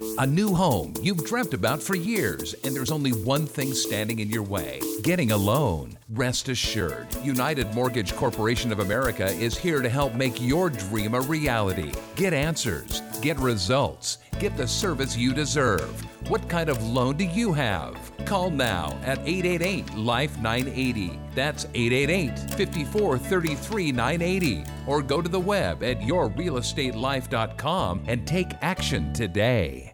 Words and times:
A 0.00 0.26
new 0.26 0.54
home 0.54 0.94
you've 1.02 1.24
dreamt 1.24 1.54
about 1.54 1.82
for 1.82 1.96
years, 1.96 2.54
and 2.64 2.74
there's 2.74 2.92
only 2.92 3.10
one 3.12 3.46
thing 3.46 3.74
standing 3.74 4.20
in 4.20 4.30
your 4.30 4.44
way 4.44 4.80
getting 5.02 5.32
a 5.32 5.36
loan. 5.36 5.97
Rest 6.10 6.48
assured, 6.48 7.06
United 7.22 7.74
Mortgage 7.74 8.16
Corporation 8.16 8.72
of 8.72 8.80
America 8.80 9.26
is 9.26 9.58
here 9.58 9.82
to 9.82 9.90
help 9.90 10.14
make 10.14 10.40
your 10.40 10.70
dream 10.70 11.14
a 11.14 11.20
reality. 11.20 11.92
Get 12.16 12.32
answers, 12.32 13.02
get 13.20 13.38
results, 13.38 14.16
get 14.38 14.56
the 14.56 14.66
service 14.66 15.18
you 15.18 15.34
deserve. 15.34 16.02
What 16.30 16.48
kind 16.48 16.70
of 16.70 16.82
loan 16.82 17.18
do 17.18 17.24
you 17.24 17.52
have? 17.52 17.94
Call 18.24 18.50
now 18.50 18.98
at 19.04 19.18
888 19.18 19.96
Life 19.96 20.38
980. 20.38 21.20
That's 21.34 21.66
888 21.74 22.54
54 22.54 23.18
33 23.18 23.92
980. 23.92 24.64
Or 24.86 25.02
go 25.02 25.20
to 25.20 25.28
the 25.28 25.38
web 25.38 25.82
at 25.82 26.00
yourrealestatelife.com 26.00 28.04
and 28.06 28.26
take 28.26 28.48
action 28.62 29.12
today. 29.12 29.92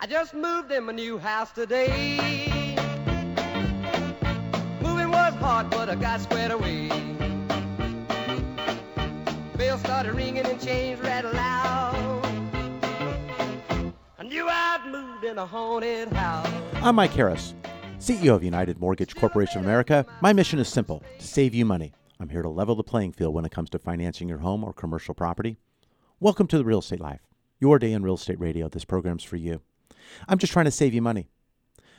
I 0.00 0.06
just 0.06 0.32
moved 0.32 0.72
in 0.72 0.84
my 0.84 0.92
new 0.92 1.18
house 1.18 1.52
today. 1.52 2.63
But 5.40 5.88
I 5.88 5.94
got 5.96 6.20
squared 6.20 6.52
away. 6.52 6.88
Bells 9.56 9.80
started 9.80 10.14
ringing 10.14 10.46
and 10.46 10.60
chains 10.60 11.00
rattled 11.00 11.34
loud. 11.34 12.24
I 14.18 14.22
knew 14.22 14.48
I'd 14.48 14.86
moved 14.90 15.24
in 15.24 15.38
a 15.38 15.46
haunted 15.46 16.12
house. 16.12 16.48
I'm 16.76 16.94
Mike 16.96 17.12
Harris, 17.12 17.54
CEO 17.98 18.34
of 18.34 18.42
United 18.42 18.78
Mortgage 18.80 19.14
Corporation 19.14 19.58
of 19.58 19.64
America. 19.64 20.06
My 20.20 20.32
mission 20.32 20.58
is 20.58 20.68
simple 20.68 21.02
to 21.18 21.26
save 21.26 21.54
you 21.54 21.64
money. 21.64 21.92
I'm 22.20 22.28
here 22.30 22.42
to 22.42 22.48
level 22.48 22.74
the 22.74 22.82
playing 22.82 23.12
field 23.12 23.34
when 23.34 23.44
it 23.44 23.52
comes 23.52 23.70
to 23.70 23.78
financing 23.78 24.28
your 24.28 24.38
home 24.38 24.64
or 24.64 24.72
commercial 24.72 25.14
property. 25.14 25.58
Welcome 26.20 26.46
to 26.48 26.58
the 26.58 26.64
Real 26.64 26.78
Estate 26.78 27.00
Life, 27.00 27.20
your 27.60 27.78
day 27.78 27.92
in 27.92 28.02
real 28.02 28.14
estate 28.14 28.40
radio. 28.40 28.68
This 28.68 28.84
program's 28.84 29.24
for 29.24 29.36
you. 29.36 29.60
I'm 30.28 30.38
just 30.38 30.52
trying 30.52 30.66
to 30.66 30.70
save 30.70 30.94
you 30.94 31.02
money. 31.02 31.28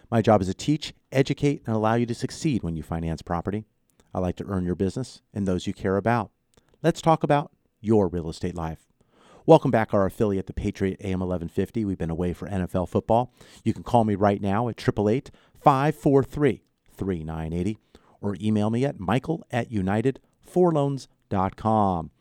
My 0.09 0.21
job 0.21 0.41
is 0.41 0.47
to 0.47 0.53
teach, 0.53 0.93
educate, 1.11 1.63
and 1.65 1.75
allow 1.75 1.95
you 1.95 2.05
to 2.05 2.13
succeed 2.13 2.63
when 2.63 2.75
you 2.75 2.83
finance 2.83 3.21
property. 3.21 3.65
I 4.13 4.19
like 4.19 4.35
to 4.37 4.45
earn 4.47 4.65
your 4.65 4.75
business 4.75 5.21
and 5.33 5.47
those 5.47 5.67
you 5.67 5.73
care 5.73 5.97
about. 5.97 6.31
Let's 6.83 7.01
talk 7.01 7.23
about 7.23 7.51
your 7.81 8.07
real 8.07 8.29
estate 8.29 8.55
life. 8.55 8.87
Welcome 9.47 9.71
back, 9.71 9.93
our 9.93 10.05
affiliate, 10.05 10.47
the 10.47 10.53
Patriot 10.53 10.99
AM 11.01 11.19
1150. 11.19 11.85
We've 11.85 11.97
been 11.97 12.09
away 12.09 12.33
for 12.33 12.47
NFL 12.47 12.89
football. 12.89 13.31
You 13.63 13.73
can 13.73 13.83
call 13.83 14.03
me 14.03 14.15
right 14.15 14.41
now 14.41 14.67
at 14.69 14.81
888 14.81 15.29
543 15.59 16.63
3980 16.95 17.77
or 18.21 18.37
email 18.41 18.69
me 18.69 18.85
at 18.85 18.99
michael 18.99 19.45
at 19.51 19.69
unitedforloans.com. 19.69 22.11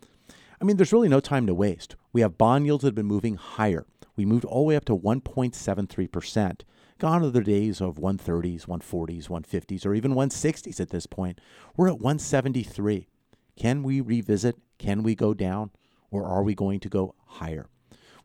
I 0.61 0.65
mean, 0.65 0.77
there's 0.77 0.93
really 0.93 1.09
no 1.09 1.21
time 1.21 1.47
to 1.47 1.55
waste. 1.55 1.97
We 2.13 2.21
have 2.21 2.39
bond 2.39 2.67
yields 2.67 2.83
that 2.83 2.89
have 2.89 2.95
been 2.95 3.07
moving 3.07 3.37
higher. 3.37 3.87
We 4.17 4.25
moved 4.25 4.45
all 4.45 4.63
the 4.63 4.69
way 4.69 4.77
up 4.77 4.85
to 4.87 4.97
1.73%. 4.97 6.61
Gone 6.99 7.25
are 7.25 7.31
the 7.31 7.43
days 7.43 7.81
of 7.81 7.97
130s, 7.97 8.67
140s, 8.67 9.29
150s, 9.29 9.85
or 9.85 9.95
even 9.95 10.15
160s 10.15 10.81
at 10.81 10.91
this 10.91 11.07
point. 11.07 11.41
We're 11.77 11.89
at 11.89 11.95
173. 11.95 13.09
Can 13.57 13.83
we 13.83 14.01
revisit? 14.01 14.57
Can 14.79 15.03
we 15.03 15.15
go 15.15 15.35
down? 15.35 15.71
Or 16.11 16.25
are 16.25 16.45
we 16.45 16.55
going 16.55 16.79
to 16.81 16.89
go 16.89 17.15
higher? 17.27 17.67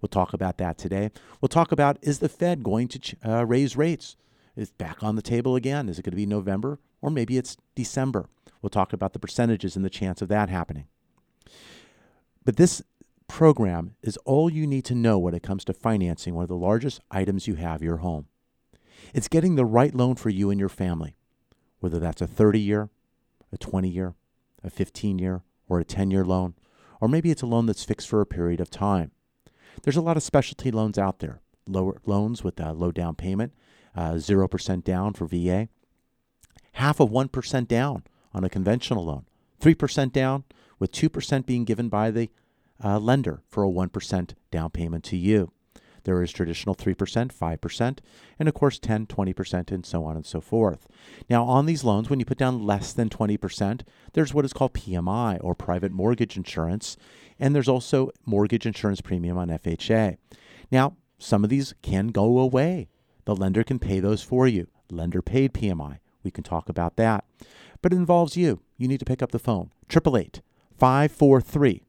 We'll 0.02 0.10
talk 0.10 0.34
about 0.34 0.58
that 0.60 0.78
today. 0.78 1.10
We'll 1.42 1.50
talk 1.50 1.72
about 1.72 1.98
is 2.02 2.20
the 2.20 2.30
Fed 2.30 2.64
going 2.64 2.88
to 2.90 3.16
uh, 3.26 3.46
raise 3.46 3.76
rates? 3.76 4.16
Is 4.56 4.72
back 4.72 5.04
on 5.04 5.16
the 5.16 5.22
table 5.22 5.56
again? 5.56 5.90
Is 5.90 6.00
it 6.00 6.04
going 6.04 6.12
to 6.12 6.18
be 6.18 6.26
November 6.26 6.80
or 7.02 7.10
maybe 7.10 7.38
it's 7.38 7.58
December? 7.76 8.30
We'll 8.62 8.70
talk 8.70 8.94
about 8.94 9.14
the 9.14 9.20
percentages 9.20 9.76
and 9.76 9.86
the 9.86 9.90
chance 9.90 10.22
of 10.22 10.28
that 10.30 10.50
happening. 10.50 10.88
But 12.46 12.58
this 12.58 12.82
program 13.28 13.96
is 14.02 14.18
all 14.26 14.50
you 14.50 14.68
need 14.68 14.86
to 14.86 14.96
know 14.96 15.18
when 15.18 15.34
it 15.34 15.44
comes 15.44 15.64
to 15.66 15.74
financing 15.74 16.34
one 16.34 16.44
of 16.44 16.50
the 16.50 16.56
largest 16.56 17.00
items 17.10 17.48
you 17.48 17.56
have 17.56 17.82
your 17.82 17.98
home. 17.98 18.28
It's 19.14 19.28
getting 19.28 19.56
the 19.56 19.66
right 19.66 19.94
loan 19.94 20.16
for 20.16 20.30
you 20.30 20.50
and 20.50 20.60
your 20.60 20.70
family, 20.70 21.16
whether 21.80 22.00
that's 22.00 22.22
a 22.22 22.28
30 22.28 22.60
year, 22.60 22.90
a 23.52 23.58
20 23.58 23.90
year, 23.90 24.16
a 24.64 24.70
15 24.70 25.20
year, 25.20 25.44
or 25.68 25.80
a 25.80 25.86
10 25.86 26.12
year 26.12 26.26
loan, 26.26 26.56
or 27.00 27.08
maybe 27.08 27.32
it's 27.32 27.42
a 27.42 27.48
loan 27.48 27.66
that's 27.66 27.86
fixed 27.86 28.10
for 28.10 28.22
a 28.22 28.26
period 28.26 28.60
of 28.60 28.70
time. 28.70 29.12
There's 29.84 29.98
a 29.98 30.02
lot 30.02 30.18
of 30.18 30.24
specialty 30.24 30.72
loans 30.72 30.98
out 30.98 31.20
there, 31.20 31.42
lower 31.68 32.02
loans 32.06 32.44
with 32.44 32.60
a 32.60 32.74
low 32.74 32.92
down 32.92 33.16
payment, 33.16 33.54
uh, 33.96 34.14
0% 34.14 34.84
down 34.84 35.14
for 35.14 35.26
VA, 35.26 35.70
half 36.74 37.00
of 37.00 37.10
1% 37.10 37.68
down 37.68 38.04
on 38.34 38.44
a 38.44 38.50
conventional 38.50 39.06
loan, 39.06 39.26
3% 39.62 40.12
down, 40.12 40.44
with 40.78 40.92
2% 40.92 41.46
being 41.46 41.66
given 41.66 41.90
by 41.90 42.10
the 42.10 42.30
uh, 42.84 42.98
lender 43.00 43.42
for 43.48 43.64
a 43.64 43.70
1% 43.70 44.34
down 44.52 44.70
payment 44.70 45.04
to 45.04 45.18
you. 45.18 45.52
There 46.04 46.22
is 46.22 46.32
traditional 46.32 46.76
3%, 46.76 46.96
5%, 46.96 47.98
and 48.40 48.48
of 48.48 48.54
course 48.54 48.80
10, 48.80 49.08
20%, 49.08 49.72
and 49.72 49.86
so 49.86 50.06
on 50.06 50.16
and 50.16 50.26
so 50.26 50.42
forth. 50.42 50.88
Now, 51.30 51.44
on 51.46 51.66
these 51.66 51.84
loans, 51.84 52.10
when 52.10 52.20
you 52.20 52.26
put 52.26 52.38
down 52.38 52.66
less 52.66 52.94
than 52.94 53.10
20%, 53.10 53.82
there's 54.14 54.34
what 54.34 54.46
is 54.46 54.54
called 54.54 54.74
PMI 54.74 55.38
or 55.42 55.56
private 55.56 55.92
mortgage 55.92 56.38
insurance, 56.38 56.98
and 57.40 57.54
there's 57.56 57.70
also 57.70 58.10
mortgage 58.26 58.66
insurance 58.66 59.02
premium 59.02 59.38
on 59.38 59.50
FHA. 59.50 60.18
Now, 60.72 60.96
some 61.18 61.44
of 61.44 61.50
these 61.50 61.74
can 61.82 62.08
go 62.08 62.40
away. 62.40 62.90
The 63.26 63.36
lender 63.36 63.64
can 63.64 63.80
pay 63.80 64.00
those 64.00 64.24
for 64.24 64.48
you. 64.48 64.68
Lender 64.90 65.22
paid 65.22 65.54
PMI. 65.54 66.00
We 66.24 66.32
can 66.32 66.44
talk 66.44 66.70
about 66.70 66.96
that. 66.96 67.26
But 67.82 67.94
it 67.94 67.98
involves 67.98 68.36
you. 68.36 68.62
You 68.78 68.88
need 68.88 69.00
to 69.00 69.06
pick 69.06 69.22
up 69.22 69.32
the 69.32 69.40
phone. 69.40 69.72
888 69.90 70.42
543 70.78 71.84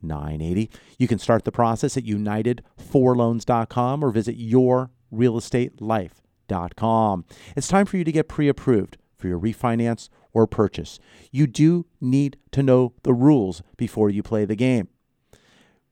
3980. 0.00 0.70
You 0.98 1.08
can 1.08 1.18
start 1.18 1.44
the 1.44 1.52
process 1.52 1.96
at 1.96 2.04
unitedforloans.com 2.04 4.04
or 4.04 4.10
visit 4.10 4.38
yourrealestatelife.com. 4.38 7.24
It's 7.56 7.68
time 7.68 7.86
for 7.86 7.96
you 7.96 8.04
to 8.04 8.12
get 8.12 8.28
pre 8.28 8.48
approved 8.48 8.98
for 9.16 9.28
your 9.28 9.38
refinance 9.38 10.08
or 10.32 10.46
purchase. 10.46 10.98
You 11.30 11.46
do 11.46 11.86
need 12.00 12.38
to 12.52 12.62
know 12.62 12.94
the 13.02 13.12
rules 13.12 13.62
before 13.76 14.08
you 14.10 14.22
play 14.22 14.44
the 14.44 14.54
game. 14.56 14.88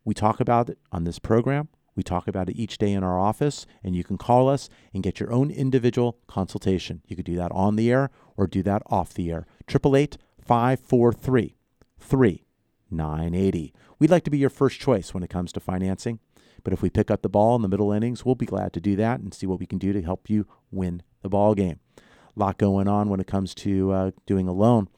We 0.04 0.14
talk 0.14 0.38
about 0.40 0.70
it 0.70 0.78
on 0.90 1.04
this 1.04 1.18
program. 1.18 1.68
We 1.94 2.02
talk 2.04 2.28
about 2.28 2.48
it 2.48 2.56
each 2.56 2.78
day 2.78 2.92
in 2.92 3.02
our 3.02 3.18
office, 3.18 3.66
and 3.82 3.96
you 3.96 4.04
can 4.04 4.18
call 4.18 4.48
us 4.48 4.68
and 4.94 5.02
get 5.02 5.18
your 5.18 5.32
own 5.32 5.50
individual 5.50 6.18
consultation. 6.28 7.02
You 7.06 7.16
could 7.16 7.24
do 7.24 7.34
that 7.36 7.50
on 7.50 7.74
the 7.74 7.90
air 7.90 8.10
or 8.36 8.46
do 8.46 8.62
that 8.62 8.82
off 8.86 9.12
the 9.12 9.32
air. 9.32 9.46
888 9.68 10.16
543 10.40 12.47
3980. 12.88 13.72
We'd 13.98 14.10
like 14.10 14.24
to 14.24 14.30
be 14.30 14.38
your 14.38 14.50
first 14.50 14.80
choice 14.80 15.12
when 15.12 15.22
it 15.22 15.30
comes 15.30 15.52
to 15.52 15.60
financing, 15.60 16.20
but 16.64 16.72
if 16.72 16.82
we 16.82 16.90
pick 16.90 17.10
up 17.10 17.22
the 17.22 17.28
ball 17.28 17.56
in 17.56 17.62
the 17.62 17.68
middle 17.68 17.92
innings, 17.92 18.24
we'll 18.24 18.34
be 18.34 18.46
glad 18.46 18.72
to 18.72 18.80
do 18.80 18.96
that 18.96 19.20
and 19.20 19.32
see 19.32 19.46
what 19.46 19.60
we 19.60 19.66
can 19.66 19.78
do 19.78 19.92
to 19.92 20.02
help 20.02 20.28
you 20.30 20.46
win 20.70 21.02
the 21.22 21.28
ball 21.28 21.54
game. 21.54 21.80
A 21.98 22.38
lot 22.38 22.58
going 22.58 22.88
on 22.88 23.08
when 23.08 23.20
it 23.20 23.26
comes 23.26 23.54
to 23.56 23.92
uh, 23.92 24.10
doing 24.26 24.48
a 24.48 24.52
loan. 24.52 24.88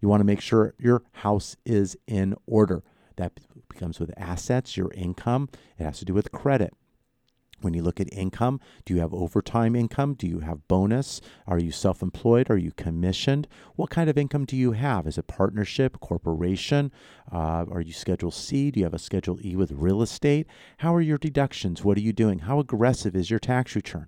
You 0.00 0.08
want 0.08 0.20
to 0.20 0.24
make 0.24 0.40
sure 0.40 0.74
your 0.78 1.02
house 1.12 1.56
is 1.64 1.96
in 2.06 2.34
order. 2.46 2.82
That 3.16 3.38
becomes 3.68 3.98
with 3.98 4.12
assets, 4.16 4.76
your 4.76 4.92
income. 4.92 5.48
It 5.78 5.84
has 5.84 5.98
to 5.98 6.04
do 6.04 6.14
with 6.14 6.30
credit. 6.30 6.72
When 7.60 7.74
you 7.74 7.82
look 7.82 8.00
at 8.00 8.12
income, 8.12 8.60
do 8.84 8.94
you 8.94 9.00
have 9.00 9.12
overtime 9.12 9.74
income? 9.74 10.14
Do 10.14 10.28
you 10.28 10.40
have 10.40 10.68
bonus? 10.68 11.20
Are 11.46 11.58
you 11.58 11.72
self 11.72 12.02
employed? 12.02 12.50
Are 12.50 12.56
you 12.56 12.70
commissioned? 12.72 13.48
What 13.74 13.90
kind 13.90 14.08
of 14.08 14.16
income 14.16 14.44
do 14.44 14.56
you 14.56 14.72
have? 14.72 15.06
Is 15.06 15.18
it 15.18 15.26
partnership, 15.26 15.98
corporation? 16.00 16.92
Uh, 17.32 17.64
are 17.70 17.80
you 17.80 17.92
Schedule 17.92 18.30
C? 18.30 18.70
Do 18.70 18.80
you 18.80 18.84
have 18.84 18.94
a 18.94 18.98
Schedule 18.98 19.38
E 19.44 19.56
with 19.56 19.72
real 19.72 20.02
estate? 20.02 20.46
How 20.78 20.94
are 20.94 21.00
your 21.00 21.18
deductions? 21.18 21.82
What 21.82 21.98
are 21.98 22.02
you 22.02 22.12
doing? 22.12 22.40
How 22.40 22.60
aggressive 22.60 23.16
is 23.16 23.30
your 23.30 23.40
tax 23.40 23.74
return? 23.74 24.06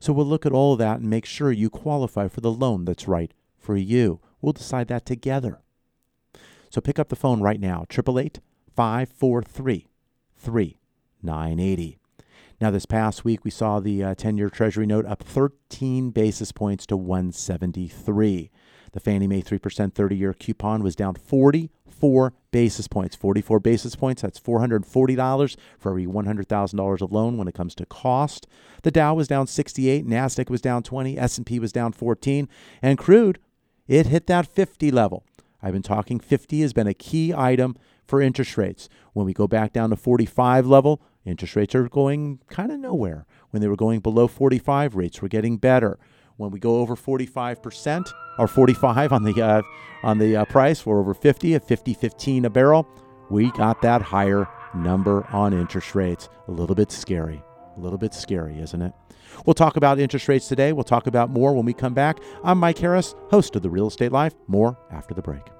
So 0.00 0.12
we'll 0.12 0.26
look 0.26 0.46
at 0.46 0.52
all 0.52 0.72
of 0.72 0.78
that 0.78 1.00
and 1.00 1.10
make 1.10 1.26
sure 1.26 1.52
you 1.52 1.68
qualify 1.68 2.28
for 2.28 2.40
the 2.40 2.50
loan 2.50 2.86
that's 2.86 3.06
right 3.06 3.32
for 3.58 3.76
you. 3.76 4.20
We'll 4.40 4.52
decide 4.54 4.88
that 4.88 5.04
together. 5.04 5.60
So 6.70 6.80
pick 6.80 6.98
up 6.98 7.08
the 7.08 7.16
phone 7.16 7.40
right 7.40 7.60
now, 7.60 7.84
888 7.90 8.40
543 8.74 9.86
3980. 10.38 11.98
Now, 12.60 12.70
this 12.70 12.86
past 12.86 13.24
week, 13.24 13.44
we 13.44 13.50
saw 13.50 13.80
the 13.80 14.14
10 14.14 14.34
uh, 14.34 14.36
year 14.38 14.48
Treasury 14.48 14.86
note 14.86 15.04
up 15.04 15.22
13 15.22 16.10
basis 16.10 16.52
points 16.52 16.86
to 16.86 16.96
173. 16.96 18.50
The 18.92 19.00
Fannie 19.00 19.26
Mae 19.26 19.42
3% 19.42 19.92
30 19.92 20.16
year 20.16 20.32
coupon 20.32 20.82
was 20.82 20.96
down 20.96 21.16
44 21.16 22.32
basis 22.50 22.88
points. 22.88 23.14
44 23.14 23.60
basis 23.60 23.94
points, 23.94 24.22
that's 24.22 24.40
$440 24.40 25.56
for 25.78 25.90
every 25.90 26.06
$100,000 26.06 27.02
of 27.02 27.12
loan 27.12 27.36
when 27.36 27.46
it 27.46 27.54
comes 27.54 27.74
to 27.74 27.84
cost. 27.84 28.46
The 28.82 28.90
Dow 28.90 29.14
was 29.14 29.28
down 29.28 29.46
68, 29.46 30.06
Nasdaq 30.06 30.48
was 30.48 30.62
down 30.62 30.82
20, 30.82 31.18
S&P 31.18 31.58
was 31.58 31.72
down 31.72 31.92
14, 31.92 32.48
and 32.80 32.96
crude, 32.96 33.38
it 33.86 34.06
hit 34.06 34.26
that 34.28 34.46
50 34.46 34.90
level. 34.90 35.24
I've 35.62 35.74
been 35.74 35.82
talking 35.82 36.20
50 36.20 36.62
has 36.62 36.72
been 36.72 36.86
a 36.86 36.94
key 36.94 37.34
item 37.34 37.76
for 38.06 38.22
interest 38.22 38.56
rates. 38.56 38.88
When 39.12 39.26
we 39.26 39.34
go 39.34 39.46
back 39.46 39.74
down 39.74 39.90
to 39.90 39.96
45 39.96 40.66
level, 40.66 41.02
interest 41.26 41.56
rates 41.56 41.74
are 41.74 41.88
going 41.88 42.38
kind 42.48 42.72
of 42.72 42.78
nowhere. 42.78 43.26
When 43.50 43.60
they 43.60 43.68
were 43.68 43.76
going 43.76 44.00
below 44.00 44.28
45, 44.28 44.94
rates 44.94 45.20
were 45.20 45.28
getting 45.28 45.58
better. 45.58 45.98
When 46.36 46.50
we 46.50 46.60
go 46.60 46.76
over 46.76 46.96
45% 46.96 48.12
or 48.38 48.46
45 48.46 49.12
on 49.12 49.22
the 49.24 49.42
uh, 49.42 49.62
on 50.02 50.18
the 50.18 50.36
uh, 50.36 50.44
price, 50.44 50.84
we're 50.84 51.00
over 51.00 51.14
50 51.14 51.54
at 51.54 51.66
50.15 51.66 52.44
a 52.44 52.50
barrel. 52.50 52.86
We 53.30 53.50
got 53.52 53.82
that 53.82 54.02
higher 54.02 54.46
number 54.74 55.26
on 55.32 55.52
interest 55.52 55.94
rates. 55.94 56.28
A 56.48 56.52
little 56.52 56.76
bit 56.76 56.92
scary. 56.92 57.42
A 57.76 57.80
little 57.80 57.98
bit 57.98 58.14
scary, 58.14 58.58
isn't 58.60 58.80
it? 58.80 58.92
We'll 59.44 59.54
talk 59.54 59.76
about 59.76 59.98
interest 59.98 60.28
rates 60.28 60.48
today. 60.48 60.72
We'll 60.72 60.84
talk 60.84 61.06
about 61.06 61.30
more 61.30 61.54
when 61.54 61.64
we 61.64 61.74
come 61.74 61.94
back. 61.94 62.18
I'm 62.44 62.58
Mike 62.58 62.78
Harris, 62.78 63.14
host 63.30 63.56
of 63.56 63.62
the 63.62 63.70
Real 63.70 63.88
Estate 63.88 64.12
Life. 64.12 64.34
More 64.46 64.78
after 64.90 65.14
the 65.14 65.22
break. 65.22 65.55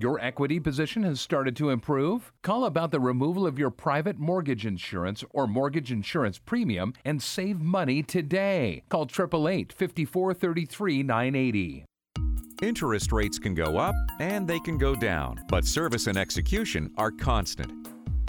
Your 0.00 0.20
equity 0.20 0.60
position 0.60 1.02
has 1.02 1.20
started 1.20 1.56
to 1.56 1.70
improve? 1.70 2.32
Call 2.42 2.66
about 2.66 2.92
the 2.92 3.00
removal 3.00 3.48
of 3.48 3.58
your 3.58 3.70
private 3.70 4.16
mortgage 4.16 4.64
insurance 4.64 5.24
or 5.30 5.48
mortgage 5.48 5.90
insurance 5.90 6.38
premium 6.38 6.92
and 7.04 7.20
save 7.20 7.60
money 7.60 8.04
today. 8.04 8.84
Call 8.90 9.02
888 9.02 9.72
5433 9.72 11.02
980. 11.02 11.84
Interest 12.62 13.10
rates 13.10 13.40
can 13.40 13.54
go 13.54 13.76
up 13.76 13.96
and 14.20 14.46
they 14.46 14.60
can 14.60 14.78
go 14.78 14.94
down, 14.94 15.44
but 15.48 15.64
service 15.64 16.06
and 16.06 16.16
execution 16.16 16.92
are 16.96 17.10
constant. 17.10 17.72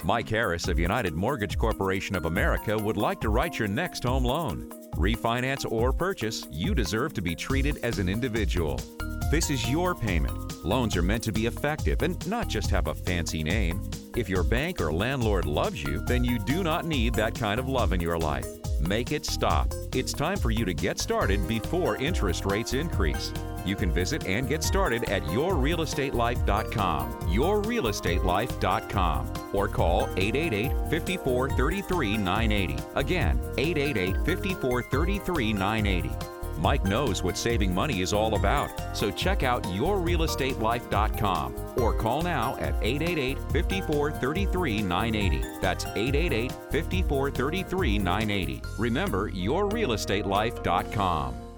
Mike 0.02 0.28
Harris 0.28 0.66
of 0.66 0.76
United 0.76 1.14
Mortgage 1.14 1.56
Corporation 1.56 2.16
of 2.16 2.24
America 2.24 2.76
would 2.76 2.96
like 2.96 3.20
to 3.20 3.28
write 3.28 3.60
your 3.60 3.68
next 3.68 4.02
home 4.02 4.24
loan. 4.24 4.68
Refinance 5.00 5.64
or 5.72 5.94
purchase, 5.94 6.46
you 6.50 6.74
deserve 6.74 7.14
to 7.14 7.22
be 7.22 7.34
treated 7.34 7.78
as 7.82 7.98
an 7.98 8.06
individual. 8.06 8.78
This 9.30 9.48
is 9.48 9.66
your 9.66 9.94
payment. 9.94 10.62
Loans 10.62 10.94
are 10.94 11.02
meant 11.02 11.22
to 11.22 11.32
be 11.32 11.46
effective 11.46 12.02
and 12.02 12.24
not 12.28 12.48
just 12.48 12.68
have 12.68 12.86
a 12.86 12.94
fancy 12.94 13.42
name. 13.42 13.80
If 14.14 14.28
your 14.28 14.42
bank 14.42 14.78
or 14.78 14.92
landlord 14.92 15.46
loves 15.46 15.82
you, 15.82 16.00
then 16.00 16.22
you 16.22 16.38
do 16.38 16.62
not 16.62 16.84
need 16.84 17.14
that 17.14 17.34
kind 17.34 17.58
of 17.58 17.66
love 17.66 17.94
in 17.94 18.00
your 18.00 18.18
life. 18.18 18.46
Make 18.78 19.10
it 19.10 19.24
stop. 19.24 19.72
It's 19.94 20.12
time 20.12 20.36
for 20.36 20.50
you 20.50 20.66
to 20.66 20.74
get 20.74 20.98
started 20.98 21.48
before 21.48 21.96
interest 21.96 22.44
rates 22.44 22.74
increase. 22.74 23.32
You 23.64 23.76
can 23.76 23.92
visit 23.92 24.26
and 24.26 24.48
get 24.48 24.62
started 24.62 25.10
at 25.10 25.22
yourrealestatelife.com, 25.24 27.12
yourrealestatelife.com, 27.28 29.32
or 29.52 29.68
call 29.68 30.08
888 30.16 30.90
54 30.90 31.50
33 31.50 32.16
980. 32.16 32.82
Again, 32.94 33.38
888 33.58 34.24
54 34.24 34.82
33 34.82 35.52
980. 35.52 36.10
Mike 36.60 36.84
knows 36.84 37.22
what 37.22 37.38
saving 37.38 37.74
money 37.74 38.02
is 38.02 38.12
all 38.12 38.34
about, 38.34 38.68
so 38.94 39.10
check 39.10 39.42
out 39.42 39.62
yourrealestatelife.com 39.64 41.54
or 41.78 41.94
call 41.94 42.20
now 42.22 42.56
at 42.58 42.74
888 42.82 43.38
54 43.50 44.12
33 44.12 44.82
980. 44.82 45.58
That's 45.60 45.86
888 45.86 46.52
54 46.70 47.30
33 47.30 47.98
980. 47.98 48.62
Remember, 48.78 49.30
yourrealestatelife.com. 49.30 51.49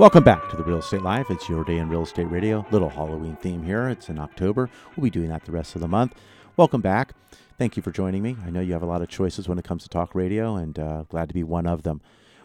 Welcome 0.00 0.24
back 0.24 0.50
to 0.50 0.56
the 0.56 0.64
Real 0.64 0.78
Estate 0.78 1.02
Life. 1.02 1.30
It's 1.30 1.48
your 1.48 1.62
day 1.62 1.78
in 1.78 1.88
real 1.88 2.02
estate 2.02 2.28
radio. 2.28 2.66
Little 2.72 2.88
Halloween 2.88 3.36
theme 3.36 3.62
here. 3.62 3.88
It's 3.88 4.08
in 4.08 4.18
October. 4.18 4.68
We'll 4.96 5.04
be 5.04 5.10
doing 5.10 5.28
that 5.28 5.44
the 5.44 5.52
rest 5.52 5.76
of 5.76 5.80
the 5.80 5.86
month. 5.86 6.16
Welcome 6.56 6.80
back. 6.80 7.12
Thank 7.58 7.76
you 7.76 7.82
for 7.82 7.92
joining 7.92 8.20
me. 8.20 8.36
I 8.44 8.50
know 8.50 8.60
you 8.60 8.72
have 8.72 8.82
a 8.82 8.86
lot 8.86 9.02
of 9.02 9.08
choices 9.08 9.48
when 9.48 9.56
it 9.56 9.64
comes 9.64 9.84
to 9.84 9.88
talk 9.88 10.12
radio, 10.12 10.56
and 10.56 10.76
uh, 10.80 11.04
glad 11.08 11.28
to 11.28 11.34
be 11.34 11.44
one 11.44 11.68
of 11.68 11.84
them. 11.84 12.02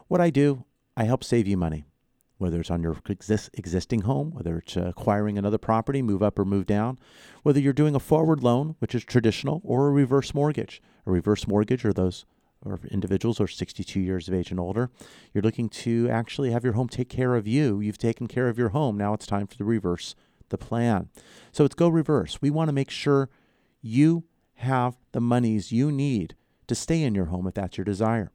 What 0.08 0.22
I 0.22 0.30
do, 0.30 0.64
I 0.96 1.06
help 1.06 1.24
save 1.24 1.48
you 1.48 1.58
money, 1.58 1.86
whether 2.38 2.60
it's 2.60 2.70
on 2.70 2.84
your 2.84 2.98
exist- 3.10 3.50
existing 3.56 4.02
home, 4.02 4.30
whether 4.30 4.60
it's 4.60 4.78
uh, 4.78 4.82
acquiring 4.82 5.40
another 5.40 5.58
property, 5.58 6.04
move 6.04 6.22
up 6.22 6.38
or 6.38 6.46
move 6.46 6.68
down, 6.68 7.00
whether 7.42 7.60
you're 7.60 7.74
doing 7.74 7.96
a 7.96 8.00
forward 8.00 8.44
loan, 8.44 8.76
which 8.78 8.94
is 8.94 9.04
traditional, 9.04 9.60
or 9.64 9.88
a 9.88 9.92
reverse 9.92 10.36
mortgage. 10.36 10.84
A 11.08 11.12
reverse 11.12 11.48
mortgage 11.48 11.84
are 11.84 11.94
those 11.94 12.26
or 12.66 12.80
individuals 12.92 13.40
are 13.40 13.48
62 13.48 14.00
years 14.00 14.28
of 14.28 14.34
age 14.34 14.52
and 14.52 14.60
older. 14.60 14.90
You're 15.34 15.44
looking 15.44 15.70
to 15.70 16.10
actually 16.10 16.52
have 16.52 16.64
your 16.64 16.74
home 16.74 16.90
take 16.90 17.10
care 17.10 17.36
of 17.36 17.48
you. 17.48 17.80
You've 17.80 17.98
taken 17.98 18.28
care 18.28 18.50
of 18.50 18.58
your 18.58 18.70
home. 18.70 18.98
Now 18.98 19.14
it's 19.14 19.26
time 19.26 19.48
for 19.48 19.56
the 19.56 19.64
reverse 19.64 20.16
the 20.50 20.58
plan. 20.58 21.10
So 21.52 21.64
it's 21.64 21.76
go 21.76 21.88
reverse. 21.88 22.42
We 22.42 22.50
want 22.50 22.68
to 22.68 22.74
make 22.74 22.90
sure 22.90 23.30
you 23.82 24.26
have 24.56 24.98
the 25.14 25.22
monies 25.22 25.72
you 25.72 25.92
need 25.92 26.36
to 26.68 26.76
stay 26.76 27.02
in 27.02 27.16
your 27.16 27.26
home 27.26 27.48
if 27.48 27.54
that's 27.54 27.78
your 27.78 27.86
desire. 27.86 28.32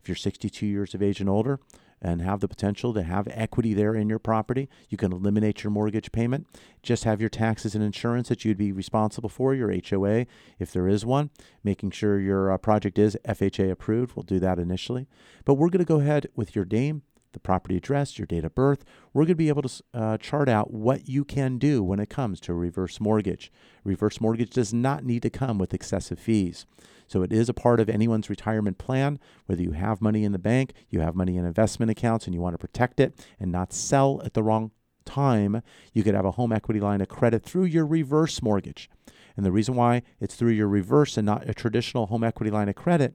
If 0.00 0.08
you're 0.08 0.16
62 0.16 0.66
years 0.66 0.94
of 0.94 1.02
age 1.02 1.20
and 1.20 1.28
older, 1.28 1.60
and 2.00 2.22
have 2.22 2.40
the 2.40 2.48
potential 2.48 2.94
to 2.94 3.02
have 3.02 3.28
equity 3.30 3.74
there 3.74 3.94
in 3.94 4.08
your 4.08 4.18
property. 4.18 4.68
You 4.88 4.96
can 4.96 5.12
eliminate 5.12 5.62
your 5.62 5.70
mortgage 5.70 6.12
payment. 6.12 6.46
Just 6.82 7.04
have 7.04 7.20
your 7.20 7.30
taxes 7.30 7.74
and 7.74 7.82
insurance 7.82 8.28
that 8.28 8.44
you'd 8.44 8.58
be 8.58 8.72
responsible 8.72 9.28
for, 9.28 9.54
your 9.54 9.72
HOA, 9.72 10.26
if 10.58 10.72
there 10.72 10.88
is 10.88 11.04
one, 11.04 11.30
making 11.64 11.90
sure 11.90 12.20
your 12.20 12.52
uh, 12.52 12.58
project 12.58 12.98
is 12.98 13.16
FHA 13.26 13.70
approved. 13.70 14.14
We'll 14.14 14.22
do 14.22 14.38
that 14.40 14.58
initially. 14.58 15.06
But 15.44 15.54
we're 15.54 15.70
going 15.70 15.84
to 15.84 15.84
go 15.84 16.00
ahead 16.00 16.28
with 16.34 16.54
your 16.54 16.64
name, 16.64 17.02
the 17.32 17.40
property 17.40 17.76
address, 17.76 18.18
your 18.18 18.26
date 18.26 18.44
of 18.44 18.54
birth. 18.54 18.84
We're 19.12 19.22
going 19.22 19.28
to 19.28 19.34
be 19.36 19.48
able 19.48 19.62
to 19.62 19.82
uh, 19.94 20.16
chart 20.18 20.48
out 20.48 20.72
what 20.72 21.08
you 21.08 21.24
can 21.24 21.58
do 21.58 21.82
when 21.82 22.00
it 22.00 22.10
comes 22.10 22.40
to 22.40 22.52
a 22.52 22.56
reverse 22.56 23.00
mortgage. 23.00 23.52
Reverse 23.84 24.20
mortgage 24.20 24.50
does 24.50 24.72
not 24.72 25.04
need 25.04 25.22
to 25.22 25.30
come 25.30 25.58
with 25.58 25.74
excessive 25.74 26.18
fees. 26.18 26.66
So 27.06 27.22
it 27.22 27.32
is 27.32 27.48
a 27.48 27.54
part 27.54 27.80
of 27.80 27.88
anyone's 27.88 28.28
retirement 28.28 28.78
plan, 28.78 29.18
whether 29.46 29.62
you 29.62 29.72
have 29.72 30.02
money 30.02 30.24
in 30.24 30.32
the 30.32 30.38
bank, 30.38 30.74
you 30.90 31.00
have 31.00 31.14
money 31.14 31.36
in 31.36 31.46
investment 31.46 31.90
accounts, 31.90 32.26
and 32.26 32.34
you 32.34 32.40
want 32.40 32.54
to 32.54 32.58
protect 32.58 33.00
it 33.00 33.26
and 33.40 33.50
not 33.50 33.72
sell 33.72 34.20
at 34.24 34.34
the 34.34 34.42
wrong 34.42 34.72
time, 35.08 35.62
you 35.92 36.04
could 36.04 36.14
have 36.14 36.26
a 36.26 36.32
home 36.32 36.52
equity 36.52 36.80
line 36.80 37.00
of 37.00 37.08
credit 37.08 37.42
through 37.42 37.64
your 37.64 37.86
reverse 37.86 38.42
mortgage. 38.42 38.90
And 39.36 39.46
the 39.46 39.52
reason 39.52 39.74
why 39.74 40.02
it's 40.20 40.34
through 40.34 40.50
your 40.50 40.68
reverse 40.68 41.16
and 41.16 41.24
not 41.24 41.48
a 41.48 41.54
traditional 41.54 42.06
home 42.06 42.24
equity 42.24 42.50
line 42.50 42.68
of 42.68 42.74
credit, 42.74 43.14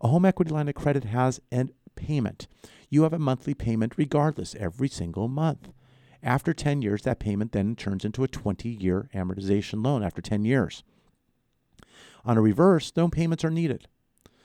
a 0.00 0.08
home 0.08 0.24
equity 0.24 0.50
line 0.50 0.68
of 0.68 0.74
credit 0.74 1.04
has 1.04 1.40
a 1.52 1.68
payment. 1.98 2.46
You 2.88 3.02
have 3.02 3.12
a 3.12 3.18
monthly 3.18 3.54
payment 3.54 3.94
regardless 3.96 4.54
every 4.54 4.88
single 4.88 5.28
month. 5.28 5.70
After 6.22 6.54
10 6.54 6.82
years, 6.82 7.02
that 7.02 7.18
payment 7.18 7.52
then 7.52 7.76
turns 7.76 8.04
into 8.04 8.24
a 8.24 8.28
20 8.28 8.68
year 8.68 9.08
amortization 9.14 9.84
loan 9.84 10.02
after 10.02 10.22
10 10.22 10.44
years. 10.44 10.82
On 12.24 12.36
a 12.36 12.42
reverse, 12.42 12.92
no 12.96 13.08
payments 13.08 13.44
are 13.44 13.50
needed. 13.50 13.88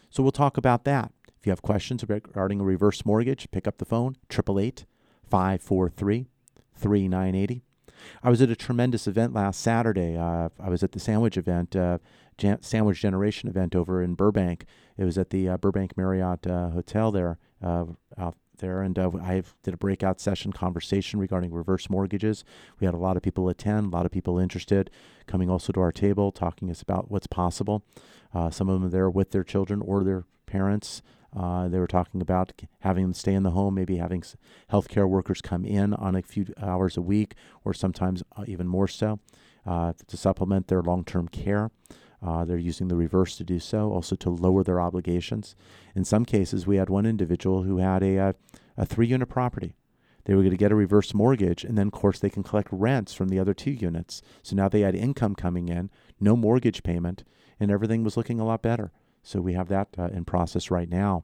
So 0.10 0.22
we'll 0.22 0.31
talk 0.31 0.57
about 0.57 0.83
that. 0.86 1.12
If 1.39 1.48
you 1.48 1.51
have 1.51 1.62
questions 1.62 2.03
regarding 2.07 2.62
a 2.62 2.63
reverse 2.63 3.05
mortgage, 3.05 3.50
pick 3.51 3.67
up 3.67 3.77
the 3.77 3.86
phone, 3.86 4.15
888 4.31 4.86
543 5.29 6.27
3980. 6.75 7.63
I 8.22 8.29
was 8.29 8.41
at 8.41 8.50
a 8.50 8.55
tremendous 8.55 9.07
event 9.07 9.33
last 9.33 9.60
Saturday. 9.60 10.15
Uh, 10.17 10.50
I 10.60 10.69
was 10.69 10.83
at 10.83 10.91
the 10.91 11.00
sandwich 11.00 11.38
event, 11.38 11.75
uh, 11.75 11.98
Jan- 12.38 12.62
Sandwich 12.62 13.02
Generation 13.02 13.50
event 13.50 13.75
over 13.75 14.02
in 14.02 14.16
Burbank. 14.16 14.66
It 14.98 15.06
was 15.06 15.18
at 15.18 15.30
the 15.30 15.50
uh, 15.50 15.58
Burbank 15.58 15.98
Marriott 15.98 16.46
uh, 16.48 16.70
Hotel 16.70 17.12
there 17.12 17.38
uh, 17.62 17.86
out 18.18 18.36
there, 18.58 18.82
and 18.82 18.98
uh, 19.00 19.12
I 19.22 19.44
did 19.63 19.74
a 19.74 19.78
breakout 19.78 20.20
session 20.20 20.54
conversation 20.54 21.20
regarding 21.20 21.52
reverse 21.52 21.90
mortgages. 21.90 22.44
We 22.80 22.86
had 22.86 22.94
a 22.94 23.00
lot 23.00 23.18
of 23.18 23.24
people 23.24 23.50
attend, 23.50 23.88
a 23.88 23.96
lot 23.96 24.06
of 24.06 24.12
people 24.12 24.38
interested, 24.38 24.90
coming 25.28 25.50
also 25.50 25.74
to 25.74 25.80
our 25.80 25.92
table, 25.92 26.32
talking 26.32 26.70
us 26.70 26.82
about 26.82 27.10
what's 27.10 27.28
possible. 27.28 27.84
Uh, 28.34 28.50
some 28.50 28.70
of 28.70 28.80
them 28.80 28.90
there 28.92 29.10
with 29.10 29.32
their 29.32 29.44
children 29.44 29.82
or 29.82 30.04
their 30.04 30.25
parents. 30.46 31.02
Uh, 31.36 31.68
they 31.68 31.80
were 31.80 31.88
talking 31.88 32.22
about 32.22 32.54
having 32.82 33.04
them 33.04 33.13
stay 33.13 33.34
in 33.34 33.44
the 33.44 33.52
home, 33.52 33.74
maybe 33.74 33.98
having 33.98 34.24
healthcare 34.72 35.10
workers 35.10 35.42
come 35.42 35.66
in 35.66 35.94
on 35.96 36.16
a 36.16 36.22
few 36.22 36.46
hours 36.62 36.96
a 36.96 37.02
week, 37.02 37.34
or 37.66 37.74
sometimes 37.74 38.22
even 38.46 38.68
more 38.68 38.88
so, 38.88 39.20
uh, 39.66 39.94
to 40.08 40.16
supplement 40.16 40.68
their 40.68 40.84
long-term 40.84 41.28
care. 41.28 41.72
Uh, 42.24 42.46
they're 42.46 42.58
using 42.58 42.88
the 42.88 42.96
reverse 42.96 43.36
to 43.36 43.44
do 43.44 43.60
so, 43.60 43.92
also 43.92 44.15
to 44.15 44.30
lower 44.30 44.63
their 44.63 44.80
obligations. 44.80 45.56
In 45.94 46.06
some 46.06 46.24
cases, 46.24 46.65
we 46.65 46.77
had 46.77 46.89
one 46.89 47.06
individual 47.06 47.63
who 47.63 47.77
had 47.77 48.01
a, 48.01 48.15
a, 48.15 48.30
uh, 48.30 48.34
a 48.77 48.86
three 48.86 49.08
unit 49.08 49.30
property. 49.30 49.75
They 50.25 50.34
were 50.34 50.42
going 50.42 50.51
to 50.51 50.58
get 50.58 50.72
a 50.72 50.75
reverse 50.75 51.13
mortgage, 51.13 51.65
and 51.65 51.77
then, 51.77 51.88
of 51.88 51.94
course, 51.94 52.20
they 52.20 52.30
can 52.30 52.44
collect 52.44 52.70
rents 52.72 53.13
from 53.13 53.27
the 53.27 53.39
other 53.39 53.53
two 53.53 53.72
units. 53.72 54.22
So 54.42 54.56
now 54.56 54.70
they 54.70 54.82
had 54.82 54.96
income 54.96 55.36
coming 55.36 55.68
in, 55.68 55.89
no 56.20 56.38
mortgage 56.38 56.82
payment, 56.82 57.25
and 57.60 57.70
everything 57.70 58.03
was 58.03 58.15
looking 58.15 58.39
a 58.39 58.46
lot 58.46 58.62
better. 58.62 58.92
So 59.22 59.42
we 59.42 59.53
have 59.53 59.68
that 59.70 59.89
uh, 59.98 60.06
in 60.06 60.25
process 60.25 60.72
right 60.72 60.89
now. 60.89 61.24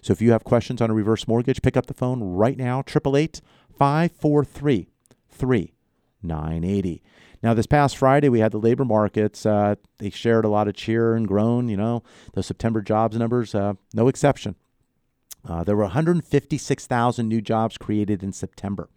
So 0.00 0.12
if 0.12 0.20
you 0.20 0.32
have 0.32 0.44
questions 0.44 0.80
on 0.80 0.90
a 0.90 0.94
reverse 0.94 1.28
mortgage, 1.28 1.62
pick 1.62 1.76
up 1.76 1.86
the 1.86 1.94
phone 1.94 2.22
right 2.22 2.56
now, 2.56 2.80
888 2.80 3.40
543 3.76 4.88
3980. 5.28 7.02
Now, 7.42 7.54
this 7.54 7.66
past 7.66 7.96
Friday, 7.96 8.28
we 8.28 8.40
had 8.40 8.52
the 8.52 8.58
labor 8.58 8.84
markets. 8.84 9.46
Uh, 9.46 9.76
they 9.98 10.10
shared 10.10 10.44
a 10.44 10.48
lot 10.48 10.68
of 10.68 10.74
cheer 10.74 11.14
and 11.14 11.26
groan. 11.26 11.68
You 11.68 11.76
know, 11.76 12.02
the 12.34 12.42
September 12.42 12.82
jobs 12.82 13.16
numbers, 13.16 13.54
uh, 13.54 13.74
no 13.94 14.08
exception. 14.08 14.56
Uh, 15.48 15.64
there 15.64 15.76
were 15.76 15.84
156,000 15.84 17.28
new 17.28 17.40
jobs 17.40 17.78
created 17.78 18.22
in 18.22 18.32
September. 18.32 18.90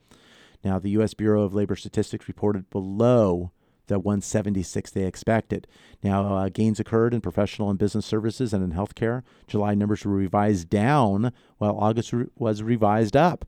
Now, 0.63 0.77
the 0.77 0.89
U.S. 0.91 1.13
Bureau 1.13 1.43
of 1.43 1.53
Labor 1.53 1.75
Statistics 1.75 2.27
reported 2.27 2.69
below 2.69 3.51
the 3.87 3.99
176 3.99 4.91
they 4.91 5.03
expected. 5.03 5.67
Now, 6.01 6.35
uh, 6.35 6.49
gains 6.49 6.79
occurred 6.79 7.13
in 7.13 7.21
professional 7.21 7.69
and 7.69 7.79
business 7.79 8.05
services 8.05 8.53
and 8.53 8.63
in 8.63 8.77
healthcare. 8.77 9.23
July 9.47 9.75
numbers 9.75 10.05
were 10.05 10.13
revised 10.13 10.69
down, 10.69 11.33
while 11.57 11.77
August 11.77 12.13
re- 12.13 12.27
was 12.37 12.63
revised 12.63 13.15
up, 13.15 13.45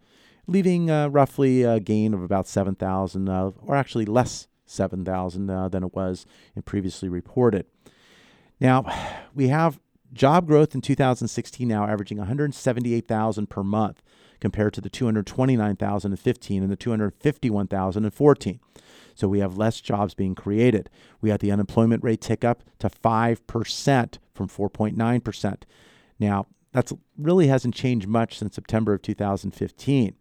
leaving 0.48 0.90
uh, 0.90 1.08
roughly 1.08 1.64
a 1.64 1.80
gain 1.80 2.14
of 2.14 2.22
about 2.22 2.48
7,000, 2.48 3.30
uh, 3.30 3.52
or 3.62 3.76
actually 3.76 4.06
less 4.06 4.48
7,000 4.66 5.50
uh, 5.50 5.70
than 5.70 5.84
it 5.84 5.94
was 5.94 6.26
in 6.56 6.62
previously 6.62 7.10
reported. 7.10 7.66
Now, 8.60 8.86
we 9.34 9.48
have 9.50 9.80
job 10.14 10.48
growth 10.48 10.74
in 10.74 10.82
2016 10.82 11.68
now 11.68 11.86
averaging 11.86 12.18
178,000 12.18 13.50
per 13.50 13.64
month 13.64 14.02
compared 14.40 14.74
to 14.74 14.82
the 14.82 14.90
229,015 14.90 16.64
and 16.64 16.72
the 16.72 16.76
251,014. 16.76 18.60
So 19.14 19.28
we 19.28 19.40
have 19.40 19.58
less 19.58 19.80
jobs 19.82 20.14
being 20.14 20.36
created. 20.36 20.90
We 21.22 21.30
had 21.30 21.40
the 21.40 21.52
unemployment 21.52 22.04
rate 22.04 22.22
tick 22.22 22.44
up 22.44 22.64
to 22.80 22.90
5% 22.90 24.18
from 24.34 24.48
4.9%. 24.48 25.64
Now, 26.20 26.48
that 26.74 26.92
really 27.18 27.48
hasn't 27.48 27.74
changed 27.74 28.08
much 28.08 28.38
since 28.38 28.56
September 28.56 28.94
of 28.94 29.02
2015. 29.02 30.16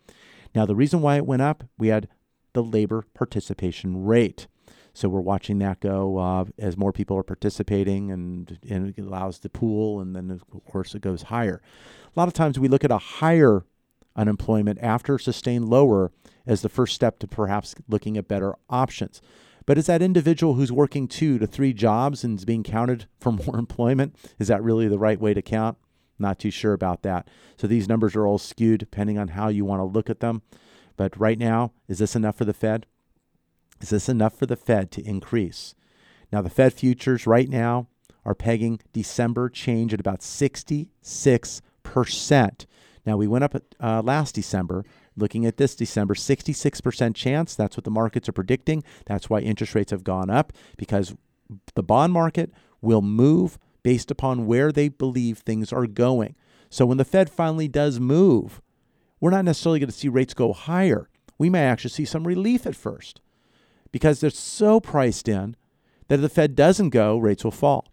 Now, 0.55 0.65
the 0.65 0.77
reason 0.77 1.03
why 1.03 1.17
it 1.17 1.27
went 1.27 1.43
up, 1.43 1.65
we 1.77 1.89
had 1.89 2.09
the 2.54 2.62
labor 2.62 3.04
participation 3.14 4.04
rate. 4.04 4.46
So 4.94 5.08
we're 5.08 5.20
watching 5.20 5.58
that 5.58 5.80
go 5.80 6.18
uh, 6.18 6.44
as 6.56 6.76
more 6.76 6.92
people 6.92 7.16
are 7.16 7.25
participating, 7.25 8.12
and, 8.12 8.58
and 8.68 8.94
it 8.96 9.00
allows 9.00 9.40
the 9.40 9.49
pool, 9.49 10.00
and 10.00 10.14
then 10.14 10.30
of 10.30 10.44
course 10.64 10.94
it 10.94 11.02
goes 11.02 11.23
higher. 11.23 11.61
A 12.06 12.18
lot 12.18 12.28
of 12.28 12.34
times 12.34 12.58
we 12.58 12.68
look 12.68 12.84
at 12.84 12.92
a 12.92 12.99
higher 12.99 13.64
unemployment 14.16 14.78
after 14.80 15.18
sustained 15.18 15.68
lower 15.68 16.12
as 16.46 16.62
the 16.62 16.68
first 16.68 16.94
step 16.94 17.18
to 17.18 17.26
perhaps 17.26 17.75
looking 17.88 18.16
at 18.16 18.28
better 18.28 18.54
options. 18.70 19.20
But 19.66 19.78
is 19.78 19.87
that 19.87 20.02
individual 20.02 20.54
who's 20.54 20.70
working 20.70 21.08
two 21.08 21.38
to 21.38 21.46
three 21.46 21.73
jobs 21.73 22.23
and 22.23 22.38
is 22.38 22.44
being 22.44 22.62
counted 22.62 23.06
for 23.18 23.32
more 23.46 23.56
employment? 23.56 24.14
Is 24.38 24.49
that 24.49 24.62
really 24.62 24.88
the 24.88 24.99
right 24.99 25.20
way 25.20 25.34
to 25.34 25.42
count? 25.42 25.78
Not 26.18 26.38
too 26.38 26.50
sure 26.50 26.73
about 26.73 27.02
that. 27.02 27.28
So 27.56 27.66
these 27.66 27.88
numbers 27.88 28.14
are 28.14 28.26
all 28.26 28.38
skewed 28.38 28.78
depending 28.78 29.18
on 29.18 29.28
how 29.28 29.49
you 29.49 29.64
want 29.64 29.80
to 29.80 29.84
look 29.84 30.08
at 30.08 30.20
them. 30.20 30.42
But 30.97 31.19
right 31.19 31.39
now, 31.39 31.73
is 31.89 31.99
this 31.99 32.17
enough 32.17 32.37
for 32.37 32.45
the 32.45 32.55
Fed? 32.55 32.87
Is 33.81 33.91
this 33.91 34.09
enough 34.09 34.39
for 34.39 34.47
the 34.47 34.57
Fed 34.57 34.91
to 34.93 35.03
increase? 35.03 35.75
Now, 36.33 36.43
the 36.43 36.51
Fed 36.51 36.73
futures 36.73 37.27
right 37.27 37.49
now 37.49 37.89
are 38.25 38.35
pegging 38.35 38.81
December 38.93 39.49
change 39.49 39.93
at 39.93 40.01
about 40.01 40.21
66%. 40.21 42.67
Now, 43.07 43.17
we 43.17 43.27
went 43.27 43.45
up 43.45 43.55
uh, 43.81 44.03
last 44.03 44.35
December. 44.35 44.85
Looking 45.17 45.47
at 45.47 45.59
this 45.59 45.77
December, 45.77 46.15
66% 46.15 47.15
chance. 47.15 47.55
That's 47.55 47.77
what 47.77 47.85
the 47.85 47.91
markets 47.91 48.29
are 48.29 48.33
predicting. 48.33 48.83
That's 49.07 49.31
why 49.31 49.41
interest 49.41 49.75
rates 49.75 49.93
have 49.93 50.03
gone 50.03 50.31
up 50.31 50.53
because 50.77 51.15
the 51.75 51.83
bond 51.83 52.13
market 52.13 52.53
will 52.81 53.03
move 53.03 53.59
based 53.83 54.11
upon 54.11 54.47
where 54.47 54.73
they 54.73 54.89
believe 54.89 55.39
things 55.39 55.73
are 55.73 55.87
going. 55.87 56.35
So 56.69 56.87
when 56.87 56.99
the 56.99 57.05
Fed 57.05 57.31
finally 57.31 57.69
does 57.69 58.01
move, 58.01 58.61
we're 59.25 59.31
not 59.31 59.47
necessarily 59.47 59.78
going 59.78 59.88
to 59.88 59.97
see 59.97 60.07
rates 60.07 60.35
go 60.35 60.52
higher. 60.52 61.09
We 61.38 61.49
may 61.49 61.64
actually 61.64 61.93
see 61.93 62.04
some 62.04 62.26
relief 62.26 62.66
at 62.66 62.76
first 62.76 63.23
because 63.90 64.21
they're 64.21 64.28
so 64.28 64.81
priced 64.81 65.28
in 65.31 65.57
that 66.09 66.16
if 66.16 66.21
the 66.21 66.28
Fed 66.28 66.54
doesn't 66.54 66.90
go, 66.90 67.16
rates 67.16 67.43
will 67.43 67.50
fall. 67.50 67.88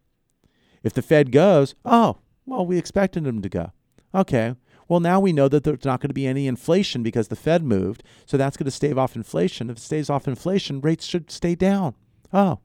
If 0.84 0.92
the 0.92 1.02
Fed 1.02 1.32
goes, 1.32 1.74
oh, 1.86 2.18
well, 2.46 2.66
we 2.66 2.78
expected 2.78 3.24
them 3.24 3.42
to 3.44 3.48
go. 3.48 3.72
Okay, 4.14 4.56
well, 4.90 5.00
now 5.00 5.22
we 5.22 5.32
know 5.32 5.48
that 5.48 5.64
there's 5.64 5.86
not 5.86 6.02
going 6.02 6.10
to 6.10 6.14
be 6.14 6.28
any 6.28 6.48
inflation 6.48 7.02
because 7.02 7.30
the 7.30 7.38
Fed 7.38 7.64
moved. 7.64 8.04
So 8.26 8.36
that's 8.36 8.58
going 8.58 8.66
to 8.66 8.70
stave 8.70 8.98
off 8.98 9.16
inflation. 9.16 9.70
If 9.70 9.78
it 9.78 9.84
stays 9.84 10.10
off 10.10 10.28
inflation, 10.28 10.82
rates 10.82 11.06
should 11.06 11.32
stay 11.32 11.56
down. 11.56 11.96
Oh. 12.34 12.60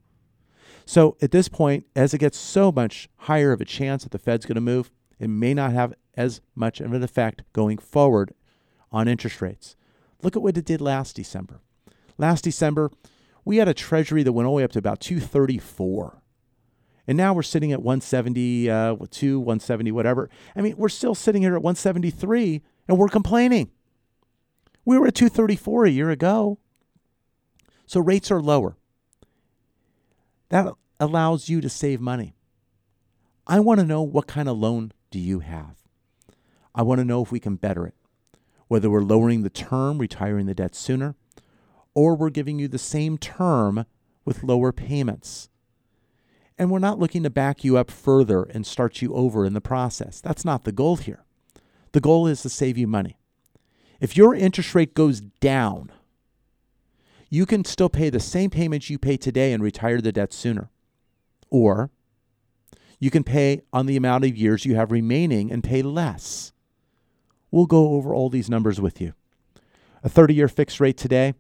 So 0.87 1.16
at 1.23 1.30
this 1.30 1.49
point, 1.49 1.87
as 1.94 2.12
it 2.12 2.18
gets 2.18 2.37
so 2.37 2.73
much 2.73 3.08
higher 3.16 3.52
of 3.52 3.61
a 3.61 3.64
chance 3.64 4.02
that 4.02 4.11
the 4.11 4.18
Fed's 4.18 4.44
going 4.44 4.56
to 4.56 4.61
move, 4.61 4.90
it 5.20 5.28
may 5.28 5.54
not 5.54 5.73
have 5.73 5.94
as 6.16 6.40
much 6.56 6.80
of 6.80 6.92
an 6.92 7.04
effect 7.04 7.44
going 7.52 7.78
forward 7.78 8.35
on 8.93 9.09
interest 9.09 9.40
rates. 9.40 9.76
Look 10.23 10.37
at 10.37 10.43
what 10.43 10.57
it 10.57 10.64
did 10.64 10.81
last 10.81 11.16
December. 11.16 11.61
Last 12.19 12.45
December, 12.45 12.90
we 13.45 13.59
had 13.59 13.69
a 13.69 13.75
treasury 13.75 14.23
that 14.23 14.33
went 14.33 14.47
all 14.47 14.55
the 14.55 14.57
way 14.59 14.64
up 14.64 14.73
to 14.73 14.78
about 14.78 15.00
234. 15.00 16.23
And 17.07 17.16
now 17.16 17.33
we're 17.33 17.43
sitting 17.43 17.73
at 17.73 17.83
170, 17.83 18.71
uh, 18.71 18.97
2, 19.11 19.38
170, 19.38 19.93
whatever. 19.93 20.28
I 20.57 20.61
mean, 20.61 20.76
we're 20.76 20.88
still 20.88 21.14
sitting 21.14 21.43
here 21.43 21.55
at 21.55 21.62
173 21.62 22.62
and 22.88 22.99
we're 22.99 23.09
complaining. 23.09 23.71
We 24.85 24.99
were 24.99 25.07
at 25.07 25.14
234 25.14 25.85
a 25.85 25.90
year 25.90 26.11
ago. 26.11 26.59
So 27.87 28.00
rates 28.00 28.31
are 28.31 28.40
lower. 28.40 28.76
That 30.49 30.73
allows 30.99 31.49
you 31.49 31.61
to 31.61 31.69
save 31.69 32.00
money. 32.00 32.35
I 33.47 33.61
want 33.61 33.81
to 33.81 33.87
know 33.87 34.02
what 34.02 34.26
kind 34.26 34.49
of 34.49 34.57
loan 34.59 34.93
do 35.11 35.21
you 35.21 35.40
have? 35.40 35.76
I 36.75 36.83
want 36.83 36.99
to 36.99 37.05
know 37.05 37.23
if 37.23 37.31
we 37.31 37.40
can 37.40 37.57
better 37.57 37.87
it. 37.87 37.95
Whether 38.68 38.90
we're 38.90 39.02
lowering 39.02 39.42
the 39.42 39.50
term, 39.50 39.99
retiring 39.99 40.46
the 40.46 40.54
debt 40.54 40.75
sooner, 40.75 41.14
or 41.94 42.14
we're 42.14 42.30
giving 42.30 42.58
you 42.58 42.68
the 42.68 42.78
same 42.78 43.16
term 43.16 43.87
with 44.25 44.42
lower 44.42 44.73
payments. 44.73 45.49
And 46.58 46.70
we're 46.70 46.78
not 46.78 46.99
looking 46.99 47.23
to 47.23 47.30
back 47.30 47.64
you 47.64 47.76
up 47.76 47.90
further 47.90 48.42
and 48.42 48.66
start 48.66 49.02
you 49.02 49.14
over 49.14 49.44
in 49.44 49.52
the 49.52 49.61
process. 49.61 50.20
That's 50.20 50.44
not 50.44 50.64
the 50.64 50.73
goal 50.73 50.96
here. 50.96 51.25
The 51.92 52.00
goal 52.00 52.26
is 52.26 52.42
to 52.42 52.49
save 52.49 52.76
you 52.76 52.87
money. 52.87 53.18
If 54.00 54.16
your 54.16 54.35
interest 54.35 54.75
rate 54.75 54.94
goes 54.94 55.20
down, 55.20 55.92
you 57.30 57.46
can 57.46 57.64
still 57.64 57.88
pay 57.88 58.11
the 58.11 58.20
same 58.20 58.50
payments 58.50 58.90
you 58.90 58.99
pay 58.99 59.16
today 59.16 59.52
and 59.52 59.62
retire 59.62 60.00
the 60.00 60.12
debt 60.12 60.32
sooner. 60.32 60.70
Or 61.50 61.90
you 62.99 63.11
can 63.11 63.25
pay 63.25 63.62
on 63.73 63.87
the 63.87 63.96
amount 63.96 64.25
of 64.25 64.37
years 64.37 64.64
you 64.64 64.75
have 64.75 64.90
remaining 64.90 65.50
and 65.50 65.62
pay 65.62 65.82
less. 65.82 66.52
We'll 67.50 67.66
go 67.66 67.92
over 67.92 68.14
all 68.14 68.28
these 68.28 68.50
numbers 68.50 68.80
with 68.80 69.00
you. 69.00 69.14
A 70.02 70.08
30 70.08 70.34
year 70.34 70.48
fixed 70.48 70.80
rate 70.80 70.96
today, 70.96 71.34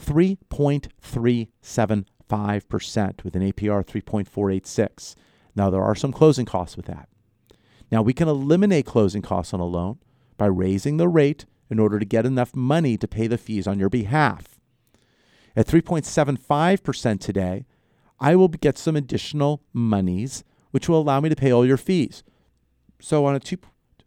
3.37 0.00 2.04
5% 2.30 3.24
with 3.24 3.34
an 3.34 3.42
APR 3.42 3.84
3.486. 3.84 5.14
Now, 5.56 5.68
there 5.68 5.82
are 5.82 5.96
some 5.96 6.12
closing 6.12 6.46
costs 6.46 6.76
with 6.76 6.86
that. 6.86 7.08
Now, 7.90 8.02
we 8.02 8.12
can 8.12 8.28
eliminate 8.28 8.86
closing 8.86 9.20
costs 9.20 9.52
on 9.52 9.60
a 9.60 9.64
loan 9.64 9.98
by 10.38 10.46
raising 10.46 10.96
the 10.96 11.08
rate 11.08 11.44
in 11.68 11.80
order 11.80 11.98
to 11.98 12.04
get 12.04 12.24
enough 12.24 12.54
money 12.54 12.96
to 12.96 13.08
pay 13.08 13.26
the 13.26 13.38
fees 13.38 13.66
on 13.66 13.78
your 13.78 13.88
behalf. 13.88 14.60
At 15.56 15.66
3.75% 15.66 17.20
today, 17.20 17.66
I 18.20 18.36
will 18.36 18.48
get 18.48 18.78
some 18.78 18.94
additional 18.94 19.62
monies, 19.72 20.44
which 20.70 20.88
will 20.88 21.00
allow 21.00 21.20
me 21.20 21.30
to 21.30 21.36
pay 21.36 21.50
all 21.50 21.66
your 21.66 21.76
fees. 21.76 22.22
So, 23.00 23.24
on 23.24 23.34
a 23.34 23.40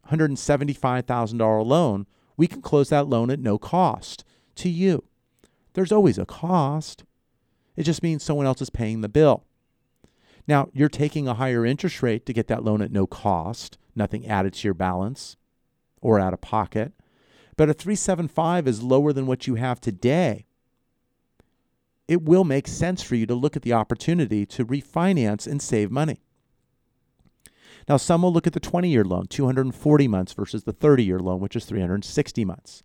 $275,000 0.09 1.65
loan, 1.65 2.07
we 2.37 2.47
can 2.47 2.61
close 2.61 2.89
that 2.89 3.07
loan 3.07 3.29
at 3.29 3.39
no 3.39 3.57
cost 3.57 4.23
to 4.55 4.69
you. 4.69 5.03
There's 5.73 5.91
always 5.91 6.17
a 6.17 6.25
cost. 6.25 7.03
It 7.75 7.83
just 7.83 8.03
means 8.03 8.23
someone 8.23 8.45
else 8.45 8.61
is 8.61 8.69
paying 8.69 9.01
the 9.01 9.09
bill. 9.09 9.43
Now, 10.47 10.69
you're 10.73 10.89
taking 10.89 11.27
a 11.27 11.35
higher 11.35 11.65
interest 11.65 12.03
rate 12.03 12.25
to 12.25 12.33
get 12.33 12.47
that 12.47 12.63
loan 12.63 12.81
at 12.81 12.91
no 12.91 13.07
cost, 13.07 13.77
nothing 13.95 14.27
added 14.27 14.53
to 14.53 14.67
your 14.67 14.73
balance 14.73 15.37
or 16.01 16.19
out 16.19 16.33
of 16.33 16.41
pocket. 16.41 16.91
But 17.55 17.69
a 17.69 17.73
375 17.73 18.67
is 18.67 18.83
lower 18.83 19.13
than 19.13 19.25
what 19.25 19.47
you 19.47 19.55
have 19.55 19.79
today. 19.79 20.45
It 22.07 22.23
will 22.23 22.43
make 22.43 22.67
sense 22.67 23.01
for 23.01 23.15
you 23.15 23.25
to 23.27 23.35
look 23.35 23.55
at 23.55 23.61
the 23.61 23.73
opportunity 23.73 24.45
to 24.47 24.65
refinance 24.65 25.47
and 25.47 25.61
save 25.61 25.89
money. 25.89 26.22
Now, 27.87 27.97
some 27.97 28.21
will 28.21 28.31
look 28.31 28.47
at 28.47 28.53
the 28.53 28.59
20 28.59 28.89
year 28.89 29.03
loan, 29.03 29.27
240 29.27 30.07
months, 30.07 30.33
versus 30.33 30.63
the 30.63 30.73
30 30.73 31.03
year 31.03 31.19
loan, 31.19 31.39
which 31.39 31.55
is 31.55 31.65
360 31.65 32.45
months. 32.45 32.83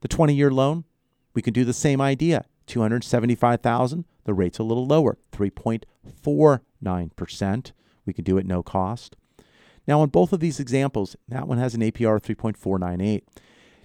The 0.00 0.08
20 0.08 0.34
year 0.34 0.50
loan, 0.50 0.84
we 1.34 1.42
can 1.42 1.52
do 1.52 1.64
the 1.64 1.72
same 1.72 2.00
idea. 2.00 2.44
275,000, 2.66 4.04
the 4.24 4.34
rate's 4.34 4.58
a 4.58 4.62
little 4.62 4.86
lower, 4.86 5.16
3.49%. 5.32 7.72
We 8.04 8.12
can 8.12 8.24
do 8.24 8.38
it 8.38 8.46
no 8.46 8.62
cost. 8.62 9.16
Now, 9.86 10.02
in 10.02 10.10
both 10.10 10.34
of 10.34 10.40
these 10.40 10.60
examples, 10.60 11.16
that 11.28 11.48
one 11.48 11.56
has 11.58 11.74
an 11.74 11.80
APR 11.80 12.16
of 12.16 12.22
3.498. 12.22 13.22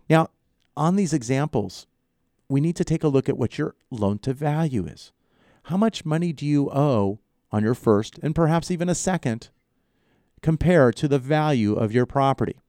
Now, 0.09 0.27
on 0.75 0.97
these 0.97 1.13
examples, 1.13 1.87
we 2.49 2.59
need 2.59 2.75
to 2.75 2.83
take 2.83 3.03
a 3.03 3.07
look 3.07 3.29
at 3.29 3.37
what 3.37 3.57
your 3.57 3.75
loan 3.89 4.19
to 4.19 4.33
value 4.33 4.85
is. 4.85 5.13
How 5.63 5.77
much 5.77 6.03
money 6.03 6.33
do 6.33 6.45
you 6.45 6.69
owe 6.69 7.19
on 7.51 7.63
your 7.63 7.75
first 7.75 8.19
and 8.21 8.35
perhaps 8.35 8.69
even 8.69 8.89
a 8.89 8.95
second 8.95 9.47
compared 10.43 10.95
to 10.97 11.07
the 11.07 11.17
value 11.17 11.73
of 11.73 11.91
your 11.91 12.05
property? 12.05 12.59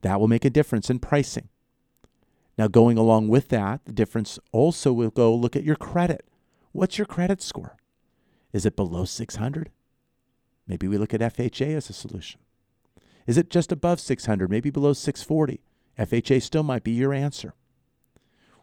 That 0.00 0.18
will 0.18 0.28
make 0.28 0.46
a 0.46 0.50
difference 0.50 0.88
in 0.88 0.98
pricing. 0.98 1.48
Now, 2.56 2.68
going 2.68 2.96
along 2.96 3.28
with 3.28 3.48
that, 3.48 3.84
the 3.84 3.92
difference 3.92 4.38
also 4.52 4.92
will 4.92 5.10
go 5.10 5.34
look 5.34 5.56
at 5.56 5.64
your 5.64 5.76
credit. 5.76 6.24
What's 6.72 6.96
your 6.96 7.06
credit 7.06 7.42
score? 7.42 7.76
Is 8.52 8.64
it 8.64 8.76
below 8.76 9.04
600? 9.04 9.70
Maybe 10.66 10.88
we 10.88 10.98
look 10.98 11.12
at 11.12 11.20
FHA 11.20 11.76
as 11.76 11.90
a 11.90 11.92
solution. 11.92 12.40
Is 13.26 13.36
it 13.36 13.50
just 13.50 13.72
above 13.72 14.00
600, 14.00 14.50
maybe 14.50 14.70
below 14.70 14.92
640? 14.92 15.60
FHA 15.98 16.42
still 16.42 16.62
might 16.62 16.84
be 16.84 16.92
your 16.92 17.12
answer. 17.12 17.54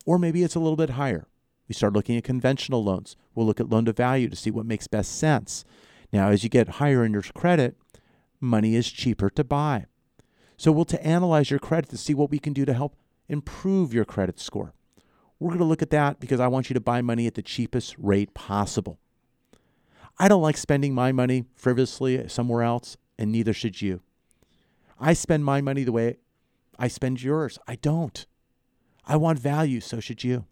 Or 0.05 0.17
maybe 0.17 0.43
it's 0.43 0.55
a 0.55 0.59
little 0.59 0.75
bit 0.75 0.91
higher. 0.91 1.27
We 1.67 1.75
start 1.75 1.93
looking 1.93 2.17
at 2.17 2.23
conventional 2.23 2.83
loans. 2.83 3.15
We'll 3.35 3.45
look 3.45 3.59
at 3.59 3.69
loan 3.69 3.85
to 3.85 3.93
value 3.93 4.27
to 4.29 4.35
see 4.35 4.51
what 4.51 4.65
makes 4.65 4.87
best 4.87 5.17
sense. 5.17 5.65
Now, 6.11 6.29
as 6.29 6.43
you 6.43 6.49
get 6.49 6.69
higher 6.69 7.05
in 7.05 7.13
your 7.13 7.21
credit, 7.21 7.77
money 8.39 8.75
is 8.75 8.91
cheaper 8.91 9.29
to 9.31 9.43
buy. 9.43 9.86
So 10.58 10.72
we'll 10.72 10.86
to 10.86 11.05
analyze 11.05 11.50
your 11.50 11.60
credit 11.60 11.89
to 11.91 11.98
see 11.98 12.13
what 12.13 12.31
we 12.31 12.39
can 12.39 12.53
do 12.53 12.65
to 12.65 12.74
help 12.74 12.96
improve 13.27 13.93
your 13.93 14.05
credit 14.05 14.39
score. 14.39 14.74
We're 15.39 15.50
going 15.50 15.60
to 15.60 15.65
look 15.65 15.81
at 15.81 15.91
that 15.91 16.19
because 16.19 16.39
I 16.39 16.48
want 16.48 16.69
you 16.69 16.74
to 16.74 16.81
buy 16.81 17.01
money 17.01 17.27
at 17.27 17.36
the 17.36 17.41
cheapest 17.41 17.96
rate 17.98 18.34
possible. 18.34 19.00
I 20.17 20.27
don't 20.27 20.41
like 20.41 20.58
spending 20.58 20.93
my 20.93 21.13
money 21.13 21.46
frivolously 21.55 22.27
somewhere 22.27 22.62
else, 22.62 22.98
and 23.17 23.31
neither 23.31 23.53
should 23.53 23.81
you. 23.81 24.01
I 25.00 25.13
spend 25.13 25.46
my 25.46 25.62
money 25.62 25.86
the 25.86 25.93
way 25.93 26.17
I 26.77 26.89
spend 26.89 27.24
yours. 27.24 27.58
I 27.67 27.75
don't. 27.75 28.25
I 29.05 29.15
want 29.15 29.39
value, 29.39 29.79
so 29.79 30.01
should 30.01 30.25
you. 30.25 30.46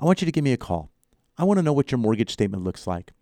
I 0.00 0.04
want 0.04 0.22
you 0.22 0.26
to 0.26 0.32
give 0.32 0.44
me 0.44 0.52
a 0.52 0.58
call. 0.58 0.90
I 1.36 1.44
want 1.44 1.58
to 1.58 1.62
know 1.62 1.74
what 1.74 1.90
your 1.90 1.98
mortgage 1.98 2.30
statement 2.32 2.64
looks 2.64 2.86
like. 2.86 3.12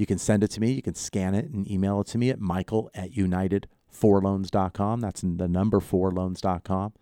You 0.00 0.06
can 0.06 0.16
send 0.16 0.42
it 0.42 0.50
to 0.52 0.62
me. 0.62 0.72
You 0.72 0.80
can 0.80 0.94
scan 0.94 1.34
it 1.34 1.50
and 1.50 1.70
email 1.70 2.00
it 2.00 2.06
to 2.06 2.16
me 2.16 2.30
at 2.30 2.40
michael 2.40 2.90
at 2.94 3.12
united4loans.com. 3.12 5.00
That's 5.00 5.20
the 5.20 5.46
number 5.46 5.78
4loans.com. 5.78 6.94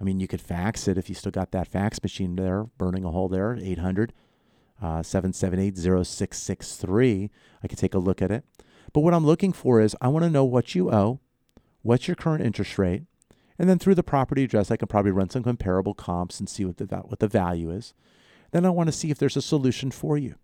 I 0.00 0.04
mean, 0.04 0.18
you 0.18 0.26
could 0.26 0.40
fax 0.40 0.88
it 0.88 0.98
if 0.98 1.08
you 1.08 1.14
still 1.14 1.30
got 1.30 1.52
that 1.52 1.68
fax 1.68 2.02
machine 2.02 2.34
there, 2.34 2.64
burning 2.76 3.04
a 3.04 3.12
hole 3.12 3.28
there, 3.28 3.56
800 3.62 4.12
uh, 4.82 5.04
778 5.04 5.76
0663. 5.76 7.30
I 7.62 7.68
could 7.68 7.78
take 7.78 7.94
a 7.94 7.98
look 7.98 8.20
at 8.20 8.32
it. 8.32 8.44
But 8.92 9.02
what 9.02 9.14
I'm 9.14 9.24
looking 9.24 9.52
for 9.52 9.80
is 9.80 9.94
I 10.00 10.08
want 10.08 10.24
to 10.24 10.30
know 10.30 10.44
what 10.44 10.74
you 10.74 10.90
owe, 10.90 11.20
what's 11.82 12.08
your 12.08 12.16
current 12.16 12.44
interest 12.44 12.76
rate, 12.80 13.04
and 13.60 13.68
then 13.68 13.78
through 13.78 13.94
the 13.94 14.02
property 14.02 14.42
address, 14.42 14.72
I 14.72 14.76
can 14.76 14.88
probably 14.88 15.12
run 15.12 15.30
some 15.30 15.44
comparable 15.44 15.94
comps 15.94 16.40
and 16.40 16.48
see 16.48 16.64
what 16.64 16.78
the, 16.78 16.86
what 16.86 17.20
the 17.20 17.28
value 17.28 17.70
is. 17.70 17.94
Then 18.50 18.66
I 18.66 18.70
want 18.70 18.88
to 18.88 18.92
see 18.92 19.12
if 19.12 19.18
there's 19.18 19.36
a 19.36 19.42
solution 19.42 19.92
for 19.92 20.18
you. 20.18 20.34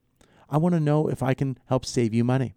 I 0.51 0.59
want 0.59 0.75
to 0.75 0.81
know 0.81 1.09
if 1.09 1.23
I 1.23 1.35
can 1.35 1.59
help 1.67 1.85
save 1.85 2.13
you 2.13 2.25
money. 2.25 2.55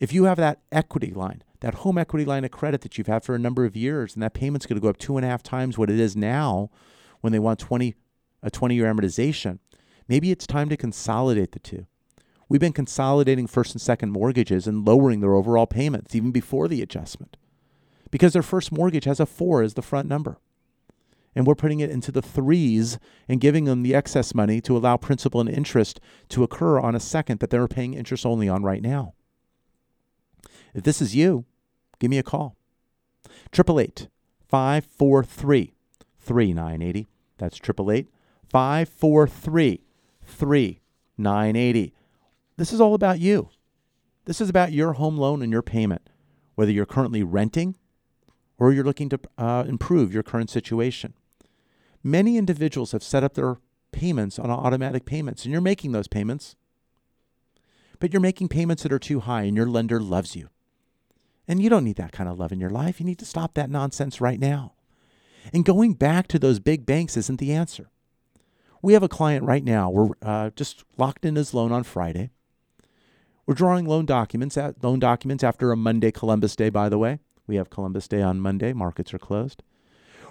If 0.00 0.12
you 0.12 0.24
have 0.24 0.38
that 0.38 0.60
equity 0.72 1.12
line, 1.12 1.42
that 1.60 1.76
home 1.76 1.98
equity 1.98 2.24
line 2.24 2.44
of 2.44 2.50
credit 2.50 2.80
that 2.80 2.98
you've 2.98 3.06
had 3.06 3.24
for 3.24 3.34
a 3.34 3.38
number 3.38 3.64
of 3.64 3.76
years, 3.76 4.14
and 4.14 4.22
that 4.22 4.34
payment's 4.34 4.66
going 4.66 4.76
to 4.76 4.82
go 4.82 4.88
up 4.88 4.98
two 4.98 5.16
and 5.16 5.24
a 5.24 5.28
half 5.28 5.42
times 5.42 5.78
what 5.78 5.90
it 5.90 6.00
is 6.00 6.16
now 6.16 6.70
when 7.20 7.32
they 7.32 7.38
want 7.38 7.58
20, 7.58 7.94
a 8.42 8.50
20 8.50 8.74
year 8.74 8.92
amortization, 8.92 9.58
maybe 10.08 10.30
it's 10.30 10.46
time 10.46 10.68
to 10.68 10.76
consolidate 10.76 11.52
the 11.52 11.58
two. 11.58 11.86
We've 12.48 12.60
been 12.60 12.72
consolidating 12.72 13.46
first 13.46 13.72
and 13.72 13.80
second 13.80 14.10
mortgages 14.10 14.66
and 14.66 14.86
lowering 14.86 15.20
their 15.20 15.34
overall 15.34 15.66
payments 15.66 16.14
even 16.14 16.32
before 16.32 16.68
the 16.68 16.82
adjustment 16.82 17.36
because 18.10 18.32
their 18.32 18.42
first 18.42 18.70
mortgage 18.70 19.06
has 19.06 19.18
a 19.18 19.26
four 19.26 19.62
as 19.62 19.74
the 19.74 19.82
front 19.82 20.08
number. 20.08 20.38
And 21.34 21.46
we're 21.46 21.54
putting 21.54 21.80
it 21.80 21.90
into 21.90 22.12
the 22.12 22.22
threes 22.22 22.98
and 23.28 23.40
giving 23.40 23.64
them 23.64 23.82
the 23.82 23.94
excess 23.94 24.34
money 24.34 24.60
to 24.62 24.76
allow 24.76 24.96
principal 24.96 25.40
and 25.40 25.50
interest 25.50 26.00
to 26.28 26.44
occur 26.44 26.78
on 26.78 26.94
a 26.94 27.00
second 27.00 27.40
that 27.40 27.50
they're 27.50 27.66
paying 27.66 27.94
interest 27.94 28.24
only 28.24 28.48
on 28.48 28.62
right 28.62 28.82
now. 28.82 29.14
If 30.74 30.84
this 30.84 31.00
is 31.02 31.14
you, 31.14 31.44
give 31.98 32.10
me 32.10 32.18
a 32.18 32.22
call. 32.22 32.56
888 33.52 34.08
543 34.48 35.74
3980. 36.18 37.08
That's 37.38 37.56
888 37.56 38.08
543 38.48 39.80
3980. 40.24 41.94
This 42.56 42.72
is 42.72 42.80
all 42.80 42.94
about 42.94 43.18
you. 43.20 43.50
This 44.26 44.40
is 44.40 44.48
about 44.48 44.72
your 44.72 44.94
home 44.94 45.18
loan 45.18 45.42
and 45.42 45.52
your 45.52 45.62
payment, 45.62 46.08
whether 46.54 46.70
you're 46.70 46.86
currently 46.86 47.22
renting 47.22 47.76
or 48.58 48.72
you're 48.72 48.84
looking 48.84 49.08
to 49.10 49.20
uh, 49.36 49.64
improve 49.66 50.14
your 50.14 50.22
current 50.22 50.50
situation. 50.50 51.14
Many 52.06 52.36
individuals 52.36 52.92
have 52.92 53.02
set 53.02 53.24
up 53.24 53.32
their 53.32 53.56
payments 53.90 54.38
on 54.38 54.50
automatic 54.50 55.06
payments, 55.06 55.44
and 55.44 55.52
you're 55.52 55.62
making 55.62 55.92
those 55.92 56.06
payments, 56.06 56.54
but 57.98 58.12
you're 58.12 58.20
making 58.20 58.48
payments 58.48 58.82
that 58.82 58.92
are 58.92 58.98
too 58.98 59.20
high, 59.20 59.44
and 59.44 59.56
your 59.56 59.66
lender 59.66 59.98
loves 59.98 60.36
you. 60.36 60.50
And 61.48 61.62
you 61.62 61.70
don't 61.70 61.84
need 61.84 61.96
that 61.96 62.12
kind 62.12 62.28
of 62.28 62.38
love 62.38 62.52
in 62.52 62.60
your 62.60 62.70
life. 62.70 63.00
You 63.00 63.06
need 63.06 63.18
to 63.20 63.24
stop 63.24 63.54
that 63.54 63.70
nonsense 63.70 64.20
right 64.20 64.38
now. 64.38 64.74
And 65.52 65.64
going 65.64 65.94
back 65.94 66.26
to 66.28 66.38
those 66.38 66.58
big 66.58 66.84
banks 66.84 67.16
isn't 67.16 67.40
the 67.40 67.52
answer. 67.52 67.90
We 68.82 68.92
have 68.92 69.02
a 69.02 69.08
client 69.08 69.44
right 69.44 69.64
now. 69.64 69.88
We're 69.88 70.10
uh, 70.20 70.50
just 70.56 70.84
locked 70.98 71.24
in 71.24 71.36
his 71.36 71.54
loan 71.54 71.72
on 71.72 71.84
Friday. 71.84 72.30
We're 73.46 73.54
drawing 73.54 73.86
loan 73.86 74.04
documents, 74.04 74.56
at, 74.58 74.82
loan 74.82 74.98
documents 74.98 75.44
after 75.44 75.72
a 75.72 75.76
Monday 75.76 76.10
Columbus 76.10 76.56
Day, 76.56 76.68
by 76.68 76.88
the 76.88 76.98
way. 76.98 77.18
We 77.46 77.56
have 77.56 77.70
Columbus 77.70 78.08
Day 78.08 78.22
on 78.22 78.40
Monday, 78.40 78.72
markets 78.72 79.12
are 79.12 79.18
closed. 79.18 79.62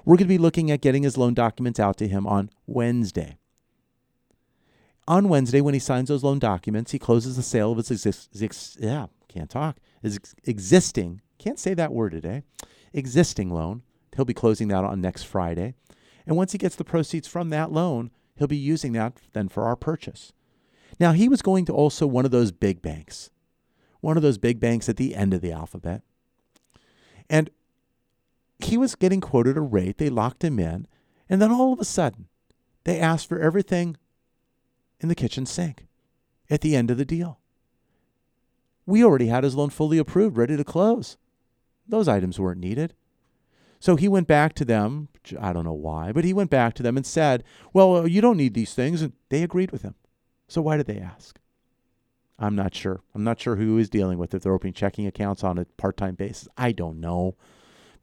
We're 0.05 0.17
going 0.17 0.27
to 0.27 0.33
be 0.33 0.37
looking 0.37 0.69
at 0.69 0.81
getting 0.81 1.03
his 1.03 1.17
loan 1.17 1.33
documents 1.33 1.79
out 1.79 1.97
to 1.97 2.07
him 2.07 2.27
on 2.27 2.49
Wednesday. 2.67 3.37
On 5.07 5.29
Wednesday, 5.29 5.61
when 5.61 5.73
he 5.73 5.79
signs 5.79 6.09
those 6.09 6.23
loan 6.23 6.39
documents, 6.39 6.91
he 6.91 6.99
closes 6.99 7.35
the 7.35 7.43
sale 7.43 7.71
of 7.71 7.77
his 7.77 7.91
exist, 7.91 8.77
yeah, 8.79 9.07
can't 9.27 9.49
talk, 9.49 9.77
his 10.01 10.19
existing, 10.45 11.21
can't 11.37 11.59
say 11.59 11.73
that 11.73 11.91
word 11.91 12.11
today, 12.11 12.43
existing 12.93 13.49
loan. 13.49 13.81
He'll 14.15 14.25
be 14.25 14.33
closing 14.33 14.67
that 14.69 14.83
on 14.83 15.01
next 15.01 15.23
Friday. 15.23 15.73
And 16.25 16.37
once 16.37 16.53
he 16.53 16.57
gets 16.57 16.75
the 16.75 16.85
proceeds 16.85 17.27
from 17.27 17.49
that 17.49 17.71
loan, 17.71 18.11
he'll 18.35 18.47
be 18.47 18.55
using 18.55 18.93
that 18.93 19.19
then 19.33 19.49
for 19.49 19.63
our 19.63 19.75
purchase. 19.75 20.31
Now, 20.99 21.11
he 21.11 21.27
was 21.27 21.41
going 21.41 21.65
to 21.65 21.73
also 21.73 22.07
one 22.07 22.25
of 22.25 22.31
those 22.31 22.51
big 22.51 22.81
banks, 22.81 23.29
one 23.99 24.15
of 24.15 24.23
those 24.23 24.37
big 24.37 24.59
banks 24.59 24.87
at 24.87 24.97
the 24.97 25.15
end 25.15 25.33
of 25.33 25.41
the 25.41 25.51
alphabet. 25.51 26.01
And 27.29 27.49
he 28.59 28.77
was 28.77 28.95
getting 28.95 29.21
quoted 29.21 29.57
a 29.57 29.61
rate. 29.61 29.97
They 29.97 30.09
locked 30.09 30.43
him 30.43 30.59
in. 30.59 30.87
And 31.29 31.41
then 31.41 31.51
all 31.51 31.73
of 31.73 31.79
a 31.79 31.85
sudden, 31.85 32.27
they 32.83 32.99
asked 32.99 33.27
for 33.27 33.39
everything 33.39 33.97
in 34.99 35.09
the 35.09 35.15
kitchen 35.15 35.45
sink 35.45 35.87
at 36.49 36.61
the 36.61 36.75
end 36.75 36.91
of 36.91 36.97
the 36.97 37.05
deal. 37.05 37.39
We 38.85 39.03
already 39.03 39.27
had 39.27 39.43
his 39.43 39.55
loan 39.55 39.69
fully 39.69 39.97
approved, 39.97 40.37
ready 40.37 40.57
to 40.57 40.63
close. 40.63 41.17
Those 41.87 42.07
items 42.07 42.39
weren't 42.39 42.59
needed. 42.59 42.93
So 43.79 43.95
he 43.95 44.07
went 44.07 44.27
back 44.27 44.53
to 44.55 44.65
them. 44.65 45.09
I 45.39 45.51
don't 45.51 45.65
know 45.65 45.73
why, 45.73 46.11
but 46.11 46.23
he 46.23 46.33
went 46.33 46.49
back 46.49 46.73
to 46.75 46.83
them 46.83 46.95
and 46.95 47.05
said, 47.05 47.43
Well, 47.73 48.07
you 48.07 48.21
don't 48.21 48.37
need 48.37 48.53
these 48.53 48.73
things. 48.73 49.01
And 49.01 49.13
they 49.29 49.43
agreed 49.43 49.71
with 49.71 49.81
him. 49.81 49.95
So 50.47 50.61
why 50.61 50.77
did 50.77 50.85
they 50.85 50.99
ask? 50.99 51.39
I'm 52.39 52.55
not 52.55 52.73
sure. 52.73 53.01
I'm 53.13 53.23
not 53.23 53.39
sure 53.39 53.55
who 53.55 53.77
is 53.77 53.89
dealing 53.89 54.17
with 54.17 54.33
it. 54.33 54.41
They're 54.41 54.53
opening 54.53 54.73
checking 54.73 55.07
accounts 55.07 55.43
on 55.43 55.57
a 55.57 55.65
part 55.77 55.97
time 55.97 56.15
basis. 56.15 56.47
I 56.57 56.71
don't 56.71 56.99
know. 56.99 57.35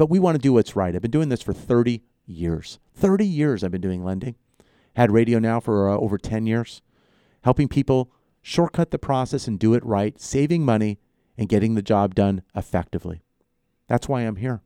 But 0.01 0.09
we 0.09 0.19
want 0.19 0.35
to 0.35 0.41
do 0.41 0.55
what's 0.55 0.75
right. 0.75 0.97
I've 0.97 1.03
been 1.03 1.11
doing 1.11 1.29
this 1.29 1.43
for 1.43 1.53
30 1.53 2.03
years. 2.25 2.79
30 2.95 3.27
years 3.27 3.63
I've 3.63 3.71
been 3.71 3.83
doing 3.83 4.03
lending. 4.03 4.35
Had 4.97 5.13
radio 5.13 5.39
now 5.39 5.61
for 5.61 5.91
uh, 5.91 5.99
over 5.99 6.17
10 6.17 6.47
years, 6.47 6.81
helping 7.43 7.69
people 7.69 8.11
shortcut 8.41 8.93
the 8.93 8.99
process 8.99 9.47
and 9.47 9.59
do 9.59 9.75
it 9.75 9.85
right, 9.85 10.19
saving 10.19 10.65
money 10.65 10.99
and 11.37 11.51
getting 11.51 11.75
the 11.75 11.83
job 11.83 12.15
done 12.15 12.41
effectively. 12.57 13.21
That's 13.89 14.09
why 14.09 14.23
I'm 14.23 14.37
here. 14.37 14.63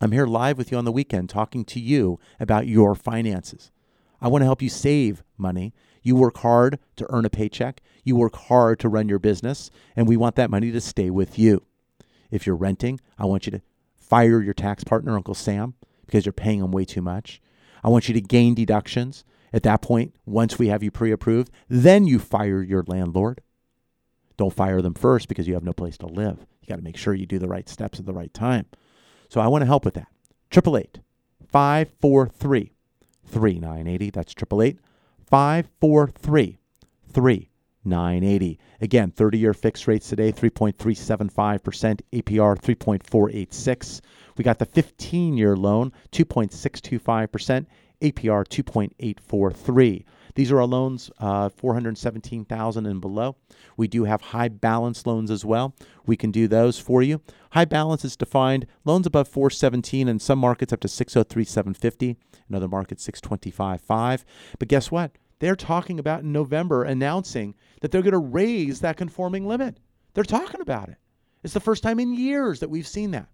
I'm 0.00 0.12
here 0.12 0.24
live 0.24 0.56
with 0.56 0.72
you 0.72 0.78
on 0.78 0.86
the 0.86 0.90
weekend 0.90 1.28
talking 1.28 1.62
to 1.66 1.78
you 1.78 2.18
about 2.40 2.66
your 2.66 2.94
finances. 2.94 3.70
I 4.22 4.28
want 4.28 4.40
to 4.40 4.46
help 4.46 4.62
you 4.62 4.70
save 4.70 5.22
money 5.36 5.74
you 6.02 6.16
work 6.16 6.38
hard 6.38 6.78
to 6.96 7.06
earn 7.10 7.26
a 7.26 7.30
paycheck, 7.30 7.82
you 8.04 8.16
work 8.16 8.34
hard 8.34 8.78
to 8.80 8.88
run 8.88 9.06
your 9.06 9.18
business, 9.18 9.70
and 9.94 10.08
we 10.08 10.16
want 10.16 10.34
that 10.36 10.50
money 10.50 10.72
to 10.72 10.80
stay 10.80 11.10
with 11.10 11.38
you. 11.38 11.66
If 12.30 12.46
you're 12.46 12.56
renting, 12.56 13.00
I 13.18 13.26
want 13.26 13.44
you 13.44 13.52
to 13.52 13.60
fire 14.10 14.42
your 14.42 14.52
tax 14.52 14.82
partner, 14.82 15.16
Uncle 15.16 15.34
Sam, 15.34 15.74
because 16.04 16.26
you're 16.26 16.32
paying 16.32 16.60
them 16.60 16.72
way 16.72 16.84
too 16.84 17.00
much. 17.00 17.40
I 17.82 17.88
want 17.88 18.08
you 18.08 18.14
to 18.14 18.20
gain 18.20 18.54
deductions. 18.54 19.24
At 19.52 19.62
that 19.62 19.82
point, 19.82 20.14
once 20.26 20.58
we 20.58 20.68
have 20.68 20.82
you 20.82 20.90
pre 20.90 21.12
approved, 21.12 21.50
then 21.68 22.06
you 22.06 22.18
fire 22.18 22.62
your 22.62 22.84
landlord. 22.86 23.40
Don't 24.36 24.52
fire 24.52 24.82
them 24.82 24.94
first 24.94 25.28
because 25.28 25.46
you 25.46 25.54
have 25.54 25.64
no 25.64 25.72
place 25.72 25.96
to 25.98 26.06
live. 26.06 26.46
You 26.60 26.68
got 26.68 26.76
to 26.76 26.82
make 26.82 26.96
sure 26.96 27.14
you 27.14 27.26
do 27.26 27.38
the 27.38 27.48
right 27.48 27.68
steps 27.68 27.98
at 27.98 28.06
the 28.06 28.12
right 28.12 28.32
time. 28.34 28.66
So 29.28 29.40
I 29.40 29.48
want 29.48 29.62
to 29.62 29.66
help 29.66 29.84
with 29.84 29.94
that. 29.94 30.08
888 30.52 31.00
543 31.48 32.72
3980. 33.26 34.10
That's 34.10 34.32
888 34.32 34.78
543 35.28 37.49
3980. 37.82 38.58
Again, 38.80 39.10
30 39.10 39.38
year 39.38 39.54
fixed 39.54 39.86
rates 39.86 40.08
today, 40.08 40.32
3.375%, 40.32 42.00
APR 42.12 42.58
3.486. 42.58 44.00
We 44.36 44.44
got 44.44 44.58
the 44.58 44.66
15 44.66 45.36
year 45.36 45.56
loan, 45.56 45.92
2.625%, 46.12 47.66
APR 48.02 48.46
2.843. 48.46 50.04
These 50.34 50.52
are 50.52 50.60
our 50.60 50.66
loans, 50.66 51.10
uh, 51.18 51.48
417,000 51.48 52.86
and 52.86 53.00
below. 53.00 53.36
We 53.76 53.88
do 53.88 54.04
have 54.04 54.20
high 54.20 54.48
balance 54.48 55.06
loans 55.06 55.30
as 55.30 55.44
well. 55.44 55.74
We 56.06 56.16
can 56.16 56.30
do 56.30 56.46
those 56.46 56.78
for 56.78 57.02
you. 57.02 57.20
High 57.52 57.64
balance 57.64 58.04
is 58.04 58.16
defined 58.16 58.66
loans 58.84 59.06
above 59.06 59.28
417 59.28 60.08
in 60.08 60.18
some 60.18 60.38
markets 60.38 60.72
up 60.72 60.80
to 60.80 60.88
603,750, 60.88 62.16
in 62.48 62.54
other 62.54 62.68
markets 62.68 63.06
625.5. 63.06 64.24
But 64.58 64.68
guess 64.68 64.90
what? 64.90 65.12
They're 65.40 65.56
talking 65.56 65.98
about 65.98 66.22
in 66.22 66.32
November 66.32 66.84
announcing 66.84 67.54
that 67.80 67.90
they're 67.90 68.02
going 68.02 68.12
to 68.12 68.18
raise 68.18 68.80
that 68.80 68.96
conforming 68.96 69.46
limit. 69.46 69.78
They're 70.14 70.22
talking 70.24 70.60
about 70.60 70.88
it. 70.88 70.96
It's 71.42 71.54
the 71.54 71.60
first 71.60 71.82
time 71.82 71.98
in 71.98 72.14
years 72.14 72.60
that 72.60 72.70
we've 72.70 72.86
seen 72.86 73.10
that. 73.12 73.28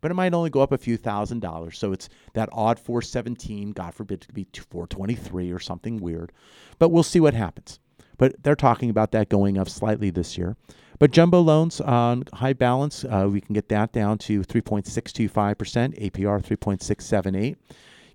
But 0.00 0.10
it 0.10 0.14
might 0.14 0.34
only 0.34 0.50
go 0.50 0.62
up 0.62 0.72
a 0.72 0.78
few 0.78 0.96
thousand 0.96 1.40
dollars. 1.40 1.78
So 1.78 1.92
it's 1.92 2.08
that 2.32 2.48
odd 2.52 2.80
417, 2.80 3.70
God 3.70 3.94
forbid 3.94 4.22
to 4.22 4.32
be 4.32 4.48
423 4.52 5.52
or 5.52 5.60
something 5.60 5.98
weird. 5.98 6.32
But 6.80 6.88
we'll 6.88 7.04
see 7.04 7.20
what 7.20 7.34
happens. 7.34 7.78
But 8.18 8.42
they're 8.42 8.56
talking 8.56 8.90
about 8.90 9.12
that 9.12 9.28
going 9.28 9.58
up 9.58 9.68
slightly 9.68 10.10
this 10.10 10.36
year. 10.36 10.56
But 10.98 11.12
jumbo 11.12 11.40
loans 11.40 11.80
on 11.80 12.24
high 12.32 12.52
balance, 12.52 13.04
uh, 13.04 13.28
we 13.30 13.40
can 13.40 13.54
get 13.54 13.68
that 13.68 13.92
down 13.92 14.18
to 14.18 14.40
3.625%, 14.42 15.30
APR 15.30 16.42
3.678. 16.42 17.56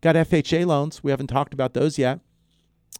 Got 0.01 0.15
FHA 0.15 0.65
loans. 0.65 1.03
We 1.03 1.11
haven't 1.11 1.27
talked 1.27 1.53
about 1.53 1.73
those 1.73 1.97
yet. 1.97 2.19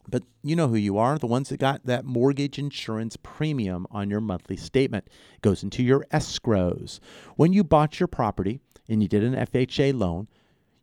But 0.09 0.23
you 0.41 0.55
know 0.55 0.69
who 0.69 0.75
you 0.75 0.97
are, 0.97 1.17
the 1.17 1.27
ones 1.27 1.49
that 1.49 1.59
got 1.59 1.85
that 1.85 2.05
mortgage 2.05 2.57
insurance 2.57 3.17
premium 3.21 3.85
on 3.91 4.09
your 4.09 4.21
monthly 4.21 4.55
statement. 4.55 5.05
It 5.35 5.41
goes 5.41 5.63
into 5.63 5.83
your 5.83 6.05
escrows. 6.13 7.01
When 7.35 7.51
you 7.51 7.63
bought 7.63 7.99
your 7.99 8.07
property 8.07 8.61
and 8.87 9.01
you 9.01 9.09
did 9.09 9.23
an 9.23 9.35
FHA 9.35 9.99
loan, 9.99 10.27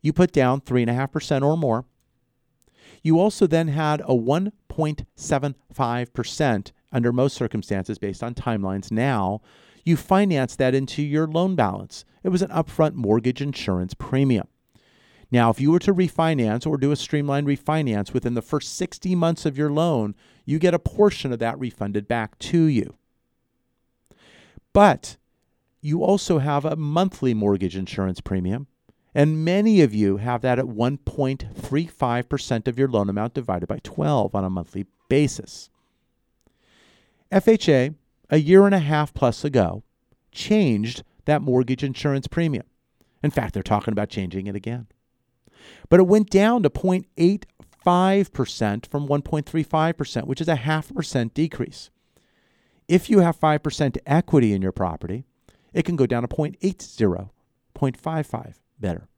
you 0.03 0.13
put 0.13 0.33
down 0.33 0.61
3.5% 0.61 1.43
or 1.43 1.57
more. 1.57 1.87
You 3.03 3.19
also 3.19 3.47
then 3.47 3.69
had 3.69 4.03
a 4.03 4.15
1.75% 4.15 6.73
under 6.93 7.13
most 7.13 7.37
circumstances 7.37 7.99
based 7.99 8.23
on 8.23 8.35
timelines. 8.35 8.91
Now, 8.91 9.41
you 9.85 9.97
finance 9.97 10.57
that 10.57 10.75
into 10.75 11.03
your 11.03 11.27
loan 11.27 11.57
balance. 11.57 12.05
It 12.23 12.29
was 12.29 12.43
an 12.43 12.51
upfront 12.51 12.95
mortgage 12.95 13.41
insurance 13.43 13.95
premium. 13.95 14.47
Now, 15.31 15.51
if 15.51 15.61
you 15.61 15.71
were 15.71 15.79
to 15.81 15.95
refinance 15.95 16.67
or 16.67 16.77
do 16.77 16.93
a 16.93 16.97
streamlined 16.97 17.47
refinance 17.47 18.13
within 18.13 18.35
the 18.35 18.43
first 18.43 18.77
60 18.77 19.15
months 19.15 19.47
of 19.47 19.59
your 19.59 19.71
loan, 19.71 20.15
you 20.45 20.59
get 20.59 20.75
a 20.75 20.79
portion 20.79 21.33
of 21.33 21.39
that 21.39 21.59
refunded 21.59 22.07
back 22.07 22.39
to 22.41 22.65
you. 22.65 22.97
But 24.73 25.17
you 25.81 26.03
also 26.03 26.39
have 26.39 26.65
a 26.65 26.77
monthly 26.77 27.35
mortgage 27.35 27.77
insurance 27.77 28.21
premium, 28.21 28.67
and 29.15 29.45
many 29.45 29.81
of 29.81 29.95
you 29.95 30.19
have 30.19 30.43
that 30.43 30.59
at 30.59 30.67
1.35% 30.67 32.69
of 32.69 32.79
your 32.79 32.89
loan 32.89 33.09
amount 33.09 33.35
divided 33.35 33.67
by 33.67 33.79
12 33.83 34.35
on 34.35 34.45
a 34.45 34.51
monthly 34.51 34.87
basis. 35.09 35.71
FHA, 37.31 37.95
a 38.31 38.39
year 38.39 38.67
and 38.67 38.75
a 38.75 38.81
half 38.81 39.15
plus 39.15 39.45
ago, 39.45 39.83
changed 40.33 41.03
that 41.25 41.43
mortgage 41.43 41.85
insurance 41.85 42.27
premium. 42.27 42.67
In 43.23 43.31
fact, 43.31 43.55
they're 43.55 43.63
talking 43.63 43.93
about 43.93 44.09
changing 44.09 44.47
it 44.47 44.57
again 44.57 44.89
but 45.89 46.01
it 46.01 46.07
went 46.07 46.31
down 46.31 46.63
to 46.63 46.71
0.85% 46.71 48.87
from 48.87 49.09
1.35%, 49.09 50.27
which 50.27 50.41
is 50.41 50.49
a 50.49 50.57
half 50.57 50.95
percent 50.95 51.35
decrease. 51.35 51.91
If 52.89 53.09
you 53.09 53.21
have 53.21 53.39
5% 53.39 53.99
equity 54.07 54.53
in 54.53 54.63
your 54.63 54.73
property, 54.73 55.25
it 55.73 55.85
can 55.85 55.97
go 55.97 56.07
down 56.07 56.23
to 56.23 56.29
0.80, 56.29 57.31
0.55 57.75 58.55
better. 58.79 59.09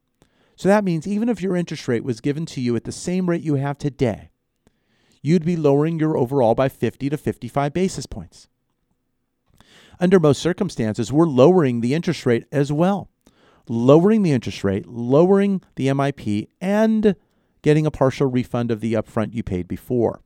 So 0.57 0.69
that 0.69 0.85
means 0.85 1.07
even 1.07 1.29
if 1.29 1.43
your 1.43 1.57
interest 1.57 1.87
rate 1.87 2.05
was 2.05 2.21
given 2.21 2.47
to 2.47 2.61
you 2.61 2.77
at 2.77 2.85
the 2.85 2.93
same 2.93 3.29
rate 3.29 3.43
you 3.43 3.57
have 3.57 3.77
today, 3.77 4.31
you'd 5.21 5.45
be 5.45 5.57
lowering 5.57 5.99
your 5.99 6.17
overall 6.17 6.55
by 6.55 6.69
50 6.69 7.11
to 7.11 7.17
55 7.17 7.73
basis 7.73 8.07
points. 8.07 8.49
Under 9.99 10.21
most 10.21 10.41
circumstances, 10.41 11.13
we're 11.13 11.27
lowering 11.27 11.81
the 11.81 11.95
interest 11.95 12.27
rate 12.27 12.45
as 12.53 12.73
well 12.73 13.11
lowering 13.69 14.23
the 14.23 14.33
interest 14.33 14.65
rate, 14.65 14.87
lowering 14.87 15.63
the 15.77 15.89
MIP, 15.89 16.49
and 16.61 17.17
getting 17.63 17.87
a 17.87 17.91
partial 17.91 18.29
refund 18.29 18.71
of 18.71 18.81
the 18.81 18.95
upfront 18.95 19.35
you 19.35 19.43
paid 19.43 19.67
before. 19.67 20.21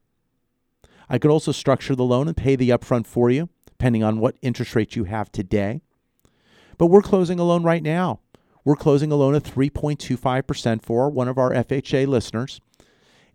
I 1.08 1.18
could 1.18 1.30
also 1.30 1.52
structure 1.52 1.96
the 1.96 2.04
loan 2.04 2.28
and 2.28 2.36
pay 2.36 2.54
the 2.54 2.70
upfront 2.70 3.06
for 3.06 3.30
you, 3.30 3.48
depending 3.66 4.04
on 4.04 4.20
what 4.20 4.36
interest 4.42 4.76
rate 4.76 4.94
you 4.94 5.04
have 5.04 5.32
today. 5.32 5.80
But 6.78 6.86
we're 6.86 7.02
closing 7.02 7.40
a 7.40 7.44
loan 7.44 7.62
right 7.62 7.82
now. 7.82 8.20
We're 8.64 8.76
closing 8.76 9.10
a 9.10 9.16
loan 9.16 9.34
at 9.34 9.42
3.25% 9.42 10.82
for 10.82 11.10
one 11.10 11.28
of 11.28 11.38
our 11.38 11.50
FHA 11.50 12.06
listeners, 12.06 12.60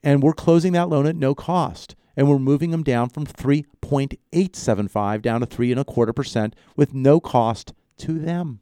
and 0.04 0.22
we're 0.22 0.34
closing 0.34 0.74
that 0.74 0.90
loan 0.90 1.08
at 1.08 1.16
no 1.16 1.36
cost. 1.36 1.96
And 2.18 2.30
we're 2.30 2.40
moving 2.40 2.72
them 2.72 2.84
down 2.84 3.10
from 3.10 3.26
3.875 3.26 5.22
down 5.22 5.42
to 5.42 5.46
three 5.46 5.72
and 5.72 5.80
a 5.82 5.84
quarter 5.84 6.14
percent 6.14 6.56
with 6.78 6.94
no 6.94 7.20
cost 7.20 7.74
to 7.98 8.20
them. 8.20 8.62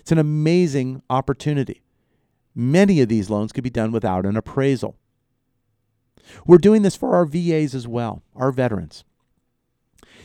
It's 0.00 0.12
an 0.12 0.18
amazing 0.18 1.02
opportunity. 1.10 1.82
Many 2.54 3.00
of 3.00 3.08
these 3.08 3.30
loans 3.30 3.52
could 3.52 3.64
be 3.64 3.70
done 3.70 3.92
without 3.92 4.26
an 4.26 4.36
appraisal. 4.36 4.96
We're 6.46 6.58
doing 6.58 6.82
this 6.82 6.96
for 6.96 7.14
our 7.14 7.26
VAs 7.26 7.74
as 7.74 7.86
well, 7.86 8.22
our 8.34 8.52
veterans. 8.52 9.04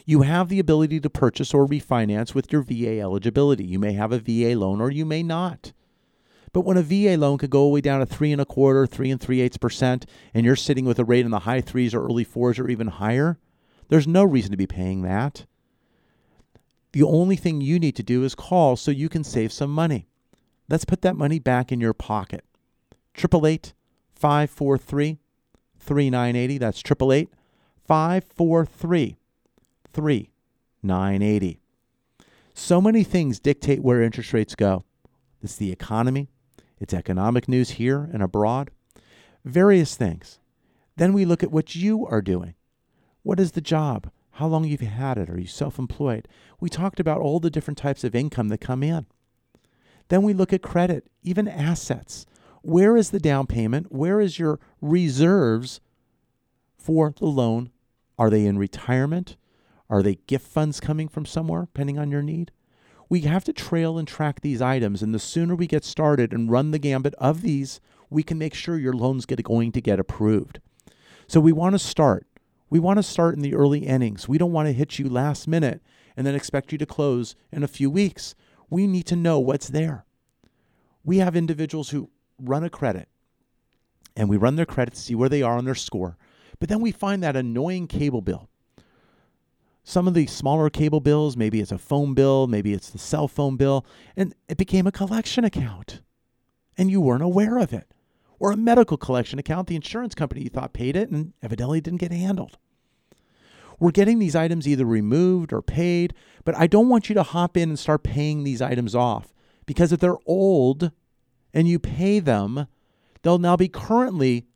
You 0.06 0.22
have 0.22 0.50
the 0.50 0.60
ability 0.60 1.00
to 1.02 1.10
purchase 1.10 1.54
or 1.54 1.68
refinance 1.68 2.34
with 2.34 2.52
your 2.52 2.62
VA 2.62 3.00
eligibility. 3.00 3.66
You 3.66 3.80
may 3.80 3.94
have 3.94 4.12
a 4.12 4.20
VA 4.20 4.58
loan 4.58 4.82
or 4.82 4.90
you 4.90 5.06
may 5.06 5.24
not. 5.24 5.74
But 6.52 6.62
when 6.62 6.78
a 6.78 6.82
VA 6.82 7.16
loan 7.16 7.38
could 7.38 7.52
go 7.52 7.60
all 7.60 7.68
the 7.70 7.74
way 7.76 7.82
down 7.82 8.00
to 8.00 8.06
three 8.06 8.32
and 8.32 8.42
a 8.42 8.46
quarter, 8.46 8.88
three 8.88 9.12
and 9.12 9.22
three 9.22 9.42
eighths 9.42 9.58
percent, 9.58 10.06
and 10.34 10.46
you're 10.46 10.56
sitting 10.56 10.86
with 10.86 10.98
a 10.98 11.06
rate 11.06 11.26
in 11.26 11.32
the 11.32 11.40
high 11.40 11.62
threes 11.62 11.94
or 11.94 12.04
early 12.04 12.24
fours 12.24 12.58
or 12.58 12.68
even 12.70 12.88
higher, 12.88 13.38
there's 13.90 14.08
no 14.08 14.24
reason 14.24 14.52
to 14.52 14.58
be 14.58 14.68
paying 14.68 15.04
that. 15.04 15.46
The 16.92 17.04
only 17.04 17.36
thing 17.36 17.62
you 17.62 17.80
need 17.80 17.96
to 17.98 18.04
do 18.04 18.24
is 18.24 18.36
call 18.36 18.76
so 18.76 18.92
you 18.92 19.10
can 19.10 19.24
save 19.24 19.52
some 19.52 19.72
money. 19.72 20.08
Let's 20.68 20.86
put 20.86 21.02
that 21.02 21.16
money 21.16 21.40
back 21.40 21.72
in 21.72 21.80
your 21.80 21.94
pocket. 21.94 22.44
888 23.16 23.74
543 24.14 25.20
3980. 25.80 26.58
That's 26.58 26.80
888 26.80 27.30
543 27.88 29.18
3980. 29.92 31.60
So 32.54 32.82
many 32.82 33.04
things 33.04 33.40
dictate 33.40 33.82
where 33.82 34.02
interest 34.02 34.34
rates 34.34 34.56
go. 34.56 34.84
It's 35.42 35.56
the 35.56 35.72
economy, 35.72 36.30
it's 36.80 36.94
economic 36.94 37.48
news 37.48 37.72
here 37.72 38.10
and 38.12 38.22
abroad, 38.22 38.72
various 39.46 39.96
things. 39.96 40.40
Then 40.98 41.14
we 41.14 41.24
look 41.24 41.42
at 41.42 41.52
what 41.52 41.76
you 41.76 42.06
are 42.06 42.22
doing. 42.22 42.56
What 43.24 43.40
is 43.40 43.54
the 43.54 43.62
job? 43.62 44.12
How 44.40 44.48
long 44.48 44.64
you've 44.64 44.80
had 44.80 45.18
it. 45.18 45.30
Are 45.30 45.38
you 45.38 45.48
self 45.48 45.78
employed? 45.78 46.26
We 46.62 46.70
talked 46.70 47.02
about 47.02 47.20
all 47.20 47.42
the 47.42 47.50
different 47.50 47.78
types 47.78 48.06
of 48.06 48.16
income 48.16 48.48
that 48.48 48.60
come 48.60 48.84
in. 48.84 49.06
Then 50.08 50.24
we 50.24 50.34
look 50.34 50.54
at 50.54 50.62
credit, 50.62 51.12
even 51.24 51.46
assets. 51.46 52.26
Where 52.62 52.96
is 52.96 53.10
the 53.10 53.20
down 53.20 53.48
payment? 53.48 53.92
Where 53.92 54.22
is 54.22 54.40
your 54.40 54.62
reserves 54.82 55.82
for 56.78 57.14
the 57.18 57.26
loan? 57.26 57.72
Are 58.18 58.30
they 58.30 58.46
in 58.46 58.58
retirement? 58.58 59.36
Are 59.90 60.02
they 60.02 60.16
gift 60.16 60.48
funds 60.48 60.80
coming 60.80 61.10
from 61.10 61.26
somewhere, 61.26 61.64
depending 61.64 62.00
on 62.00 62.10
your 62.10 62.22
need? 62.22 62.52
We 63.10 63.22
have 63.22 63.44
to 63.44 63.54
trail 63.54 63.98
and 63.98 64.08
track 64.08 64.40
these 64.40 64.62
items, 64.62 65.04
and 65.04 65.14
the 65.14 65.20
sooner 65.20 65.54
we 65.54 65.68
get 65.68 65.84
started 65.84 66.32
and 66.32 66.50
run 66.50 66.72
the 66.72 66.80
gambit 66.80 67.16
of 67.16 67.42
these, 67.42 67.82
we 68.10 68.24
can 68.24 68.38
make 68.38 68.54
sure 68.54 68.78
your 68.78 68.94
loan's 68.94 69.26
get, 69.26 69.44
going 69.44 69.74
to 69.74 69.82
get 69.82 70.00
approved. 70.00 70.62
So 71.28 71.42
we 71.42 71.52
want 71.52 71.74
to 71.74 71.80
start. 71.80 72.26
We 72.70 72.80
want 72.80 72.98
to 72.98 73.04
start 73.04 73.36
in 73.36 73.42
the 73.42 73.56
early 73.56 73.80
innings. 73.80 74.28
We 74.28 74.38
don't 74.38 74.52
want 74.52 74.68
to 74.68 74.74
hit 74.74 75.00
you 75.00 75.10
last 75.10 75.48
minute 75.48 75.82
and 76.16 76.26
then 76.26 76.36
expect 76.36 76.72
you 76.72 76.78
to 76.78 76.86
close 76.86 77.36
in 77.52 77.64
a 77.64 77.68
few 77.68 77.90
weeks. 77.90 78.36
We 78.70 78.86
need 78.88 79.06
to 79.08 79.16
know 79.16 79.40
what's 79.40 79.70
there. 79.70 80.06
We 81.04 81.18
have 81.18 81.36
individuals 81.36 81.90
who 81.90 82.10
run 82.40 82.64
a 82.64 82.70
credit 82.70 83.10
and 84.16 84.30
we 84.30 84.38
run 84.38 84.56
their 84.56 84.66
credit 84.66 84.94
to 84.94 85.00
see 85.00 85.16
where 85.16 85.30
they 85.30 85.42
are 85.42 85.58
on 85.58 85.66
their 85.66 85.76
score. 85.76 86.18
But 86.60 86.70
then 86.70 86.82
we 86.82 86.92
find 86.92 87.24
that 87.24 87.36
annoying 87.36 87.88
cable 87.88 88.22
bill. 88.22 88.50
Some 89.84 90.08
of 90.08 90.14
the 90.14 90.28
smaller 90.28 90.70
cable 90.70 91.00
bills, 91.00 91.36
maybe 91.36 91.62
it's 91.62 91.72
a 91.72 91.78
phone 91.78 92.14
bill, 92.14 92.46
maybe 92.46 92.74
it's 92.74 92.90
the 92.90 93.00
cell 93.00 93.28
phone 93.28 93.56
bill, 93.56 93.86
and 94.16 94.36
it 94.48 94.58
became 94.58 94.86
a 94.86 94.92
collection 94.92 95.44
account. 95.44 96.02
And 96.78 96.92
you 96.92 97.02
weren't 97.02 97.24
aware 97.24 97.58
of 97.58 97.74
it 97.74 97.92
or 98.40 98.52
a 98.52 98.58
medical 98.58 98.98
collection 98.98 99.38
account 99.38 99.68
the 99.68 99.76
insurance 99.76 100.16
company 100.16 100.42
you 100.42 100.50
thought 100.50 100.74
paid 100.74 100.96
it 100.96 101.10
and 101.10 101.34
evidently 101.44 101.82
didn't 101.82 102.00
get 102.00 102.12
handled. 102.12 102.58
We're 103.80 103.92
getting 103.92 104.20
these 104.20 104.36
items 104.36 104.68
either 104.68 104.86
removed 104.86 105.54
or 105.54 105.62
paid, 105.62 106.14
but 106.44 106.56
I 106.56 106.68
don't 106.68 106.90
want 106.90 107.10
you 107.10 107.16
to 107.16 107.24
hop 107.24 107.56
in 107.56 107.70
and 107.70 107.80
start 107.80 108.04
paying 108.04 108.44
these 108.44 108.62
items 108.62 108.96
off 108.96 109.34
because 109.66 109.92
if 109.92 110.00
they're 110.00 110.18
old 110.26 110.92
and 111.54 111.68
you 111.68 111.80
pay 111.80 112.20
them, 112.20 112.68
they'll 113.22 113.38
now 113.38 113.56
be 113.56 113.68
currently 113.68 114.48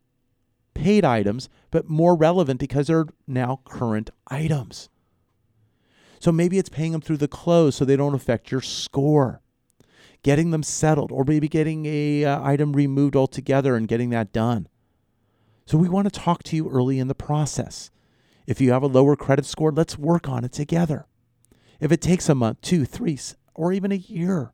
paid 0.73 1.05
items, 1.05 1.49
but 1.71 1.87
more 1.87 2.15
relevant 2.15 2.59
because 2.59 2.87
they're 2.87 3.05
now 3.27 3.61
current 3.63 4.09
items. 4.27 4.89
So 6.19 6.31
maybe 6.31 6.57
it's 6.57 6.69
paying 6.69 6.93
them 6.93 7.01
through 7.01 7.17
the 7.17 7.27
close 7.27 7.75
so 7.75 7.85
they 7.85 7.95
don't 7.95 8.15
affect 8.15 8.51
your 8.51 8.61
score 8.61 9.42
getting 10.23 10.51
them 10.51 10.63
settled, 10.63 11.11
or 11.11 11.23
maybe 11.25 11.47
getting 11.47 11.85
a 11.85 12.25
uh, 12.25 12.41
item 12.43 12.73
removed 12.73 13.15
altogether 13.15 13.75
and 13.75 13.87
getting 13.87 14.09
that 14.09 14.33
done. 14.33 14.67
So 15.65 15.77
we 15.77 15.89
want 15.89 16.11
to 16.11 16.19
talk 16.19 16.43
to 16.43 16.55
you 16.55 16.69
early 16.69 16.97
in 16.97 17.07
the 17.07 17.15
process. 17.15 17.91
If 18.47 18.59
you 18.59 18.71
have 18.71 18.83
a 18.83 18.87
lower 18.87 19.15
credit 19.15 19.45
score, 19.45 19.71
let's 19.71 19.97
work 19.97 20.27
on 20.27 20.43
it 20.43 20.51
together. 20.51 21.05
If 21.79 21.91
it 21.91 22.01
takes 22.01 22.29
a 22.29 22.35
month, 22.35 22.61
two, 22.61 22.85
three, 22.85 23.19
or 23.53 23.71
even 23.71 23.91
a 23.91 23.95
year, 23.95 24.53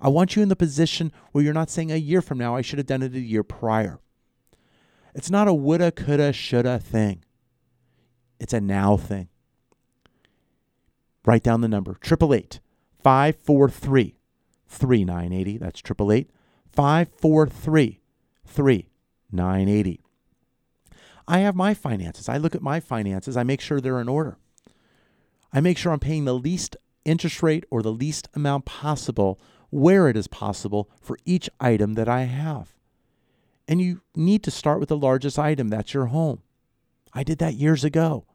I 0.00 0.08
want 0.08 0.36
you 0.36 0.42
in 0.42 0.48
the 0.48 0.56
position 0.56 1.12
where 1.32 1.42
you're 1.44 1.52
not 1.52 1.70
saying 1.70 1.90
a 1.90 1.96
year 1.96 2.22
from 2.22 2.38
now, 2.38 2.56
I 2.56 2.62
should 2.62 2.78
have 2.78 2.86
done 2.86 3.02
it 3.02 3.14
a 3.14 3.20
year 3.20 3.42
prior. 3.42 4.00
It's 5.14 5.30
not 5.30 5.48
a 5.48 5.54
woulda, 5.54 5.90
coulda, 5.90 6.32
shoulda 6.32 6.78
thing. 6.78 7.24
It's 8.38 8.52
a 8.52 8.60
now 8.60 8.96
thing. 8.96 9.28
Write 11.24 11.42
down 11.42 11.60
the 11.60 11.68
number 11.68 11.98
888 12.02 12.60
543 13.02 14.17
3980. 14.68 15.58
That's 15.58 15.80
888 15.80 16.30
543 16.72 18.00
3980. 18.46 20.00
I 21.26 21.38
have 21.40 21.54
my 21.54 21.74
finances. 21.74 22.28
I 22.28 22.38
look 22.38 22.54
at 22.54 22.62
my 22.62 22.80
finances. 22.80 23.36
I 23.36 23.42
make 23.42 23.60
sure 23.60 23.80
they're 23.80 24.00
in 24.00 24.08
order. 24.08 24.38
I 25.52 25.60
make 25.60 25.76
sure 25.76 25.92
I'm 25.92 26.00
paying 26.00 26.24
the 26.24 26.34
least 26.34 26.76
interest 27.04 27.42
rate 27.42 27.64
or 27.70 27.82
the 27.82 27.92
least 27.92 28.28
amount 28.34 28.64
possible 28.64 29.40
where 29.70 30.08
it 30.08 30.16
is 30.16 30.26
possible 30.28 30.90
for 31.00 31.18
each 31.24 31.50
item 31.60 31.94
that 31.94 32.08
I 32.08 32.22
have. 32.22 32.74
And 33.66 33.80
you 33.80 34.00
need 34.14 34.42
to 34.44 34.50
start 34.50 34.80
with 34.80 34.88
the 34.88 34.96
largest 34.96 35.38
item 35.38 35.68
that's 35.68 35.92
your 35.92 36.06
home. 36.06 36.42
I 37.12 37.22
did 37.22 37.38
that 37.38 37.54
years 37.54 37.84
ago, 37.84 38.26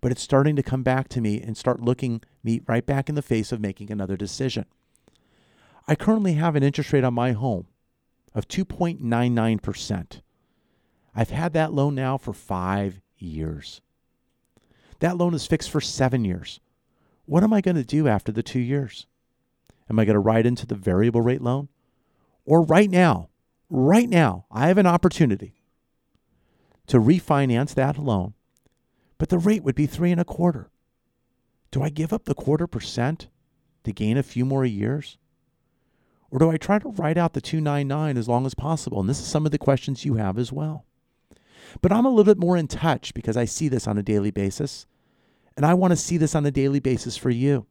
but 0.00 0.12
it's 0.12 0.22
starting 0.22 0.56
to 0.56 0.62
come 0.62 0.82
back 0.82 1.08
to 1.10 1.20
me 1.20 1.40
and 1.40 1.56
start 1.56 1.80
looking 1.80 2.20
me 2.42 2.60
right 2.66 2.84
back 2.84 3.08
in 3.08 3.14
the 3.14 3.22
face 3.22 3.52
of 3.52 3.60
making 3.60 3.90
another 3.90 4.16
decision. 4.16 4.66
I 5.86 5.94
currently 5.94 6.34
have 6.34 6.56
an 6.56 6.62
interest 6.62 6.92
rate 6.92 7.04
on 7.04 7.14
my 7.14 7.32
home 7.32 7.66
of 8.34 8.48
2.99%. 8.48 10.20
I've 11.14 11.30
had 11.30 11.52
that 11.52 11.72
loan 11.72 11.94
now 11.94 12.16
for 12.16 12.32
five 12.32 13.00
years. 13.18 13.80
That 15.00 15.16
loan 15.16 15.34
is 15.34 15.46
fixed 15.46 15.70
for 15.70 15.80
seven 15.80 16.24
years. 16.24 16.60
What 17.26 17.42
am 17.42 17.52
I 17.52 17.60
going 17.60 17.76
to 17.76 17.84
do 17.84 18.08
after 18.08 18.32
the 18.32 18.42
two 18.42 18.60
years? 18.60 19.06
Am 19.88 19.98
I 19.98 20.04
going 20.04 20.14
to 20.14 20.20
ride 20.20 20.46
into 20.46 20.66
the 20.66 20.74
variable 20.74 21.20
rate 21.20 21.42
loan? 21.42 21.68
Or 22.46 22.62
right 22.62 22.90
now, 22.90 23.28
right 23.70 24.08
now, 24.08 24.46
I 24.50 24.68
have 24.68 24.78
an 24.78 24.86
opportunity 24.86 25.54
to 26.86 26.98
refinance 26.98 27.74
that 27.74 27.98
loan, 27.98 28.34
but 29.18 29.28
the 29.28 29.38
rate 29.38 29.62
would 29.62 29.74
be 29.74 29.86
three 29.86 30.10
and 30.10 30.20
a 30.20 30.24
quarter. 30.24 30.70
Do 31.70 31.82
I 31.82 31.88
give 31.88 32.12
up 32.12 32.24
the 32.24 32.34
quarter 32.34 32.66
percent 32.66 33.28
to 33.84 33.92
gain 33.92 34.16
a 34.16 34.22
few 34.22 34.44
more 34.44 34.64
years? 34.64 35.18
Or 36.34 36.38
do 36.40 36.50
I 36.50 36.56
try 36.56 36.80
to 36.80 36.88
write 36.88 37.16
out 37.16 37.34
the 37.34 37.40
299 37.40 38.16
as 38.16 38.26
long 38.26 38.44
as 38.44 38.54
possible? 38.54 38.98
And 38.98 39.08
this 39.08 39.20
is 39.20 39.26
some 39.26 39.46
of 39.46 39.52
the 39.52 39.56
questions 39.58 40.04
you 40.04 40.14
have 40.14 40.36
as 40.36 40.50
well. 40.50 40.84
But 41.80 41.92
I'm 41.92 42.04
a 42.04 42.08
little 42.08 42.24
bit 42.24 42.40
more 42.40 42.56
in 42.56 42.66
touch 42.66 43.14
because 43.14 43.36
I 43.36 43.44
see 43.44 43.68
this 43.68 43.86
on 43.86 43.98
a 43.98 44.02
daily 44.02 44.32
basis. 44.32 44.84
And 45.56 45.64
I 45.64 45.74
want 45.74 45.92
to 45.92 45.96
see 45.96 46.16
this 46.16 46.34
on 46.34 46.44
a 46.44 46.50
daily 46.50 46.80
basis 46.80 47.16
for 47.16 47.30
you. 47.30 47.66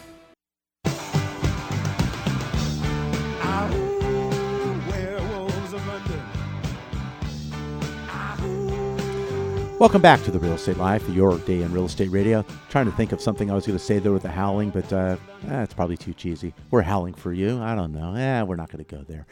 Welcome 9.81 10.03
back 10.03 10.21
to 10.25 10.31
the 10.31 10.37
Real 10.37 10.53
Estate 10.53 10.77
Life, 10.77 11.09
your 11.09 11.39
day 11.39 11.63
in 11.63 11.73
real 11.73 11.85
estate 11.85 12.11
radio. 12.11 12.45
trying 12.69 12.85
to 12.85 12.91
think 12.91 13.13
of 13.13 13.19
something 13.19 13.49
I 13.49 13.55
was 13.55 13.65
going 13.65 13.79
to 13.79 13.83
say 13.83 13.97
there 13.97 14.11
with 14.11 14.21
the 14.21 14.29
howling, 14.29 14.69
but 14.69 14.93
uh, 14.93 15.17
eh, 15.47 15.63
it's 15.63 15.73
probably 15.73 15.97
too 15.97 16.13
cheesy. 16.13 16.53
We're 16.69 16.83
howling 16.83 17.15
for 17.15 17.33
you. 17.33 17.59
I 17.59 17.73
don't 17.73 17.91
know. 17.91 18.13
Eh, 18.13 18.43
we're 18.43 18.57
not 18.57 18.69
going 18.71 18.85
to 18.85 18.95
go 18.95 19.01
there. 19.01 19.25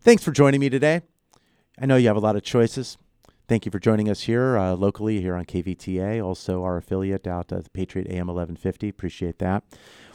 Thanks 0.00 0.24
for 0.24 0.30
joining 0.30 0.58
me 0.58 0.70
today. 0.70 1.02
I 1.78 1.84
know 1.84 1.96
you 1.96 2.06
have 2.06 2.16
a 2.16 2.20
lot 2.20 2.34
of 2.34 2.42
choices. 2.42 2.96
Thank 3.46 3.66
you 3.66 3.70
for 3.70 3.78
joining 3.78 4.08
us 4.08 4.22
here 4.22 4.56
uh, 4.56 4.72
locally 4.72 5.20
here 5.20 5.36
on 5.36 5.44
KVTA, 5.44 6.24
also 6.24 6.62
our 6.64 6.78
affiliate 6.78 7.26
out 7.26 7.52
at 7.52 7.70
Patriot 7.74 8.06
AM 8.08 8.28
1150. 8.28 8.88
Appreciate 8.88 9.38
that. 9.40 9.64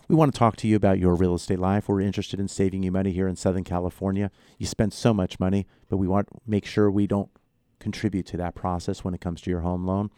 We 0.08 0.16
want 0.16 0.34
to 0.34 0.40
talk 0.40 0.56
to 0.58 0.68
you 0.68 0.76
about 0.76 0.98
your 0.98 1.14
real 1.14 1.36
estate 1.36 1.60
life. 1.60 1.88
We're 1.88 2.02
interested 2.02 2.40
in 2.40 2.48
saving 2.48 2.82
you 2.82 2.92
money 2.92 3.12
here 3.12 3.28
in 3.28 3.36
Southern 3.36 3.64
California. 3.64 4.32
You 4.58 4.66
spend 4.66 4.94
so 4.94 5.14
much 5.14 5.40
money, 5.40 5.68
but 5.90 5.98
we 5.98 6.08
want 6.08 6.30
to 6.30 6.40
make 6.48 6.66
sure 6.66 6.90
we 6.90 7.06
don't 7.06 7.30
contribute 7.86 8.26
to 8.26 8.36
that 8.36 8.56
process 8.56 9.04
when 9.04 9.14
it 9.14 9.22
comes 9.22 9.40
to 9.40 9.52
your 9.52 9.60
home 9.60 9.86
loan, 9.86 10.10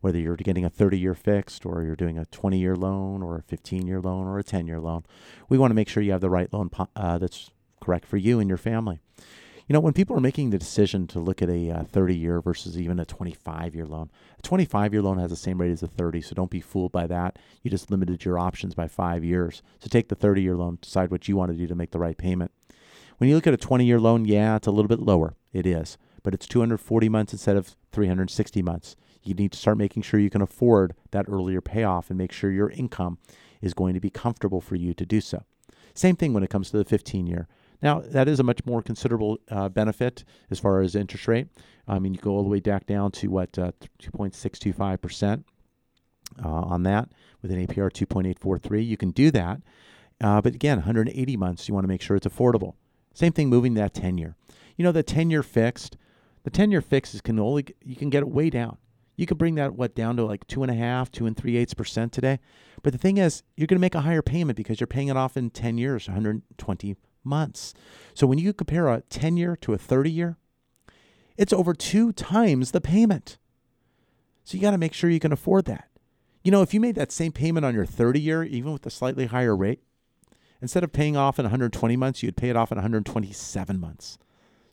whether 0.00 0.16
you're 0.16 0.36
getting 0.36 0.64
a 0.64 0.70
30 0.70 0.96
year 0.96 1.12
fixed 1.12 1.66
or 1.66 1.82
you're 1.82 1.96
doing 1.96 2.16
a 2.16 2.24
20 2.26 2.56
year 2.56 2.76
loan 2.76 3.20
or 3.20 3.36
a 3.36 3.42
15 3.42 3.84
year 3.84 4.00
loan 4.00 4.28
or 4.28 4.38
a 4.38 4.44
10 4.44 4.68
year 4.68 4.78
loan. 4.78 5.04
We 5.48 5.58
want 5.58 5.72
to 5.72 5.74
make 5.74 5.88
sure 5.88 6.04
you 6.04 6.12
have 6.12 6.20
the 6.20 6.30
right 6.30 6.52
loan 6.52 6.70
uh, 6.94 7.18
that's 7.18 7.50
correct 7.80 8.06
for 8.06 8.16
you 8.16 8.38
and 8.38 8.48
your 8.48 8.58
family. 8.58 9.00
You 9.66 9.72
know, 9.72 9.80
when 9.80 9.92
people 9.92 10.16
are 10.16 10.20
making 10.20 10.50
the 10.50 10.58
decision 10.58 11.08
to 11.08 11.18
look 11.18 11.42
at 11.42 11.50
a 11.50 11.68
uh, 11.68 11.82
30 11.82 12.16
year 12.16 12.40
versus 12.40 12.78
even 12.78 13.00
a 13.00 13.04
25 13.04 13.74
year 13.74 13.86
loan, 13.86 14.08
a 14.38 14.42
25 14.42 14.92
year 14.92 15.02
loan 15.02 15.18
has 15.18 15.30
the 15.30 15.36
same 15.36 15.60
rate 15.60 15.72
as 15.72 15.82
a 15.82 15.88
30, 15.88 16.20
so 16.20 16.36
don't 16.36 16.48
be 16.48 16.60
fooled 16.60 16.92
by 16.92 17.08
that. 17.08 17.40
You 17.64 17.72
just 17.72 17.90
limited 17.90 18.24
your 18.24 18.38
options 18.38 18.76
by 18.76 18.86
five 18.86 19.24
years. 19.24 19.64
So 19.80 19.88
take 19.88 20.10
the 20.10 20.14
30 20.14 20.42
year 20.42 20.54
loan, 20.54 20.78
decide 20.80 21.10
what 21.10 21.26
you 21.26 21.36
want 21.36 21.50
to 21.50 21.58
do 21.58 21.66
to 21.66 21.74
make 21.74 21.90
the 21.90 21.98
right 21.98 22.16
payment. 22.16 22.52
When 23.18 23.28
you 23.28 23.34
look 23.34 23.48
at 23.48 23.54
a 23.54 23.56
20 23.56 23.84
year 23.84 23.98
loan, 23.98 24.26
yeah, 24.26 24.54
it's 24.54 24.68
a 24.68 24.70
little 24.70 24.88
bit 24.88 25.00
lower. 25.00 25.34
It 25.52 25.66
is 25.66 25.98
but 26.26 26.34
it's 26.34 26.48
240 26.48 27.08
months 27.08 27.32
instead 27.32 27.56
of 27.56 27.76
360 27.92 28.60
months. 28.60 28.96
You 29.22 29.32
need 29.32 29.52
to 29.52 29.58
start 29.58 29.78
making 29.78 30.02
sure 30.02 30.18
you 30.18 30.28
can 30.28 30.42
afford 30.42 30.96
that 31.12 31.26
earlier 31.28 31.60
payoff 31.60 32.10
and 32.10 32.18
make 32.18 32.32
sure 32.32 32.50
your 32.50 32.70
income 32.70 33.18
is 33.62 33.74
going 33.74 33.94
to 33.94 34.00
be 34.00 34.10
comfortable 34.10 34.60
for 34.60 34.74
you 34.74 34.92
to 34.92 35.06
do 35.06 35.20
so. 35.20 35.44
Same 35.94 36.16
thing 36.16 36.32
when 36.32 36.42
it 36.42 36.50
comes 36.50 36.72
to 36.72 36.78
the 36.78 36.84
15 36.84 37.28
year. 37.28 37.46
Now, 37.80 38.00
that 38.00 38.26
is 38.26 38.40
a 38.40 38.42
much 38.42 38.66
more 38.66 38.82
considerable 38.82 39.38
uh, 39.52 39.68
benefit 39.68 40.24
as 40.50 40.58
far 40.58 40.80
as 40.80 40.96
interest 40.96 41.28
rate. 41.28 41.46
I 41.86 42.00
mean, 42.00 42.12
you 42.12 42.18
go 42.18 42.32
all 42.32 42.42
the 42.42 42.48
way 42.48 42.58
back 42.58 42.86
down 42.86 43.12
to 43.12 43.28
what, 43.28 43.56
uh, 43.56 43.70
2.625% 44.02 45.44
uh, 46.44 46.48
on 46.48 46.82
that 46.82 47.08
with 47.40 47.52
an 47.52 47.64
APR 47.64 47.92
2.843. 47.92 48.84
You 48.84 48.96
can 48.96 49.12
do 49.12 49.30
that. 49.30 49.60
Uh, 50.20 50.40
but 50.40 50.56
again, 50.56 50.78
180 50.78 51.36
months, 51.36 51.68
you 51.68 51.74
want 51.74 51.84
to 51.84 51.88
make 51.88 52.02
sure 52.02 52.16
it's 52.16 52.26
affordable. 52.26 52.74
Same 53.14 53.32
thing 53.32 53.48
moving 53.48 53.74
that 53.74 53.94
10 53.94 54.18
year. 54.18 54.34
You 54.76 54.82
know, 54.82 54.90
the 54.90 55.04
10 55.04 55.30
year 55.30 55.44
fixed, 55.44 55.96
the 56.46 56.50
10 56.50 56.70
year 56.70 56.80
fixes 56.80 57.20
can 57.20 57.40
only, 57.40 57.66
you 57.82 57.96
can 57.96 58.08
get 58.08 58.22
it 58.22 58.28
way 58.28 58.50
down. 58.50 58.78
You 59.16 59.26
can 59.26 59.36
bring 59.36 59.56
that, 59.56 59.74
what, 59.74 59.96
down 59.96 60.16
to 60.16 60.24
like 60.24 60.46
two 60.46 60.62
and 60.62 60.70
a 60.70 60.76
half, 60.76 61.10
two 61.10 61.26
and 61.26 61.36
three 61.36 61.56
eighths 61.56 61.74
percent 61.74 62.12
today. 62.12 62.38
But 62.84 62.92
the 62.92 63.00
thing 63.00 63.18
is, 63.18 63.42
you're 63.56 63.66
going 63.66 63.78
to 63.78 63.80
make 63.80 63.96
a 63.96 64.02
higher 64.02 64.22
payment 64.22 64.56
because 64.56 64.78
you're 64.78 64.86
paying 64.86 65.08
it 65.08 65.16
off 65.16 65.36
in 65.36 65.50
10 65.50 65.76
years, 65.76 66.06
120 66.06 66.96
months. 67.24 67.74
So 68.14 68.28
when 68.28 68.38
you 68.38 68.52
compare 68.52 68.86
a 68.86 69.00
10 69.10 69.36
year 69.36 69.56
to 69.56 69.72
a 69.72 69.78
30 69.78 70.08
year, 70.08 70.36
it's 71.36 71.52
over 71.52 71.74
two 71.74 72.12
times 72.12 72.70
the 72.70 72.80
payment. 72.80 73.38
So 74.44 74.54
you 74.54 74.60
got 74.60 74.70
to 74.70 74.78
make 74.78 74.92
sure 74.92 75.10
you 75.10 75.18
can 75.18 75.32
afford 75.32 75.64
that. 75.64 75.88
You 76.44 76.52
know, 76.52 76.62
if 76.62 76.72
you 76.72 76.78
made 76.78 76.94
that 76.94 77.10
same 77.10 77.32
payment 77.32 77.66
on 77.66 77.74
your 77.74 77.86
30 77.86 78.20
year, 78.20 78.44
even 78.44 78.72
with 78.72 78.86
a 78.86 78.90
slightly 78.90 79.26
higher 79.26 79.56
rate, 79.56 79.80
instead 80.62 80.84
of 80.84 80.92
paying 80.92 81.16
off 81.16 81.40
in 81.40 81.44
120 81.44 81.96
months, 81.96 82.22
you'd 82.22 82.36
pay 82.36 82.50
it 82.50 82.56
off 82.56 82.70
in 82.70 82.76
127 82.76 83.80
months. 83.80 84.16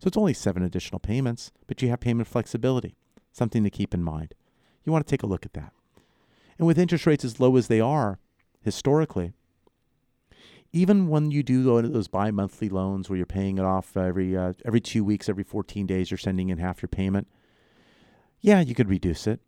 So 0.03 0.09
it's 0.09 0.17
only 0.17 0.33
seven 0.33 0.63
additional 0.63 0.99
payments, 0.99 1.53
but 1.65 1.81
you 1.81 1.87
have 1.87 2.01
payment 2.01 2.27
flexibility. 2.27 2.97
Something 3.31 3.63
to 3.63 3.69
keep 3.69 3.93
in 3.93 4.03
mind. 4.03 4.35
You 4.83 4.91
want 4.91 5.07
to 5.07 5.09
take 5.09 5.23
a 5.23 5.27
look 5.27 5.45
at 5.45 5.53
that. 5.53 5.71
And 6.57 6.67
with 6.67 6.77
interest 6.77 7.05
rates 7.05 7.23
as 7.23 7.39
low 7.39 7.55
as 7.55 7.67
they 7.67 7.79
are 7.79 8.19
historically, 8.61 9.31
even 10.73 11.07
when 11.07 11.31
you 11.31 11.41
do 11.41 11.63
those 11.63 12.09
bi-monthly 12.09 12.67
loans 12.67 13.09
where 13.09 13.15
you're 13.15 13.25
paying 13.25 13.57
it 13.57 13.63
off 13.63 13.95
every 13.95 14.35
uh, 14.35 14.51
every 14.65 14.81
two 14.81 15.05
weeks, 15.05 15.29
every 15.29 15.45
14 15.45 15.87
days, 15.87 16.11
you're 16.11 16.17
sending 16.17 16.49
in 16.49 16.57
half 16.57 16.81
your 16.81 16.89
payment. 16.89 17.29
Yeah, 18.41 18.59
you 18.59 18.75
could 18.75 18.89
reduce 18.89 19.25
it, 19.25 19.39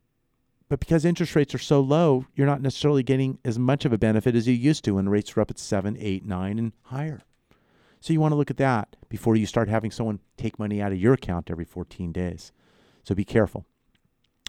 but 0.70 0.80
because 0.80 1.04
interest 1.04 1.36
rates 1.36 1.54
are 1.54 1.58
so 1.58 1.82
low, 1.82 2.28
you're 2.34 2.48
not 2.48 2.62
necessarily 2.62 3.04
getting 3.04 3.40
as 3.44 3.60
much 3.60 3.84
of 3.84 3.92
a 3.92 3.98
benefit 3.98 4.36
as 4.36 4.48
you 4.48 4.54
used 4.54 4.86
to 4.86 4.92
when 4.92 5.10
rates 5.10 5.36
were 5.36 5.42
up 5.42 5.52
at 5.52 5.60
seven, 5.60 5.98
eight, 6.00 6.26
nine, 6.26 6.58
and 6.58 6.72
higher. 6.84 7.24
So 8.06 8.14
you 8.14 8.20
want 8.20 8.34
to 8.34 8.36
look 8.36 8.52
at 8.52 8.58
that 8.58 8.98
before 9.10 9.36
you 9.36 9.48
start 9.48 9.68
having 9.68 9.90
someone 9.90 10.20
take 10.38 10.60
money 10.60 10.80
out 10.80 10.92
of 10.92 11.00
your 11.00 11.14
account 11.14 11.50
every 11.50 11.66
14 11.66 12.12
days. 12.12 12.52
So 13.02 13.16
be 13.16 13.26
careful. 13.26 13.66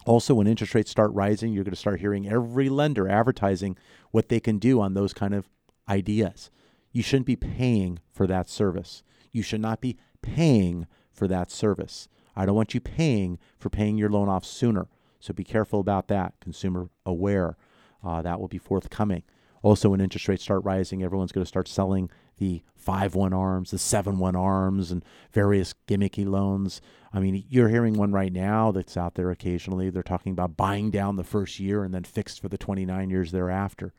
Also, 0.05 0.35
when 0.35 0.45
interest 0.45 0.75
rates 0.75 0.91
start 0.91 1.11
rising, 1.11 1.51
you're 1.53 1.63
going 1.63 1.71
to 1.71 1.75
start 1.75 1.99
hearing 1.99 2.29
every 2.29 2.69
lender 2.69 3.09
advertising 3.09 3.75
what 4.11 4.29
they 4.29 4.39
can 4.39 4.59
do 4.59 4.79
on 4.79 4.93
those 4.93 5.11
kind 5.11 5.33
of 5.33 5.49
ideas. 5.89 6.51
You 6.91 7.01
shouldn't 7.01 7.25
be 7.25 7.35
paying 7.35 7.97
for 8.11 8.27
that 8.27 8.47
service. 8.47 9.01
You 9.31 9.41
should 9.41 9.61
not 9.61 9.81
be 9.81 9.97
paying 10.21 10.85
for 11.11 11.27
that 11.27 11.49
service. 11.49 12.07
I 12.35 12.45
don't 12.45 12.55
want 12.55 12.75
you 12.75 12.79
paying 12.79 13.39
for 13.57 13.71
paying 13.71 13.97
your 13.97 14.11
loan 14.11 14.29
off 14.29 14.45
sooner. 14.45 14.87
So 15.19 15.33
be 15.33 15.43
careful 15.43 15.79
about 15.79 16.09
that. 16.09 16.35
Consumer 16.41 16.91
aware. 17.07 17.57
Uh, 18.03 18.21
that 18.21 18.39
will 18.39 18.49
be 18.49 18.59
forthcoming. 18.59 19.23
Also, 19.63 19.89
when 19.89 19.99
interest 19.99 20.27
rates 20.27 20.43
start 20.43 20.63
rising, 20.63 21.01
everyone's 21.01 21.31
going 21.31 21.43
to 21.43 21.49
start 21.49 21.67
selling 21.67 22.11
the 22.37 22.63
5 22.75 23.15
1 23.15 23.33
arms, 23.33 23.71
the 23.71 23.77
7 23.77 24.17
1 24.17 24.35
arms, 24.35 24.91
and 24.91 25.03
various 25.31 25.73
gimmicky 25.87 26.25
loans. 26.25 26.81
I 27.13 27.19
mean, 27.19 27.45
you're 27.49 27.69
hearing 27.69 27.95
one 27.95 28.11
right 28.11 28.31
now 28.31 28.71
that's 28.71 28.97
out 28.97 29.15
there 29.15 29.31
occasionally. 29.31 29.89
They're 29.89 30.03
talking 30.03 30.31
about 30.31 30.57
buying 30.57 30.91
down 30.91 31.15
the 31.15 31.23
first 31.23 31.59
year 31.59 31.83
and 31.83 31.93
then 31.93 32.03
fixed 32.03 32.41
for 32.41 32.49
the 32.49 32.57
29 32.57 33.09
years 33.09 33.31
thereafter. 33.31 33.93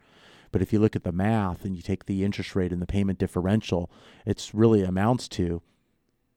But 0.51 0.63
if 0.63 0.73
you 0.73 0.79
look 0.79 0.97
at 0.97 1.05
the 1.05 1.13
math 1.13 1.65
and 1.65 1.77
you 1.77 1.83
take 1.83 2.07
the 2.07 2.25
interest 2.25 2.57
rate 2.57 2.73
and 2.73 2.81
the 2.81 2.87
payment 2.87 3.19
differential, 3.19 3.91
it's 4.25 4.55
really 4.55 4.83
amounts 4.83 5.29
to 5.29 5.63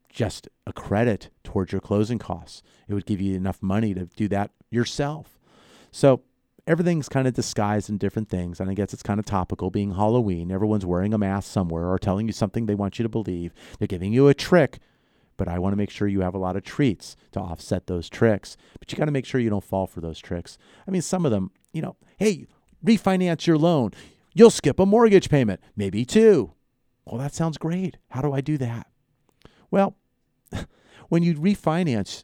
just 0.09 0.49
a 0.67 0.73
credit 0.73 1.29
towards 1.43 1.71
your 1.71 1.81
closing 1.81 2.19
costs. 2.19 2.61
It 2.87 2.93
would 2.93 3.05
give 3.05 3.21
you 3.21 3.35
enough 3.35 3.61
money 3.61 3.93
to 3.93 4.05
do 4.05 4.27
that 4.27 4.51
yourself. 4.69 5.39
So 5.91 6.21
everything's 6.67 7.09
kind 7.09 7.27
of 7.27 7.33
disguised 7.33 7.89
in 7.89 7.97
different 7.97 8.29
things. 8.29 8.59
And 8.59 8.69
I 8.69 8.73
guess 8.73 8.93
it's 8.93 9.03
kind 9.03 9.19
of 9.19 9.25
topical 9.25 9.69
being 9.69 9.95
Halloween. 9.95 10.51
Everyone's 10.51 10.85
wearing 10.85 11.13
a 11.13 11.17
mask 11.17 11.51
somewhere 11.51 11.89
or 11.89 11.97
telling 11.97 12.27
you 12.27 12.33
something 12.33 12.65
they 12.65 12.75
want 12.75 12.99
you 12.99 13.03
to 13.03 13.09
believe. 13.09 13.53
They're 13.79 13.87
giving 13.87 14.13
you 14.13 14.27
a 14.27 14.33
trick, 14.33 14.79
but 15.37 15.47
I 15.47 15.59
want 15.59 15.73
to 15.73 15.77
make 15.77 15.89
sure 15.89 16.07
you 16.07 16.21
have 16.21 16.35
a 16.35 16.39
lot 16.39 16.55
of 16.55 16.63
treats 16.63 17.15
to 17.31 17.39
offset 17.39 17.87
those 17.87 18.09
tricks. 18.09 18.57
But 18.79 18.91
you 18.91 18.97
got 18.97 19.05
to 19.05 19.11
make 19.11 19.25
sure 19.25 19.41
you 19.41 19.49
don't 19.49 19.63
fall 19.63 19.87
for 19.87 20.01
those 20.01 20.19
tricks. 20.19 20.57
I 20.87 20.91
mean, 20.91 21.01
some 21.01 21.25
of 21.25 21.31
them, 21.31 21.51
you 21.73 21.81
know, 21.81 21.95
hey, 22.17 22.47
refinance 22.85 23.47
your 23.47 23.57
loan. 23.57 23.91
You'll 24.33 24.49
skip 24.49 24.79
a 24.79 24.85
mortgage 24.85 25.29
payment, 25.29 25.59
maybe 25.75 26.05
two. 26.05 26.53
Well, 27.05 27.19
that 27.19 27.33
sounds 27.33 27.57
great. 27.57 27.97
How 28.11 28.21
do 28.21 28.31
I 28.33 28.41
do 28.41 28.57
that? 28.59 28.87
Well, 29.69 29.95
when 31.09 31.23
you 31.23 31.33
refinance, 31.35 32.23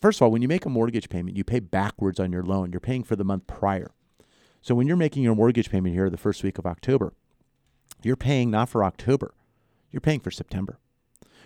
first 0.00 0.18
of 0.18 0.22
all, 0.22 0.30
when 0.30 0.42
you 0.42 0.48
make 0.48 0.66
a 0.66 0.70
mortgage 0.70 1.08
payment, 1.08 1.36
you 1.36 1.44
pay 1.44 1.60
backwards 1.60 2.20
on 2.20 2.32
your 2.32 2.42
loan. 2.42 2.72
You're 2.72 2.80
paying 2.80 3.04
for 3.04 3.16
the 3.16 3.24
month 3.24 3.46
prior. 3.46 3.92
So 4.60 4.74
when 4.74 4.86
you're 4.86 4.96
making 4.96 5.22
your 5.22 5.34
mortgage 5.34 5.70
payment 5.70 5.94
here 5.94 6.10
the 6.10 6.16
first 6.16 6.42
week 6.42 6.58
of 6.58 6.66
October, 6.66 7.12
you're 8.02 8.16
paying 8.16 8.50
not 8.50 8.68
for 8.68 8.84
October, 8.84 9.34
you're 9.90 10.00
paying 10.00 10.20
for 10.20 10.30
September. 10.30 10.78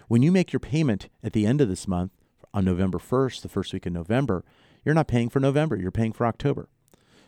When 0.09 0.23
you 0.23 0.33
make 0.33 0.53
your 0.53 0.61
payment 0.61 1.09
at 1.23 1.33
the 1.33 1.47
end 1.47 1.61
of 1.61 1.69
this 1.69 1.87
month 1.87 2.13
on 2.53 2.65
November 2.65 2.99
1st, 2.99 3.43
the 3.43 3.49
first 3.49 3.73
week 3.73 3.87
of 3.87 3.93
November, 3.93 4.45
you're 4.85 4.95
not 4.95 5.07
paying 5.07 5.29
for 5.29 5.39
November, 5.39 5.77
you're 5.77 5.91
paying 5.91 6.13
for 6.13 6.27
October. 6.27 6.69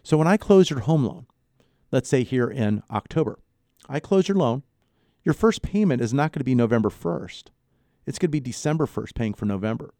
So 0.02 0.16
when 0.16 0.26
I 0.26 0.36
close 0.36 0.70
your 0.70 0.80
home 0.80 1.04
loan, 1.04 1.26
let's 1.92 2.08
say 2.08 2.24
here 2.24 2.48
in 2.48 2.82
October, 2.90 3.38
I 3.88 4.00
close 4.00 4.26
your 4.26 4.36
loan, 4.36 4.62
your 5.24 5.34
first 5.34 5.62
payment 5.62 6.02
is 6.02 6.12
not 6.12 6.32
going 6.32 6.40
to 6.40 6.44
be 6.44 6.54
November 6.54 6.90
1st. 6.90 7.44
It's 8.06 8.18
going 8.18 8.28
to 8.28 8.32
be 8.32 8.40
December 8.40 8.86
1st, 8.86 9.14
paying 9.14 9.34
for 9.34 9.44
November. 9.44 9.94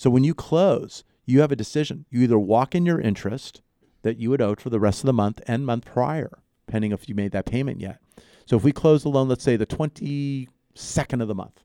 So 0.00 0.08
when 0.08 0.24
you 0.24 0.32
close, 0.32 1.04
you 1.26 1.42
have 1.42 1.52
a 1.52 1.56
decision. 1.56 2.06
You 2.08 2.22
either 2.22 2.38
walk 2.38 2.74
in 2.74 2.86
your 2.86 2.98
interest 2.98 3.60
that 4.00 4.16
you 4.16 4.30
would 4.30 4.40
owe 4.40 4.54
for 4.54 4.70
the 4.70 4.80
rest 4.80 5.00
of 5.00 5.06
the 5.06 5.12
month 5.12 5.42
and 5.46 5.66
month 5.66 5.84
prior, 5.84 6.38
depending 6.64 6.92
if 6.92 7.06
you 7.06 7.14
made 7.14 7.32
that 7.32 7.44
payment 7.44 7.82
yet. 7.82 7.98
So 8.46 8.56
if 8.56 8.64
we 8.64 8.72
close 8.72 9.02
the 9.02 9.10
loan, 9.10 9.28
let's 9.28 9.44
say 9.44 9.56
the 9.56 9.66
22nd 9.66 11.20
of 11.20 11.28
the 11.28 11.34
month, 11.34 11.62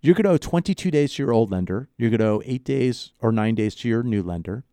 you're 0.00 0.16
going 0.16 0.24
to 0.24 0.30
owe 0.30 0.38
22 0.38 0.90
days 0.90 1.14
to 1.14 1.22
your 1.22 1.32
old 1.32 1.52
lender. 1.52 1.88
You're 1.96 2.10
going 2.10 2.18
to 2.18 2.26
owe 2.26 2.42
eight 2.44 2.64
days 2.64 3.12
or 3.20 3.30
nine 3.30 3.54
days 3.54 3.76
to 3.76 3.88
your 3.88 4.02
new 4.02 4.24
lender. 4.24 4.64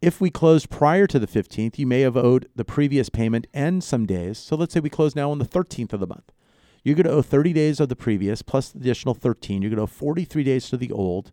If 0.00 0.22
we 0.22 0.30
closed 0.30 0.70
prior 0.70 1.06
to 1.06 1.18
the 1.18 1.26
15th, 1.26 1.78
you 1.78 1.86
may 1.86 2.00
have 2.00 2.16
owed 2.16 2.48
the 2.56 2.64
previous 2.64 3.10
payment 3.10 3.46
and 3.52 3.84
some 3.84 4.06
days. 4.06 4.38
So 4.38 4.56
let's 4.56 4.72
say 4.72 4.80
we 4.80 4.88
close 4.88 5.14
now 5.14 5.30
on 5.30 5.38
the 5.38 5.44
13th 5.44 5.92
of 5.92 6.00
the 6.00 6.06
month. 6.06 6.32
You're 6.82 6.96
going 6.96 7.06
to 7.06 7.12
owe 7.12 7.22
30 7.22 7.52
days 7.52 7.80
of 7.80 7.88
the 7.88 7.96
previous 7.96 8.42
plus 8.42 8.70
the 8.70 8.78
additional 8.78 9.14
13. 9.14 9.62
You're 9.62 9.70
going 9.70 9.76
to 9.76 9.82
owe 9.82 9.86
43 9.86 10.44
days 10.44 10.68
to 10.70 10.76
the 10.76 10.92
old, 10.92 11.32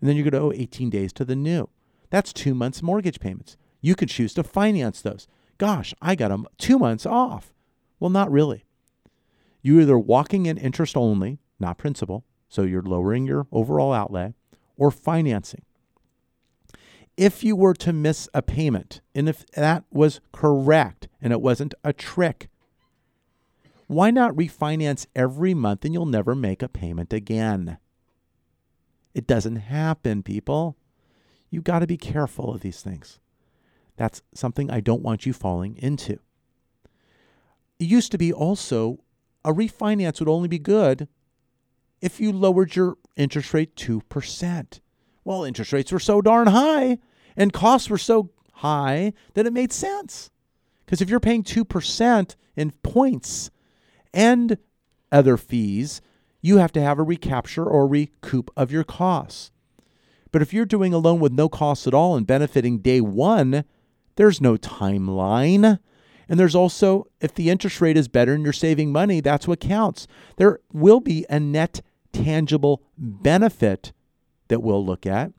and 0.00 0.08
then 0.08 0.16
you're 0.16 0.28
going 0.28 0.40
to 0.40 0.48
owe 0.48 0.52
18 0.52 0.90
days 0.90 1.12
to 1.14 1.24
the 1.24 1.36
new. 1.36 1.68
That's 2.10 2.32
two 2.32 2.54
months' 2.54 2.82
mortgage 2.82 3.20
payments. 3.20 3.56
You 3.80 3.94
could 3.94 4.08
choose 4.08 4.34
to 4.34 4.42
finance 4.42 5.02
those. 5.02 5.28
Gosh, 5.58 5.94
I 6.00 6.14
got 6.14 6.28
them 6.28 6.46
two 6.56 6.78
months 6.78 7.04
off. 7.04 7.52
Well, 8.00 8.10
not 8.10 8.30
really. 8.30 8.64
You're 9.60 9.82
either 9.82 9.98
walking 9.98 10.46
in 10.46 10.56
interest 10.56 10.96
only, 10.96 11.38
not 11.60 11.78
principal, 11.78 12.24
so 12.48 12.62
you're 12.62 12.82
lowering 12.82 13.26
your 13.26 13.46
overall 13.52 13.92
outlay, 13.92 14.34
or 14.76 14.90
financing 14.90 15.62
if 17.18 17.42
you 17.42 17.56
were 17.56 17.74
to 17.74 17.92
miss 17.92 18.28
a 18.32 18.40
payment, 18.40 19.00
and 19.12 19.28
if 19.28 19.44
that 19.48 19.82
was 19.90 20.20
correct 20.30 21.08
and 21.20 21.32
it 21.32 21.42
wasn't 21.42 21.74
a 21.82 21.92
trick, 21.92 22.48
why 23.88 24.10
not 24.10 24.36
refinance 24.36 25.06
every 25.16 25.54
month 25.54 25.84
and 25.84 25.94
you'll 25.94 26.06
never 26.06 26.34
make 26.34 26.62
a 26.62 26.68
payment 26.68 27.12
again? 27.12 27.78
It 29.14 29.26
doesn't 29.26 29.56
happen, 29.56 30.22
people. 30.22 30.76
You've 31.50 31.64
got 31.64 31.78
to 31.80 31.86
be 31.86 31.96
careful 31.96 32.54
of 32.54 32.60
these 32.60 32.82
things. 32.82 33.18
That's 33.96 34.22
something 34.34 34.70
I 34.70 34.80
don't 34.80 35.02
want 35.02 35.24
you 35.24 35.32
falling 35.32 35.76
into. 35.78 36.20
It 37.80 37.86
used 37.86 38.12
to 38.12 38.18
be 38.18 38.32
also 38.32 38.98
a 39.44 39.52
refinance 39.54 40.20
would 40.20 40.28
only 40.28 40.48
be 40.48 40.58
good 40.58 41.08
if 42.02 42.20
you 42.20 42.30
lowered 42.30 42.76
your 42.76 42.98
interest 43.16 43.54
rate 43.54 43.74
2%. 43.74 44.80
Well, 45.24 45.44
interest 45.44 45.72
rates 45.72 45.90
were 45.90 45.98
so 45.98 46.20
darn 46.20 46.48
high 46.48 46.98
and 47.36 47.52
costs 47.52 47.88
were 47.88 47.98
so 47.98 48.30
high 48.52 49.14
that 49.32 49.46
it 49.46 49.52
made 49.52 49.72
sense. 49.72 50.30
Because 50.84 51.00
if 51.00 51.08
you're 51.08 51.20
paying 51.20 51.42
2% 51.42 52.36
in 52.56 52.70
points 52.82 53.50
and 54.12 54.58
other 55.10 55.36
fees, 55.36 56.00
you 56.40 56.58
have 56.58 56.72
to 56.72 56.82
have 56.82 56.98
a 56.98 57.02
recapture 57.02 57.64
or 57.64 57.86
recoup 57.86 58.50
of 58.56 58.70
your 58.70 58.84
costs. 58.84 59.50
But 60.30 60.42
if 60.42 60.52
you're 60.52 60.66
doing 60.66 60.92
a 60.92 60.98
loan 60.98 61.20
with 61.20 61.32
no 61.32 61.48
costs 61.48 61.86
at 61.86 61.94
all 61.94 62.16
and 62.16 62.26
benefiting 62.26 62.78
day 62.78 63.00
one, 63.00 63.64
there's 64.16 64.40
no 64.40 64.56
timeline. 64.56 65.78
And 66.28 66.38
there's 66.38 66.54
also, 66.54 67.06
if 67.20 67.34
the 67.34 67.48
interest 67.48 67.80
rate 67.80 67.96
is 67.96 68.08
better 68.08 68.34
and 68.34 68.44
you're 68.44 68.52
saving 68.52 68.92
money, 68.92 69.20
that's 69.20 69.48
what 69.48 69.60
counts. 69.60 70.06
There 70.36 70.60
will 70.72 71.00
be 71.00 71.24
a 71.30 71.40
net 71.40 71.80
tangible 72.12 72.82
benefit 72.98 73.92
that 74.48 74.62
we'll 74.62 74.84
look 74.84 75.06
at. 75.06 75.32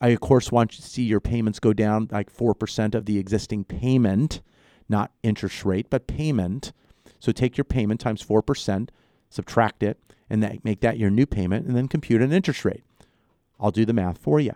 I, 0.00 0.08
of 0.08 0.20
course, 0.20 0.52
want 0.52 0.74
you 0.74 0.82
to 0.82 0.88
see 0.88 1.04
your 1.04 1.20
payments 1.20 1.58
go 1.58 1.72
down 1.72 2.08
like 2.10 2.34
4% 2.34 2.94
of 2.94 3.06
the 3.06 3.18
existing 3.18 3.64
payment, 3.64 4.42
not 4.88 5.12
interest 5.22 5.64
rate, 5.64 5.88
but 5.88 6.06
payment. 6.06 6.72
So 7.18 7.32
take 7.32 7.56
your 7.56 7.64
payment 7.64 8.00
times 8.00 8.22
4%, 8.22 8.88
subtract 9.28 9.82
it, 9.82 9.98
and 10.28 10.42
that, 10.42 10.64
make 10.64 10.80
that 10.80 10.98
your 10.98 11.10
new 11.10 11.26
payment, 11.26 11.66
and 11.66 11.76
then 11.76 11.88
compute 11.88 12.22
an 12.22 12.32
interest 12.32 12.64
rate. 12.64 12.84
I'll 13.58 13.70
do 13.70 13.84
the 13.84 13.92
math 13.92 14.18
for 14.18 14.40
you. 14.40 14.52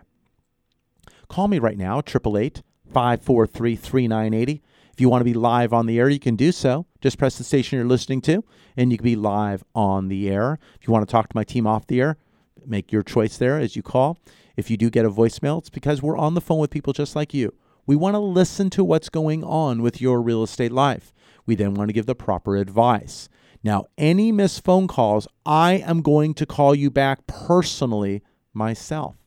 Call 1.27 1.47
me 1.47 1.59
right 1.59 1.77
now, 1.77 1.99
888 1.99 2.61
543 2.91 3.75
3980. 3.75 4.61
If 4.93 4.99
you 4.99 5.09
want 5.09 5.21
to 5.21 5.25
be 5.25 5.33
live 5.33 5.71
on 5.71 5.85
the 5.85 5.97
air, 5.97 6.09
you 6.09 6.19
can 6.19 6.35
do 6.35 6.51
so. 6.51 6.85
Just 6.99 7.17
press 7.17 7.37
the 7.37 7.43
station 7.43 7.77
you're 7.77 7.87
listening 7.87 8.21
to, 8.21 8.43
and 8.75 8.91
you 8.91 8.97
can 8.97 9.05
be 9.05 9.15
live 9.15 9.63
on 9.73 10.09
the 10.09 10.29
air. 10.29 10.59
If 10.79 10.87
you 10.87 10.93
want 10.93 11.07
to 11.07 11.11
talk 11.11 11.29
to 11.29 11.35
my 11.35 11.45
team 11.45 11.65
off 11.65 11.87
the 11.87 12.01
air, 12.01 12.17
make 12.65 12.91
your 12.91 13.01
choice 13.01 13.37
there 13.37 13.57
as 13.57 13.75
you 13.75 13.81
call. 13.81 14.17
If 14.57 14.69
you 14.69 14.77
do 14.77 14.89
get 14.89 15.05
a 15.05 15.09
voicemail, 15.09 15.59
it's 15.59 15.69
because 15.69 16.01
we're 16.01 16.17
on 16.17 16.33
the 16.33 16.41
phone 16.41 16.59
with 16.59 16.69
people 16.69 16.93
just 16.93 17.15
like 17.15 17.33
you. 17.33 17.53
We 17.85 17.95
want 17.95 18.15
to 18.15 18.19
listen 18.19 18.69
to 18.71 18.83
what's 18.83 19.09
going 19.09 19.43
on 19.43 19.81
with 19.81 20.01
your 20.01 20.21
real 20.21 20.43
estate 20.43 20.71
life. 20.71 21.13
We 21.51 21.55
then 21.55 21.73
want 21.73 21.89
to 21.89 21.93
give 21.93 22.05
the 22.05 22.15
proper 22.15 22.55
advice. 22.55 23.27
Now, 23.61 23.87
any 23.97 24.31
missed 24.31 24.63
phone 24.63 24.87
calls, 24.87 25.27
I 25.45 25.73
am 25.73 26.01
going 26.01 26.33
to 26.35 26.45
call 26.45 26.73
you 26.73 26.89
back 26.89 27.27
personally 27.27 28.23
myself. 28.53 29.17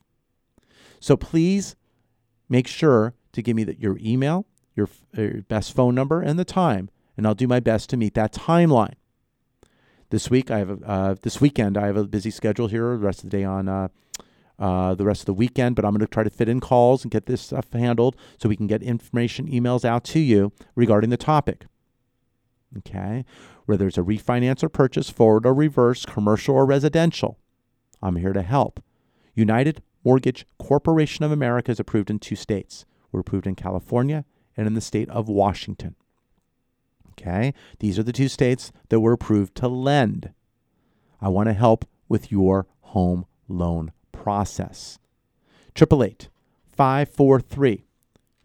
So 1.01 1.19
please 1.19 1.77
make 2.49 2.67
sure 2.67 3.13
to 3.33 3.43
give 3.43 3.55
me 3.55 3.65
the, 3.65 3.79
your 3.79 3.99
email, 4.01 4.47
your, 4.75 4.89
your 5.13 5.43
best 5.43 5.77
phone 5.77 5.95
number, 5.95 6.23
and 6.23 6.39
the 6.39 6.47
time, 6.47 6.89
and 7.15 7.27
I'll 7.27 7.35
do 7.35 7.47
my 7.47 7.61
best 7.61 7.91
to 7.91 7.99
meet 7.99 8.15
that 8.15 8.33
timeline. 8.33 8.95
This 10.09 10.31
week 10.31 10.51
I 10.51 10.61
have 10.61 10.71
a, 10.71 10.89
uh, 10.89 11.15
this 11.21 11.43
weekend 11.43 11.77
I 11.77 11.89
have 11.89 11.99
a 11.99 12.05
busy 12.05 12.31
schedule 12.31 12.69
here. 12.69 12.93
The 12.93 13.05
rest 13.05 13.23
of 13.23 13.29
the 13.29 13.37
day 13.37 13.45
on 13.45 13.69
uh, 13.69 13.89
uh, 14.59 14.95
the 14.95 15.05
rest 15.05 15.21
of 15.21 15.27
the 15.27 15.35
weekend, 15.35 15.77
but 15.77 15.85
I'm 15.85 15.91
going 15.91 16.01
to 16.01 16.07
try 16.07 16.25
to 16.25 16.31
fit 16.31 16.49
in 16.49 16.61
calls 16.61 17.05
and 17.05 17.11
get 17.11 17.27
this 17.27 17.43
stuff 17.43 17.71
handled 17.71 18.17
so 18.41 18.49
we 18.49 18.57
can 18.57 18.67
get 18.67 18.83
information 18.83 19.47
emails 19.47 19.85
out 19.85 20.05
to 20.05 20.21
you 20.21 20.53
regarding 20.75 21.11
the 21.11 21.19
topic. 21.19 21.67
Okay, 22.79 23.25
whether 23.67 23.87
it's 23.87 23.99
a 23.99 24.03
refinance 24.03 24.63
or 24.63 24.69
purchase, 24.69 25.09
forward 25.09 25.47
or 25.47 25.55
reverse, 25.55 26.05
commercial 26.05 26.57
or 26.57 26.67
residential, 26.67 27.39
I'm 28.03 28.17
here 28.17 28.33
to 28.33 28.43
help. 28.43 28.83
United 29.35 29.83
Mortgage 30.05 30.47
Corporation 30.59 31.25
of 31.25 31.33
America 31.33 31.71
is 31.71 31.81
approved 31.81 32.11
in 32.11 32.19
two 32.19 32.37
states. 32.37 32.85
We're 33.11 33.21
approved 33.21 33.47
in 33.47 33.55
California 33.55 34.25
and 34.57 34.67
in 34.67 34.75
the 34.75 34.81
state 34.81 35.09
of 35.09 35.29
Washington. 35.29 35.95
Okay, 37.13 37.55
these 37.79 37.99
are 37.99 38.03
the 38.03 38.13
two 38.13 38.29
states 38.29 38.73
that 38.89 39.01
were 39.01 39.13
approved 39.13 39.55
to 39.57 39.69
lend. 39.69 40.33
I 41.21 41.29
want 41.29 41.49
to 41.49 41.53
help 41.53 41.85
with 42.09 42.33
your 42.33 42.67
home 42.81 43.27
loan 43.49 43.93
process. 44.13 44.99
888 45.77 46.29
543 46.73 47.87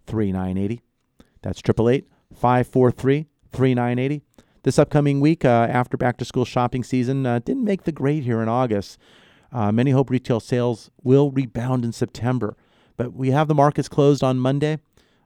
3980. 0.05 0.81
That's 1.41 1.59
888 1.59 2.07
543 2.33 3.27
3980. 3.53 4.21
This 4.63 4.77
upcoming 4.77 5.19
week, 5.19 5.45
uh, 5.45 5.67
after 5.69 5.97
back 5.97 6.17
to 6.17 6.25
school 6.25 6.45
shopping 6.45 6.83
season, 6.83 7.25
uh, 7.25 7.39
didn't 7.39 7.63
make 7.63 7.83
the 7.83 7.91
grade 7.91 8.23
here 8.23 8.41
in 8.41 8.49
August. 8.49 8.97
Uh, 9.51 9.71
many 9.71 9.91
hope 9.91 10.09
retail 10.09 10.39
sales 10.39 10.91
will 11.03 11.31
rebound 11.31 11.85
in 11.85 11.91
September. 11.91 12.55
But 12.97 13.13
we 13.13 13.31
have 13.31 13.47
the 13.47 13.55
markets 13.55 13.87
closed 13.87 14.23
on 14.23 14.39
Monday. 14.39 14.79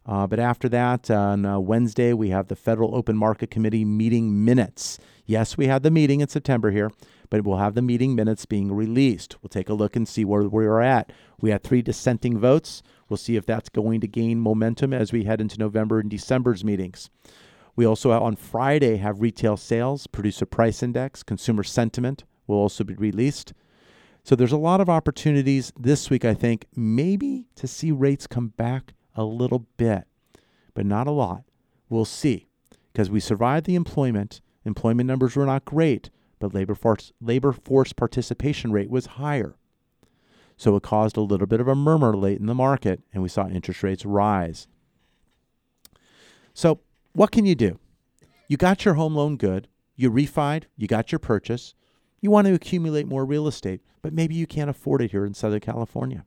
Uh, 0.05 0.27
but 0.27 0.39
after 0.39 0.67
that, 0.69 1.09
uh, 1.09 1.15
on 1.15 1.45
uh, 1.45 1.59
Wednesday, 1.59 2.13
we 2.13 2.29
have 2.29 2.47
the 2.47 2.55
Federal 2.55 2.95
Open 2.95 3.17
Market 3.17 3.49
Committee 3.49 3.85
meeting 3.85 4.43
minutes. 4.43 4.99
Yes, 5.25 5.57
we 5.57 5.67
had 5.67 5.83
the 5.83 5.91
meeting 5.91 6.19
in 6.19 6.27
September 6.27 6.71
here, 6.71 6.91
but 7.29 7.43
we'll 7.43 7.57
have 7.57 7.73
the 7.73 7.81
meeting 7.81 8.13
minutes 8.13 8.45
being 8.45 8.73
released. 8.73 9.37
We'll 9.41 9.49
take 9.49 9.69
a 9.69 9.73
look 9.73 9.95
and 9.95 10.07
see 10.07 10.25
where 10.25 10.43
we're 10.43 10.81
at. 10.81 11.11
We 11.39 11.51
had 11.51 11.63
three 11.63 11.81
dissenting 11.81 12.37
votes. 12.37 12.83
We'll 13.07 13.17
see 13.17 13.37
if 13.37 13.45
that's 13.45 13.69
going 13.69 14.01
to 14.01 14.07
gain 14.07 14.41
momentum 14.41 14.91
as 14.93 15.13
we 15.13 15.23
head 15.23 15.39
into 15.39 15.57
November 15.57 15.99
and 15.99 16.09
December's 16.09 16.65
meetings. 16.65 17.09
We 17.75 17.85
also 17.85 18.11
uh, 18.11 18.19
on 18.19 18.35
Friday 18.35 18.97
have 18.97 19.21
retail 19.21 19.57
sales, 19.57 20.07
producer 20.07 20.45
price 20.45 20.83
index, 20.83 21.23
consumer 21.23 21.63
sentiment 21.63 22.23
will 22.47 22.57
also 22.57 22.83
be 22.83 22.93
released. 22.93 23.53
So 24.23 24.35
there's 24.35 24.51
a 24.51 24.57
lot 24.57 24.79
of 24.79 24.89
opportunities 24.89 25.73
this 25.77 26.09
week, 26.09 26.23
I 26.23 26.33
think, 26.33 26.65
maybe 26.75 27.47
to 27.55 27.67
see 27.67 27.91
rates 27.91 28.27
come 28.27 28.49
back 28.49 28.93
a 29.15 29.23
little 29.23 29.67
bit, 29.77 30.05
but 30.73 30.85
not 30.85 31.07
a 31.07 31.11
lot. 31.11 31.43
We'll 31.89 32.05
see 32.05 32.47
because 32.91 33.09
we 33.09 33.19
survived 33.19 33.65
the 33.65 33.75
employment. 33.75 34.39
Employment 34.65 35.07
numbers 35.07 35.35
were 35.35 35.45
not 35.45 35.65
great, 35.65 36.09
but 36.39 36.53
labor 36.53 36.75
force, 36.75 37.11
labor 37.19 37.51
force 37.51 37.91
participation 37.91 38.71
rate 38.71 38.89
was 38.89 39.05
higher. 39.05 39.55
So 40.55 40.75
it 40.75 40.83
caused 40.83 41.17
a 41.17 41.21
little 41.21 41.47
bit 41.47 41.59
of 41.59 41.67
a 41.67 41.75
murmur 41.75 42.15
late 42.15 42.39
in 42.39 42.45
the 42.45 42.53
market, 42.53 43.01
and 43.13 43.23
we 43.23 43.29
saw 43.29 43.47
interest 43.47 43.83
rates 43.83 44.05
rise. 44.05 44.67
So 46.53 46.79
what 47.13 47.31
can 47.31 47.45
you 47.45 47.55
do? 47.55 47.79
You 48.47 48.57
got 48.57 48.85
your 48.85 48.95
home 48.95 49.15
loan 49.15 49.37
good, 49.37 49.67
you 49.95 50.11
refied, 50.11 50.63
you 50.75 50.87
got 50.87 51.11
your 51.11 51.19
purchase, 51.19 51.73
you 52.21 52.31
want 52.31 52.47
to 52.47 52.53
accumulate 52.53 53.07
more 53.07 53.25
real 53.25 53.47
estate, 53.47 53.81
but 54.01 54.13
maybe 54.13 54.35
you 54.35 54.47
can't 54.47 54.69
afford 54.69 55.01
it 55.01 55.11
here 55.11 55.25
in 55.25 55.33
Southern 55.33 55.59
California 55.59 56.25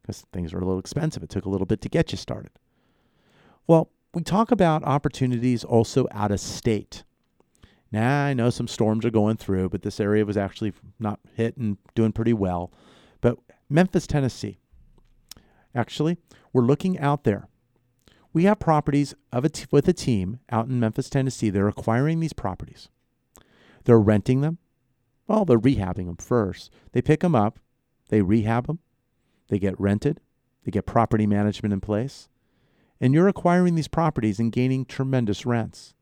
because 0.00 0.24
things 0.32 0.52
are 0.52 0.58
a 0.58 0.64
little 0.64 0.78
expensive. 0.78 1.22
It 1.22 1.28
took 1.28 1.44
a 1.44 1.48
little 1.48 1.66
bit 1.66 1.80
to 1.82 1.88
get 1.88 2.12
you 2.12 2.18
started. 2.18 2.50
Well, 3.66 3.90
we 4.14 4.22
talk 4.22 4.50
about 4.50 4.82
opportunities 4.84 5.64
also 5.64 6.06
out 6.10 6.32
of 6.32 6.40
state. 6.40 7.04
Now, 7.90 8.24
I 8.24 8.34
know 8.34 8.50
some 8.50 8.68
storms 8.68 9.04
are 9.04 9.10
going 9.10 9.36
through, 9.36 9.68
but 9.68 9.82
this 9.82 10.00
area 10.00 10.24
was 10.24 10.36
actually 10.36 10.72
not 10.98 11.20
hit 11.34 11.56
and 11.56 11.76
doing 11.94 12.12
pretty 12.12 12.32
well. 12.32 12.72
But 13.20 13.38
Memphis, 13.68 14.06
Tennessee, 14.06 14.58
actually, 15.74 16.16
we're 16.52 16.62
looking 16.62 16.98
out 16.98 17.24
there 17.24 17.48
we 18.32 18.44
have 18.44 18.58
properties 18.58 19.14
of 19.32 19.44
a 19.44 19.48
t- 19.48 19.66
with 19.70 19.86
a 19.88 19.92
team 19.92 20.40
out 20.50 20.66
in 20.66 20.80
Memphis, 20.80 21.10
Tennessee. 21.10 21.50
They're 21.50 21.68
acquiring 21.68 22.20
these 22.20 22.32
properties. 22.32 22.88
They're 23.84 24.00
renting 24.00 24.40
them. 24.40 24.58
Well, 25.26 25.44
they're 25.44 25.58
rehabbing 25.58 26.06
them 26.06 26.16
first. 26.16 26.70
They 26.92 27.02
pick 27.02 27.20
them 27.20 27.34
up, 27.34 27.58
they 28.08 28.22
rehab 28.22 28.66
them, 28.66 28.80
they 29.48 29.58
get 29.58 29.78
rented, 29.78 30.20
they 30.64 30.70
get 30.70 30.86
property 30.86 31.26
management 31.26 31.72
in 31.72 31.80
place, 31.80 32.28
and 33.00 33.14
you're 33.14 33.28
acquiring 33.28 33.74
these 33.74 33.88
properties 33.88 34.38
and 34.38 34.52
gaining 34.52 34.84
tremendous 34.84 35.46
rents. 35.46 35.94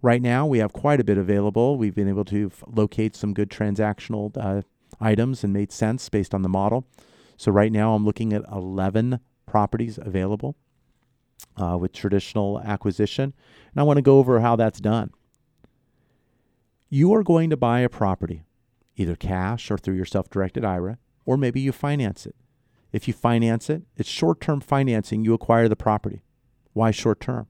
Right 0.00 0.22
now, 0.22 0.46
we 0.46 0.58
have 0.58 0.72
quite 0.72 1.00
a 1.00 1.04
bit 1.04 1.16
available. 1.16 1.78
We've 1.78 1.94
been 1.94 2.08
able 2.08 2.26
to 2.26 2.50
f- 2.52 2.62
locate 2.66 3.16
some 3.16 3.32
good 3.32 3.48
transactional 3.48 4.36
uh, 4.36 4.62
items 5.00 5.42
and 5.42 5.52
made 5.52 5.72
sense 5.72 6.08
based 6.10 6.34
on 6.34 6.42
the 6.42 6.48
model. 6.48 6.86
So, 7.38 7.50
right 7.50 7.72
now, 7.72 7.94
I'm 7.94 8.04
looking 8.04 8.34
at 8.34 8.44
11 8.52 9.20
properties 9.46 9.98
available 10.00 10.56
uh, 11.56 11.76
with 11.78 11.92
traditional 11.92 12.60
acquisition. 12.60 13.32
And 13.72 13.80
I 13.80 13.82
want 13.82 13.98
to 13.98 14.02
go 14.02 14.18
over 14.18 14.40
how 14.40 14.56
that's 14.56 14.80
done. 14.80 15.10
You 16.88 17.12
are 17.14 17.22
going 17.22 17.50
to 17.50 17.56
buy 17.56 17.80
a 17.80 17.88
property, 17.88 18.44
either 18.96 19.16
cash 19.16 19.70
or 19.70 19.78
through 19.78 19.96
your 19.96 20.04
self 20.04 20.30
directed 20.30 20.64
IRA, 20.64 20.98
or 21.24 21.36
maybe 21.36 21.60
you 21.60 21.72
finance 21.72 22.26
it. 22.26 22.36
If 22.92 23.08
you 23.08 23.14
finance 23.14 23.68
it, 23.68 23.82
it's 23.96 24.08
short 24.08 24.40
term 24.40 24.60
financing, 24.60 25.24
you 25.24 25.34
acquire 25.34 25.68
the 25.68 25.76
property. 25.76 26.22
Why 26.72 26.90
short 26.90 27.20
term? 27.20 27.48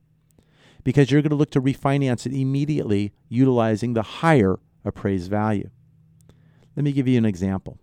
Because 0.83 1.11
you're 1.11 1.23
going 1.23 1.31
to 1.31 1.37
look 1.37 1.51
to 1.51 1.61
refinance 1.61 2.27
it 2.27 2.33
immediately 2.33 3.13
utilizing 3.29 3.95
the 3.95 4.03
higher 4.03 4.59
appraised 4.85 5.31
value. 5.31 5.71
Let 6.77 6.85
me 6.85 6.93
give 6.93 7.09
you 7.09 7.19
an 7.19 7.25
example. 7.25 7.79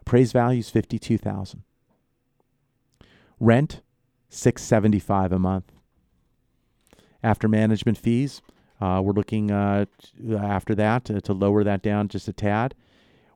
Appraised 0.00 0.32
value 0.32 0.60
is 0.60 0.70
52000 0.70 1.62
Rent, 3.40 3.80
675 4.28 5.32
a 5.32 5.38
month. 5.38 5.72
After 7.22 7.48
management 7.48 7.96
fees, 7.96 8.42
uh, 8.78 9.00
we're 9.02 9.14
looking 9.14 9.50
uh, 9.50 9.86
after 10.38 10.74
that 10.74 11.06
to, 11.06 11.22
to 11.22 11.32
lower 11.32 11.64
that 11.64 11.80
down 11.82 12.08
just 12.08 12.28
a 12.28 12.32
tad. 12.32 12.74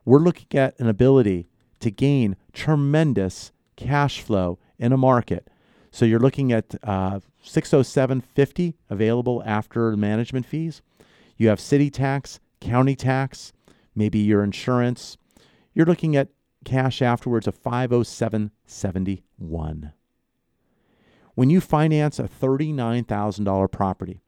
We're 0.05 0.19
looking 0.19 0.59
at 0.59 0.79
an 0.79 0.89
ability 0.89 1.49
to 1.81 1.91
gain 1.91 2.37
tremendous 2.53 3.53
cash 3.77 4.21
flow 4.21 4.59
in 4.79 4.93
a 4.93 4.97
market. 4.97 5.49
So 5.91 6.05
you're 6.05 6.21
looking 6.21 6.53
at 6.53 6.77
uh, 6.83 7.21
607.50 7.45 8.75
available 8.91 9.43
after 9.47 9.97
management 9.97 10.45
fees. 10.47 10.83
You 11.37 11.49
have 11.49 11.61
city 11.61 11.91
tax, 11.91 12.39
county 12.61 12.95
tax, 12.95 13.53
maybe 13.95 14.19
your 14.19 14.45
insurance. 14.45 15.17
You're 15.73 15.87
looking 15.87 16.15
at 16.17 16.29
cash 16.65 17.01
afterwards 17.01 17.47
of 17.47 17.63
507.71. 17.63 19.93
When 21.35 21.51
you 21.51 21.61
finance 21.61 22.19
a 22.19 22.25
$39,000 22.25 23.71
property, 23.71 24.21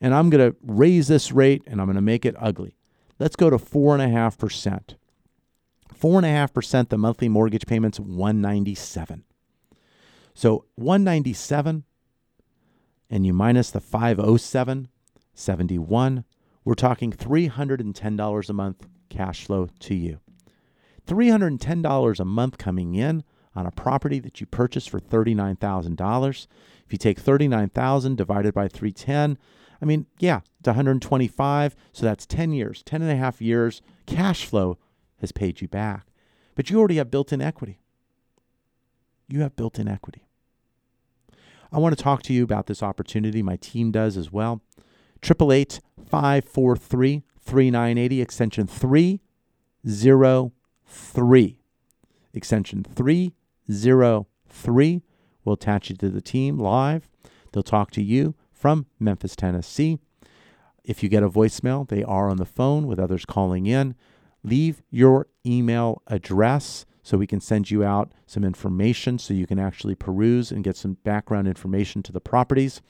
and 0.00 0.14
I'm 0.14 0.30
going 0.30 0.50
to 0.50 0.56
raise 0.62 1.08
this 1.08 1.32
rate 1.32 1.64
and 1.66 1.80
I'm 1.80 1.86
going 1.86 1.96
to 1.96 2.02
make 2.02 2.24
it 2.24 2.36
ugly. 2.38 2.76
Let's 3.18 3.34
go 3.36 3.50
to 3.50 3.58
4.5%. 3.58 4.94
4.5%, 5.94 6.88
the 6.88 6.96
monthly 6.98 7.28
mortgage 7.28 7.66
payment's 7.66 8.00
197 8.00 9.24
so 10.34 10.64
197 10.76 11.84
and 13.10 13.26
you 13.26 13.32
minus 13.32 13.70
the 13.70 13.80
507, 13.80 14.88
71, 15.34 16.24
we're 16.64 16.74
talking 16.74 17.12
$310 17.12 18.48
a 18.48 18.52
month 18.52 18.86
cash 19.10 19.44
flow 19.44 19.68
to 19.80 19.94
you. 19.94 20.20
$310 21.06 22.20
a 22.20 22.24
month 22.24 22.58
coming 22.58 22.94
in 22.94 23.22
on 23.54 23.66
a 23.66 23.70
property 23.70 24.18
that 24.20 24.40
you 24.40 24.46
purchased 24.46 24.88
for 24.88 24.98
$39,000. 24.98 26.46
If 26.86 26.92
you 26.92 26.98
take 26.98 27.18
39,000 27.18 28.16
divided 28.16 28.54
by 28.54 28.68
310, 28.68 29.36
I 29.80 29.84
mean, 29.84 30.06
yeah, 30.18 30.40
it's 30.60 30.66
125, 30.68 31.76
so 31.92 32.06
that's 32.06 32.24
10 32.24 32.52
years, 32.52 32.82
10 32.84 33.02
and 33.02 33.10
a 33.10 33.16
half 33.16 33.42
years 33.42 33.82
cash 34.06 34.46
flow 34.46 34.78
has 35.20 35.32
paid 35.32 35.60
you 35.60 35.68
back. 35.68 36.06
But 36.54 36.70
you 36.70 36.78
already 36.78 36.96
have 36.96 37.10
built-in 37.10 37.42
equity 37.42 37.81
you 39.32 39.40
have 39.40 39.56
built 39.56 39.78
in 39.78 39.88
equity. 39.88 40.26
I 41.72 41.78
want 41.78 41.96
to 41.96 42.02
talk 42.02 42.22
to 42.24 42.34
you 42.34 42.44
about 42.44 42.66
this 42.66 42.82
opportunity. 42.82 43.42
My 43.42 43.56
team 43.56 43.90
does 43.90 44.18
as 44.18 44.30
well. 44.30 44.60
888 45.24 45.80
543 46.04 47.22
3980, 47.40 48.20
extension 48.20 48.66
303. 48.66 51.58
Extension 52.34 52.84
303 52.84 55.02
will 55.44 55.52
attach 55.54 55.90
you 55.90 55.96
to 55.96 56.08
the 56.08 56.20
team 56.20 56.56
live. 56.58 57.08
They'll 57.52 57.62
talk 57.62 57.90
to 57.92 58.02
you 58.02 58.34
from 58.52 58.86
Memphis, 59.00 59.34
Tennessee. 59.34 59.98
If 60.84 61.02
you 61.02 61.08
get 61.08 61.22
a 61.22 61.30
voicemail, 61.30 61.88
they 61.88 62.04
are 62.04 62.28
on 62.28 62.36
the 62.36 62.44
phone 62.44 62.86
with 62.86 62.98
others 62.98 63.24
calling 63.24 63.64
in. 63.66 63.94
Leave 64.44 64.82
your 64.90 65.28
email 65.46 66.02
address 66.06 66.84
so 67.02 67.18
we 67.18 67.26
can 67.26 67.40
send 67.40 67.70
you 67.70 67.82
out 67.84 68.12
some 68.26 68.44
information 68.44 69.18
so 69.18 69.34
you 69.34 69.46
can 69.46 69.58
actually 69.58 69.94
peruse 69.94 70.52
and 70.52 70.64
get 70.64 70.76
some 70.76 70.94
background 71.04 71.48
information 71.48 72.02
to 72.02 72.12
the 72.12 72.20
properties. 72.20 72.80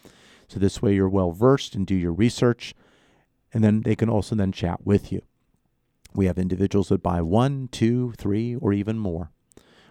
So 0.49 0.61
this 0.61 0.83
way 0.83 0.95
you're 0.95 1.09
well 1.09 1.33
versed 1.33 1.75
and 1.75 1.87
do 1.87 1.95
your 1.95 2.13
research. 2.13 2.75
And 3.55 3.65
then 3.65 3.83
they 3.83 3.97
can 3.97 4.09
also 4.09 4.35
then 4.35 4.53
chat 4.53 4.85
with 4.85 5.13
you. 5.13 5.23
We 6.15 6.27
have 6.27 6.39
individuals 6.39 6.89
that 6.89 7.03
buy 7.03 7.23
one, 7.23 7.69
two, 7.73 8.13
three, 8.19 8.55
or 8.57 8.73
even 8.73 8.99
more. 8.99 9.31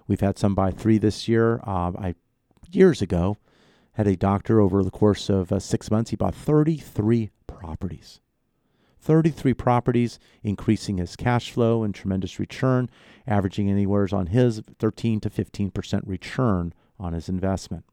We've 0.08 0.22
had 0.22 0.38
some 0.38 0.54
buy 0.54 0.72
three 0.72 0.98
this 0.98 1.28
year. 1.28 1.62
Uh, 1.66 1.92
I 1.98 2.16
years 2.72 3.02
ago 3.02 3.38
had 3.94 4.08
a 4.08 4.16
doctor 4.16 4.62
over 4.62 4.84
the 4.84 4.92
course 4.92 5.30
of 5.30 5.52
uh, 5.52 5.60
six 5.60 5.92
months. 5.92 6.12
He 6.12 6.16
bought 6.16 6.36
33 6.36 7.32
properties. 7.48 8.22
33 9.02 9.54
properties, 9.56 10.20
increasing 10.44 10.98
his 10.98 11.16
cash 11.16 11.52
flow 11.52 11.84
and 11.84 11.94
tremendous 11.94 12.40
return, 12.40 12.90
averaging 13.28 13.70
anywhere 13.70 14.08
on 14.12 14.28
his 14.28 14.62
13 14.80 15.20
to 15.22 15.30
15% 15.30 16.02
return 16.06 16.74
on 17.00 17.14
his 17.14 17.28
investment. 17.28 17.84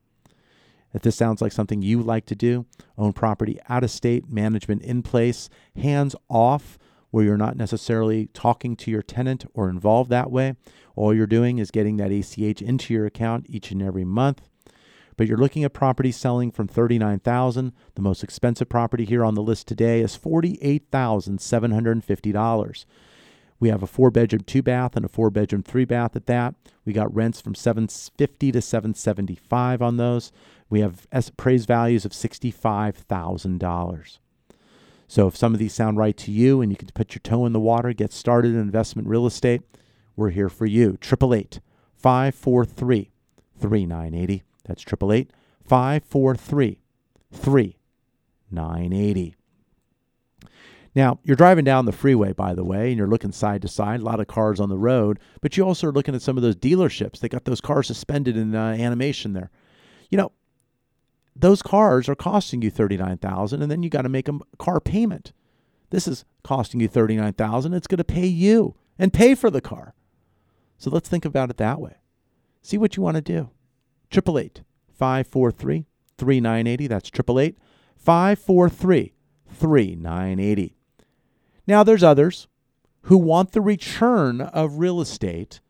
If 0.94 1.02
this 1.02 1.16
sounds 1.16 1.42
like 1.42 1.52
something 1.52 1.82
you 1.82 2.02
like 2.02 2.26
to 2.26 2.34
do, 2.34 2.66
own 2.96 3.12
property 3.12 3.58
out 3.68 3.84
of 3.84 3.90
state, 3.90 4.28
management 4.28 4.82
in 4.82 5.02
place, 5.02 5.48
hands 5.76 6.14
off, 6.28 6.78
where 7.10 7.24
you're 7.24 7.36
not 7.36 7.56
necessarily 7.56 8.26
talking 8.34 8.76
to 8.76 8.90
your 8.90 9.02
tenant 9.02 9.44
or 9.54 9.70
involved 9.70 10.10
that 10.10 10.30
way. 10.30 10.54
All 10.94 11.14
you're 11.14 11.26
doing 11.26 11.58
is 11.58 11.70
getting 11.70 11.96
that 11.96 12.10
ACH 12.10 12.60
into 12.60 12.92
your 12.92 13.06
account 13.06 13.46
each 13.48 13.70
and 13.70 13.82
every 13.82 14.04
month. 14.04 14.48
But 15.18 15.26
you're 15.26 15.36
looking 15.36 15.64
at 15.64 15.74
properties 15.74 16.16
selling 16.16 16.50
from 16.52 16.68
39,000. 16.68 17.72
The 17.96 18.02
most 18.02 18.22
expensive 18.22 18.68
property 18.68 19.04
here 19.04 19.24
on 19.24 19.34
the 19.34 19.42
list 19.42 19.66
today 19.66 20.00
is 20.00 20.16
$48,750. 20.16 22.84
We 23.58 23.68
have 23.68 23.82
a 23.82 23.88
four 23.88 24.12
bedroom, 24.12 24.42
two 24.46 24.62
bath, 24.62 24.94
and 24.94 25.04
a 25.04 25.08
four 25.08 25.30
bedroom, 25.30 25.64
three 25.64 25.84
bath 25.84 26.14
at 26.14 26.26
that. 26.26 26.54
We 26.84 26.92
got 26.92 27.12
rents 27.12 27.40
from 27.40 27.56
750 27.56 28.52
to 28.52 28.62
775 28.62 29.82
on 29.82 29.96
those. 29.96 30.30
We 30.70 30.82
have 30.82 31.08
appraised 31.12 31.66
values 31.66 32.04
of 32.04 32.12
$65,000. 32.12 34.18
So 35.08 35.26
if 35.26 35.36
some 35.36 35.52
of 35.52 35.58
these 35.58 35.74
sound 35.74 35.98
right 35.98 36.16
to 36.16 36.30
you 36.30 36.60
and 36.60 36.70
you 36.70 36.76
can 36.76 36.90
put 36.94 37.16
your 37.16 37.22
toe 37.24 37.44
in 37.44 37.52
the 37.52 37.58
water, 37.58 37.92
get 37.92 38.12
started 38.12 38.52
in 38.52 38.60
investment 38.60 39.08
real 39.08 39.26
estate, 39.26 39.62
we're 40.14 40.30
here 40.30 40.48
for 40.48 40.66
you. 40.66 40.96
888 41.02 41.58
543 41.96 43.10
3980. 43.58 44.44
That's 44.68 44.82
888 44.82 45.32
543 45.64 46.80
3980. 47.32 49.34
Now, 50.94 51.18
you're 51.22 51.36
driving 51.36 51.64
down 51.64 51.84
the 51.84 51.92
freeway, 51.92 52.32
by 52.32 52.54
the 52.54 52.64
way, 52.64 52.88
and 52.88 52.98
you're 52.98 53.06
looking 53.06 53.32
side 53.32 53.62
to 53.62 53.68
side, 53.68 54.00
a 54.00 54.04
lot 54.04 54.20
of 54.20 54.26
cars 54.26 54.58
on 54.58 54.68
the 54.68 54.78
road, 54.78 55.18
but 55.40 55.56
you 55.56 55.64
also 55.64 55.88
are 55.88 55.92
looking 55.92 56.14
at 56.14 56.22
some 56.22 56.36
of 56.36 56.42
those 56.42 56.56
dealerships. 56.56 57.20
They 57.20 57.28
got 57.28 57.44
those 57.44 57.60
cars 57.60 57.86
suspended 57.86 58.36
in 58.36 58.54
uh, 58.54 58.70
animation 58.70 59.32
there. 59.32 59.50
You 60.10 60.18
know, 60.18 60.32
those 61.36 61.62
cars 61.62 62.08
are 62.08 62.14
costing 62.14 62.62
you 62.62 62.70
39000 62.70 63.62
and 63.62 63.70
then 63.70 63.82
you 63.82 63.90
got 63.90 64.02
to 64.02 64.08
make 64.08 64.28
a 64.28 64.38
car 64.58 64.80
payment. 64.80 65.32
This 65.90 66.08
is 66.08 66.24
costing 66.42 66.80
you 66.80 66.88
39000 66.88 67.74
It's 67.74 67.86
going 67.86 67.98
to 67.98 68.04
pay 68.04 68.26
you 68.26 68.74
and 68.98 69.12
pay 69.12 69.34
for 69.34 69.50
the 69.50 69.60
car. 69.60 69.94
So 70.78 70.90
let's 70.90 71.08
think 71.08 71.24
about 71.24 71.50
it 71.50 71.58
that 71.58 71.80
way. 71.80 71.96
See 72.62 72.78
what 72.78 72.96
you 72.96 73.02
want 73.02 73.16
to 73.16 73.22
do. 73.22 73.50
888 74.10 74.62
543 74.98 75.86
3980. 76.16 76.86
That's 76.86 77.08
888 77.08 77.58
543 77.96 79.12
3980. 79.50 80.76
Now, 81.66 81.82
there's 81.82 82.02
others 82.02 82.48
who 83.02 83.18
want 83.18 83.52
the 83.52 83.60
return 83.60 84.40
of 84.40 84.78
real 84.78 85.00
estate, 85.00 85.60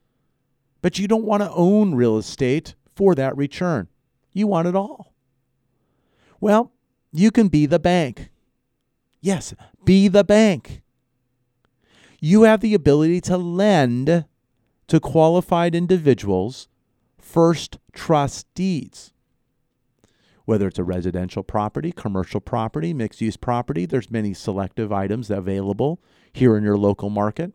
but 0.82 0.99
you 0.99 1.09
don't 1.09 1.24
want 1.24 1.43
to 1.43 1.51
own 1.53 1.95
real 1.95 2.16
estate 2.16 2.74
for 2.95 3.14
that 3.14 3.36
return. 3.36 3.89
You 4.32 4.47
want 4.47 4.68
it 4.68 4.76
all. 4.76 5.12
Well, 6.41 6.72
you 7.12 7.30
can 7.30 7.49
be 7.49 7.66
the 7.66 7.78
bank. 7.78 8.30
Yes, 9.20 9.55
be 9.84 10.09
the 10.09 10.24
bank. 10.24 10.82
You 12.20 12.43
have 12.43 12.61
the 12.61 12.74
ability 12.74 13.20
to 13.22 13.36
lend 13.36 14.24
to 14.89 15.01
qualified 15.01 15.74
individuals 15.74 16.68
first 17.29 17.79
trust 17.93 18.47
deeds. 18.55 19.12
Whether 20.47 20.68
it's 20.68 20.79
a 20.79 20.85
residential 20.85 21.43
property, 21.43 21.93
commercial 21.93 22.41
property, 22.41 22.95
mixed 22.95 23.20
use 23.20 23.37
property, 23.37 23.85
there's 23.85 24.11
many 24.11 24.33
selective 24.33 24.91
items 24.91 25.31
available 25.31 26.01
here 26.33 26.57
in 26.57 26.64
your 26.64 26.79
local 26.79 27.11
market. 27.11 27.53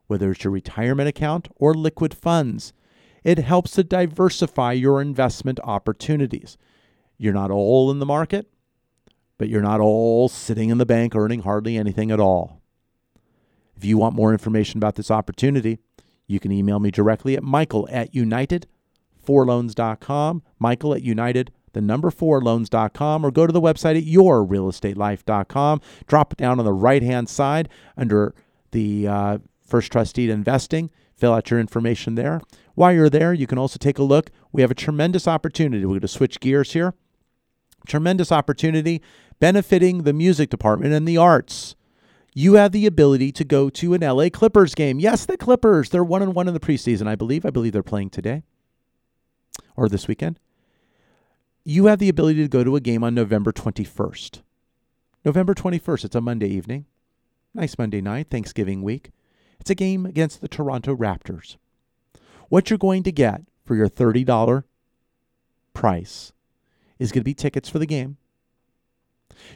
Whether 0.05 0.31
it's 0.31 0.43
your 0.43 0.51
retirement 0.51 1.09
account 1.09 1.47
or 1.55 1.73
liquid 1.73 2.13
funds, 2.13 2.73
it 3.23 3.39
helps 3.39 3.71
to 3.71 3.83
diversify 3.83 4.73
your 4.73 5.01
investment 5.01 5.59
opportunities. 5.63 6.57
You're 7.17 7.33
not 7.33 7.49
all 7.51 7.91
in 7.91 7.99
the 7.99 8.05
market, 8.05 8.47
but 9.37 9.49
you're 9.49 9.61
not 9.61 9.79
all 9.79 10.27
sitting 10.29 10.69
in 10.69 10.77
the 10.77 10.85
bank 10.85 11.15
earning 11.15 11.41
hardly 11.41 11.77
anything 11.77 12.11
at 12.11 12.19
all. 12.19 12.61
If 13.75 13.83
you 13.85 13.97
want 13.97 14.15
more 14.15 14.31
information 14.31 14.77
about 14.77 14.95
this 14.95 15.11
opportunity, 15.11 15.79
you 16.27 16.39
can 16.39 16.51
email 16.51 16.79
me 16.79 16.91
directly 16.91 17.35
at 17.35 17.43
michael 17.43 17.89
at 17.91 18.13
united4loans.com, 18.13 20.43
michael 20.59 20.93
at 20.93 21.01
united, 21.01 21.51
the 21.73 21.81
number 21.81 22.11
four 22.11 22.41
loans.com, 22.41 23.25
or 23.25 23.31
go 23.31 23.47
to 23.47 23.53
the 23.53 23.61
website 23.61 23.97
at 23.97 24.03
yourrealestatelife.com. 24.03 25.81
Drop 26.07 26.33
it 26.33 26.37
down 26.37 26.59
on 26.59 26.65
the 26.65 26.73
right 26.73 27.01
hand 27.01 27.29
side 27.29 27.69
under 27.97 28.35
the 28.71 29.07
uh, 29.07 29.37
First 29.65 29.91
Trust 29.91 30.15
Deed 30.15 30.29
Investing. 30.29 30.89
Fill 31.21 31.33
out 31.33 31.51
your 31.51 31.59
information 31.59 32.15
there. 32.15 32.41
While 32.73 32.93
you're 32.93 33.07
there, 33.07 33.31
you 33.31 33.45
can 33.45 33.59
also 33.59 33.77
take 33.77 33.99
a 33.99 34.03
look. 34.03 34.31
We 34.51 34.63
have 34.63 34.71
a 34.71 34.75
tremendous 34.75 35.27
opportunity. 35.27 35.85
We're 35.85 35.91
going 35.91 36.01
to 36.01 36.07
switch 36.07 36.39
gears 36.39 36.73
here. 36.73 36.95
Tremendous 37.85 38.31
opportunity 38.31 39.03
benefiting 39.39 40.01
the 40.01 40.13
music 40.13 40.49
department 40.49 40.95
and 40.95 41.07
the 41.07 41.17
arts. 41.17 41.75
You 42.33 42.55
have 42.55 42.71
the 42.71 42.87
ability 42.87 43.31
to 43.33 43.43
go 43.43 43.69
to 43.69 43.93
an 43.93 44.01
LA 44.01 44.29
Clippers 44.29 44.73
game. 44.73 44.99
Yes, 44.99 45.27
the 45.27 45.37
Clippers. 45.37 45.91
They're 45.91 46.03
one 46.03 46.23
and 46.23 46.33
one 46.33 46.47
in 46.47 46.55
the 46.55 46.59
preseason, 46.59 47.05
I 47.05 47.13
believe. 47.13 47.45
I 47.45 47.51
believe 47.51 47.73
they're 47.73 47.83
playing 47.83 48.09
today 48.09 48.41
or 49.77 49.87
this 49.87 50.07
weekend. 50.07 50.39
You 51.63 51.85
have 51.85 51.99
the 51.99 52.09
ability 52.09 52.41
to 52.41 52.49
go 52.49 52.63
to 52.63 52.75
a 52.75 52.81
game 52.81 53.03
on 53.03 53.13
November 53.13 53.51
21st. 53.51 54.41
November 55.23 55.53
21st, 55.53 56.05
it's 56.05 56.15
a 56.15 56.21
Monday 56.21 56.49
evening. 56.49 56.87
Nice 57.53 57.77
Monday 57.77 58.01
night, 58.01 58.31
Thanksgiving 58.31 58.81
week. 58.81 59.11
It's 59.61 59.69
a 59.69 59.75
game 59.75 60.07
against 60.07 60.41
the 60.41 60.47
Toronto 60.47 60.95
Raptors. 60.95 61.57
What 62.49 62.71
you're 62.71 62.79
going 62.79 63.03
to 63.03 63.11
get 63.11 63.43
for 63.63 63.75
your 63.75 63.87
$30 63.87 64.63
price 65.75 66.33
is 66.97 67.11
going 67.11 67.21
to 67.21 67.25
be 67.25 67.35
tickets 67.35 67.69
for 67.69 67.77
the 67.77 67.85
game, 67.85 68.17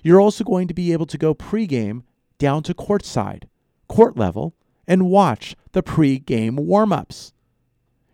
you're 0.03 0.21
also 0.21 0.43
going 0.43 0.67
to 0.67 0.75
be 0.75 0.93
able 0.93 1.07
to 1.07 1.17
go 1.17 1.33
pregame 1.33 2.03
down 2.37 2.61
to 2.63 2.75
courtside, 2.75 3.45
court 3.87 4.15
level, 4.15 4.53
and 4.87 5.09
watch 5.09 5.55
the 5.71 5.81
pregame 5.81 6.59
warm 6.59 6.93
ups. 6.93 7.33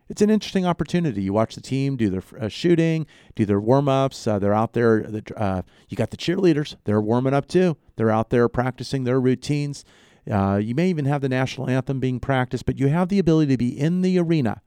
It's 0.07 0.21
an 0.21 0.29
interesting 0.29 0.65
opportunity. 0.65 1.23
You 1.23 1.33
watch 1.33 1.55
the 1.55 1.61
team 1.61 1.97
do 1.97 2.09
their 2.09 2.23
uh, 2.39 2.47
shooting, 2.47 3.05
do 3.35 3.45
their 3.45 3.59
warm 3.59 3.89
ups. 3.89 4.25
Uh, 4.25 4.39
they're 4.39 4.53
out 4.53 4.71
there. 4.71 5.05
Uh, 5.35 5.63
you 5.89 5.97
got 5.97 6.11
the 6.11 6.17
cheerleaders. 6.17 6.77
They're 6.85 7.01
warming 7.01 7.33
up 7.33 7.49
too. 7.49 7.75
They're 7.97 8.11
out 8.11 8.29
there 8.29 8.47
practicing 8.47 9.03
their 9.03 9.19
routines. 9.19 9.83
Uh, 10.29 10.57
you 10.57 10.75
may 10.75 10.89
even 10.89 11.05
have 11.05 11.21
the 11.21 11.29
national 11.29 11.69
anthem 11.69 11.99
being 11.99 12.19
practiced, 12.19 12.65
but 12.65 12.79
you 12.79 12.87
have 12.87 13.09
the 13.09 13.19
ability 13.19 13.53
to 13.53 13.57
be 13.57 13.77
in 13.77 14.01
the 14.01 14.19
arena 14.19 14.61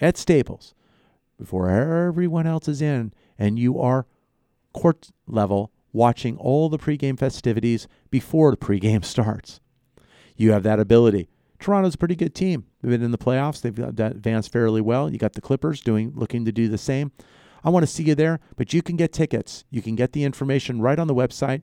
at 0.00 0.16
Staples 0.16 0.74
before 1.38 1.68
everyone 1.68 2.46
else 2.46 2.68
is 2.68 2.80
in 2.80 3.12
and 3.38 3.58
you 3.58 3.78
are 3.78 4.06
court 4.72 5.10
level 5.26 5.70
watching 5.92 6.36
all 6.36 6.68
the 6.68 6.78
pregame 6.78 7.18
festivities 7.18 7.86
before 8.10 8.50
the 8.50 8.56
pregame 8.56 9.04
starts. 9.04 9.60
You 10.36 10.52
have 10.52 10.62
that 10.64 10.80
ability. 10.80 11.28
Toronto's 11.60 11.94
a 11.94 11.98
pretty 11.98 12.16
good 12.16 12.34
team. 12.34 12.66
They've 12.82 12.90
been 12.90 13.02
in 13.02 13.12
the 13.12 13.18
playoffs. 13.18 13.62
They've 13.62 13.78
advanced 13.78 14.52
fairly 14.52 14.80
well. 14.80 15.10
You 15.10 15.18
got 15.18 15.34
the 15.34 15.40
Clippers 15.40 15.80
doing 15.80 16.12
looking 16.14 16.44
to 16.44 16.52
do 16.52 16.68
the 16.68 16.76
same. 16.76 17.12
I 17.62 17.70
want 17.70 17.84
to 17.84 17.90
see 17.90 18.02
you 18.02 18.14
there, 18.14 18.40
but 18.56 18.74
you 18.74 18.82
can 18.82 18.96
get 18.96 19.12
tickets. 19.12 19.64
You 19.70 19.80
can 19.80 19.94
get 19.94 20.12
the 20.12 20.24
information 20.24 20.82
right 20.82 20.98
on 20.98 21.06
the 21.06 21.14
website 21.14 21.62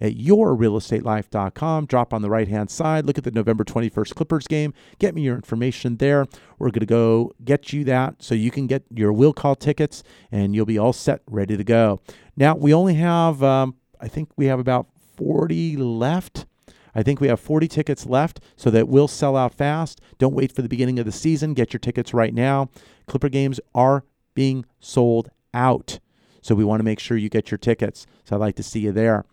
at 0.00 0.16
yourrealestatelife.com. 0.16 1.86
Drop 1.86 2.14
on 2.14 2.22
the 2.22 2.30
right 2.30 2.48
hand 2.48 2.70
side, 2.70 3.06
look 3.06 3.18
at 3.18 3.24
the 3.24 3.30
November 3.30 3.64
21st 3.64 4.14
Clippers 4.14 4.46
game, 4.46 4.74
get 4.98 5.14
me 5.14 5.22
your 5.22 5.36
information 5.36 5.96
there. 5.96 6.26
We're 6.58 6.70
going 6.70 6.80
to 6.80 6.86
go 6.86 7.32
get 7.44 7.72
you 7.72 7.84
that 7.84 8.22
so 8.22 8.34
you 8.34 8.50
can 8.50 8.66
get 8.66 8.82
your 8.90 9.12
will 9.12 9.32
call 9.32 9.54
tickets 9.54 10.02
and 10.30 10.54
you'll 10.54 10.66
be 10.66 10.78
all 10.78 10.92
set, 10.92 11.22
ready 11.28 11.56
to 11.56 11.64
go. 11.64 12.00
Now, 12.36 12.54
we 12.54 12.74
only 12.74 12.94
have, 12.94 13.42
um, 13.42 13.76
I 14.00 14.08
think 14.08 14.30
we 14.36 14.46
have 14.46 14.58
about 14.58 14.86
40 15.16 15.76
left. 15.76 16.46
I 16.94 17.02
think 17.02 17.20
we 17.20 17.28
have 17.28 17.40
40 17.40 17.66
tickets 17.66 18.06
left, 18.06 18.40
so 18.56 18.70
that 18.70 18.88
will 18.88 19.08
sell 19.08 19.36
out 19.36 19.52
fast. 19.52 20.00
Don't 20.18 20.34
wait 20.34 20.52
for 20.52 20.62
the 20.62 20.68
beginning 20.68 20.98
of 20.98 21.06
the 21.06 21.12
season. 21.12 21.54
Get 21.54 21.72
your 21.72 21.80
tickets 21.80 22.14
right 22.14 22.32
now. 22.32 22.68
Clipper 23.06 23.28
games 23.28 23.58
are 23.74 24.04
being 24.34 24.64
sold 24.80 25.30
out. 25.52 25.98
So 26.40 26.54
we 26.54 26.64
want 26.64 26.80
to 26.80 26.84
make 26.84 27.00
sure 27.00 27.16
you 27.16 27.28
get 27.28 27.50
your 27.50 27.58
tickets. 27.58 28.06
So 28.24 28.36
I'd 28.36 28.40
like 28.40 28.56
to 28.56 28.62
see 28.62 28.80
you 28.80 28.92
there. 28.92 29.24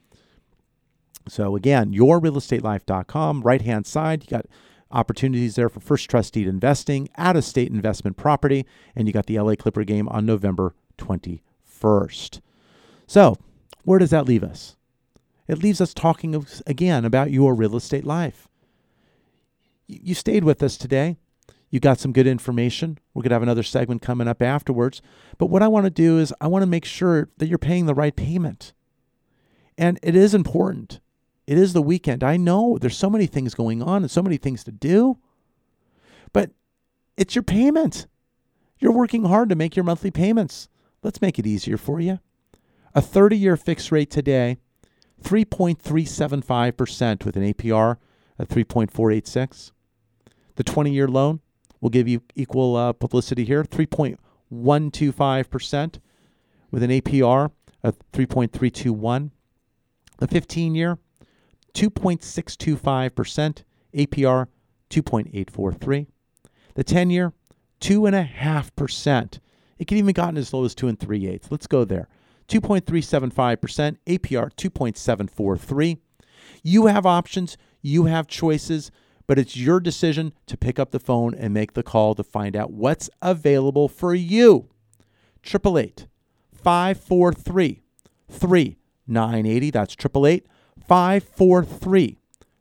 So 1.27 1.55
again, 1.55 1.93
yourrealestatelife.com, 1.93 3.41
right 3.41 3.61
hand 3.61 3.85
side, 3.85 4.23
you 4.23 4.29
got 4.29 4.45
opportunities 4.91 5.55
there 5.55 5.69
for 5.69 5.79
first 5.79 6.09
trust 6.09 6.33
deed 6.33 6.47
investing, 6.47 7.09
out 7.17 7.35
of 7.35 7.43
state 7.43 7.71
investment 7.71 8.17
property, 8.17 8.65
and 8.95 9.07
you 9.07 9.13
got 9.13 9.25
the 9.25 9.39
LA 9.39 9.55
Clipper 9.55 9.83
game 9.83 10.07
on 10.09 10.25
November 10.25 10.75
21st. 10.97 12.41
So, 13.07 13.37
where 13.83 13.99
does 13.99 14.09
that 14.11 14.25
leave 14.25 14.43
us? 14.43 14.75
It 15.47 15.61
leaves 15.61 15.81
us 15.81 15.93
talking 15.93 16.45
again 16.65 17.03
about 17.03 17.31
your 17.31 17.53
real 17.53 17.75
estate 17.75 18.05
life. 18.05 18.47
You 19.87 20.13
stayed 20.13 20.43
with 20.43 20.63
us 20.63 20.77
today. 20.77 21.17
You 21.69 21.79
got 21.79 21.99
some 21.99 22.13
good 22.13 22.27
information. 22.27 22.99
We're 23.13 23.23
going 23.23 23.29
to 23.29 23.35
have 23.35 23.43
another 23.43 23.63
segment 23.63 24.01
coming 24.01 24.27
up 24.27 24.41
afterwards. 24.41 25.01
But 25.37 25.47
what 25.47 25.63
I 25.63 25.67
want 25.67 25.85
to 25.85 25.89
do 25.89 26.19
is 26.19 26.33
I 26.39 26.47
want 26.47 26.63
to 26.63 26.67
make 26.67 26.85
sure 26.85 27.29
that 27.37 27.47
you're 27.47 27.57
paying 27.57 27.85
the 27.85 27.93
right 27.93 28.15
payment. 28.15 28.73
And 29.77 29.99
it 30.03 30.15
is 30.15 30.33
important. 30.33 30.99
It 31.47 31.57
is 31.57 31.73
the 31.73 31.81
weekend. 31.81 32.23
I 32.23 32.37
know 32.37 32.77
there's 32.79 32.97
so 32.97 33.09
many 33.09 33.25
things 33.25 33.53
going 33.53 33.81
on 33.81 34.03
and 34.03 34.11
so 34.11 34.21
many 34.21 34.37
things 34.37 34.63
to 34.63 34.71
do. 34.71 35.17
But 36.33 36.51
it's 37.17 37.35
your 37.35 37.43
payment. 37.43 38.07
You're 38.79 38.93
working 38.93 39.25
hard 39.25 39.49
to 39.49 39.55
make 39.55 39.75
your 39.75 39.83
monthly 39.83 40.11
payments. 40.11 40.69
Let's 41.03 41.21
make 41.21 41.37
it 41.39 41.47
easier 41.47 41.77
for 41.77 41.99
you. 41.99 42.19
A 42.93 43.01
30 43.01 43.37
year 43.37 43.57
fixed 43.57 43.91
rate 43.91 44.09
today, 44.09 44.57
3.375% 45.23 47.25
with 47.25 47.35
an 47.35 47.53
APR 47.53 47.97
at 48.39 48.47
3.486. 48.49 49.71
The 50.55 50.63
20 50.63 50.91
year 50.91 51.07
loan 51.07 51.41
will 51.79 51.89
give 51.89 52.07
you 52.07 52.21
equal 52.35 52.75
uh, 52.75 52.93
publicity 52.93 53.45
here, 53.45 53.63
3.125% 53.63 55.99
with 56.69 56.83
an 56.83 56.91
APR 56.91 57.49
of 57.83 57.97
3.321. 58.13 59.31
The 60.17 60.27
15 60.27 60.75
year, 60.75 60.99
2.625%, 61.73 63.63
APR 63.93 64.47
2.843. 64.89 66.07
The 66.75 66.83
10 66.83 67.09
year, 67.09 67.33
2.5%. 67.81 69.39
It 69.79 69.87
can 69.87 69.97
even 69.97 70.13
gotten 70.13 70.37
as 70.37 70.53
low 70.53 70.63
as 70.63 70.75
2 70.75 70.87
and 70.87 70.99
3 70.99 71.27
eighths. 71.27 71.49
Let's 71.49 71.67
go 71.67 71.83
there. 71.83 72.07
2.375%, 72.47 73.97
APR 74.05 74.51
2.743. 74.53 75.97
You 76.63 76.85
have 76.87 77.05
options, 77.05 77.57
you 77.81 78.05
have 78.05 78.27
choices, 78.27 78.91
but 79.25 79.39
it's 79.39 79.55
your 79.55 79.79
decision 79.79 80.33
to 80.47 80.57
pick 80.57 80.77
up 80.77 80.91
the 80.91 80.99
phone 80.99 81.33
and 81.33 81.53
make 81.53 81.73
the 81.73 81.83
call 81.83 82.13
to 82.15 82.23
find 82.23 82.55
out 82.55 82.71
what's 82.71 83.09
available 83.21 83.87
for 83.87 84.13
you. 84.13 84.69
888 85.43 86.07
543 86.53 87.81
3980. 88.29 89.71
That's 89.71 89.93
888 89.93 90.45
543 90.87 92.17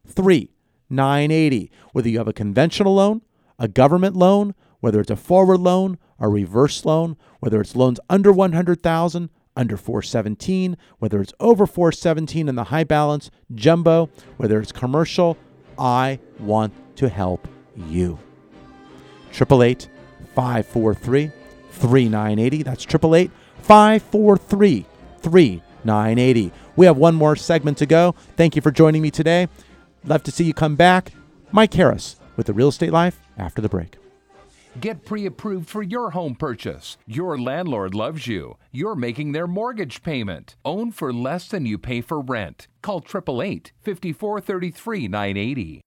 3980. 0.07 1.71
Whether 1.93 2.09
you 2.09 2.19
have 2.19 2.29
a 2.29 2.33
conventional 2.33 2.95
loan, 2.95 3.23
a 3.59 3.69
government 3.69 4.17
loan, 4.17 4.55
whether 4.81 5.01
it's 5.01 5.11
a 5.11 5.17
forward 5.17 5.61
loan, 5.61 5.99
a 6.19 6.29
reverse 6.29 6.85
loan, 6.85 7.17
whether 7.41 7.61
it's 7.61 7.77
loans 7.77 8.01
under 8.09 8.33
100,000, 8.33 9.31
under 9.57 9.77
417, 9.77 10.77
whether 10.99 11.21
it's 11.21 11.35
over 11.41 11.67
417 11.67 12.49
in 12.49 12.55
the 12.55 12.65
high 12.65 12.85
balance, 12.85 13.31
jumbo, 13.55 14.09
whether 14.37 14.61
it's 14.61 14.73
commercial, 14.73 15.37
I 15.79 16.19
want 16.39 16.73
to 16.97 17.09
help 17.09 17.49
you. 17.77 18.19
888 19.31 19.89
543 20.35 21.31
3980. 21.73 22.63
That's 22.63 22.85
888 22.85 23.31
543 23.63 24.87
3980. 25.21 26.53
We 26.77 26.87
have 26.87 26.97
one 26.97 27.15
more 27.15 27.37
segment 27.37 27.79
to 27.79 27.87
go. 27.87 28.15
Thank 28.37 28.57
you 28.57 28.63
for 28.63 28.71
joining 28.71 29.03
me 29.03 29.11
today. 29.11 29.49
Love 30.05 30.23
to 30.25 30.31
see 30.31 30.45
you 30.45 30.55
come 30.55 30.77
back. 30.77 31.13
Mike 31.53 31.75
Harris 31.75 32.17
with 32.37 32.47
the 32.47 32.53
Real 32.53 32.69
Estate 32.69 32.93
Life 32.93 33.21
after 33.37 33.61
the 33.61 33.69
break. 33.69 33.97
Get 34.81 35.05
pre 35.05 35.27
approved 35.27 35.69
for 35.69 35.83
your 35.83 36.13
home 36.13 36.37
purchase. 36.37 36.97
Your 37.05 37.37
landlord 37.37 37.93
loves 37.93 38.29
you. 38.29 38.57
You're 38.71 38.95
making 38.95 39.33
their 39.33 39.49
mortgage 39.49 40.03
payment. 40.03 40.55
Own 40.65 40.93
for 40.93 41.13
less 41.13 41.49
than 41.49 41.67
you 41.67 41.77
pay 41.77 42.01
for 42.01 42.21
rent. 42.21 42.69
Call 42.81 42.99
888 42.99 43.73
5433 43.83 45.09
980. 45.09 45.81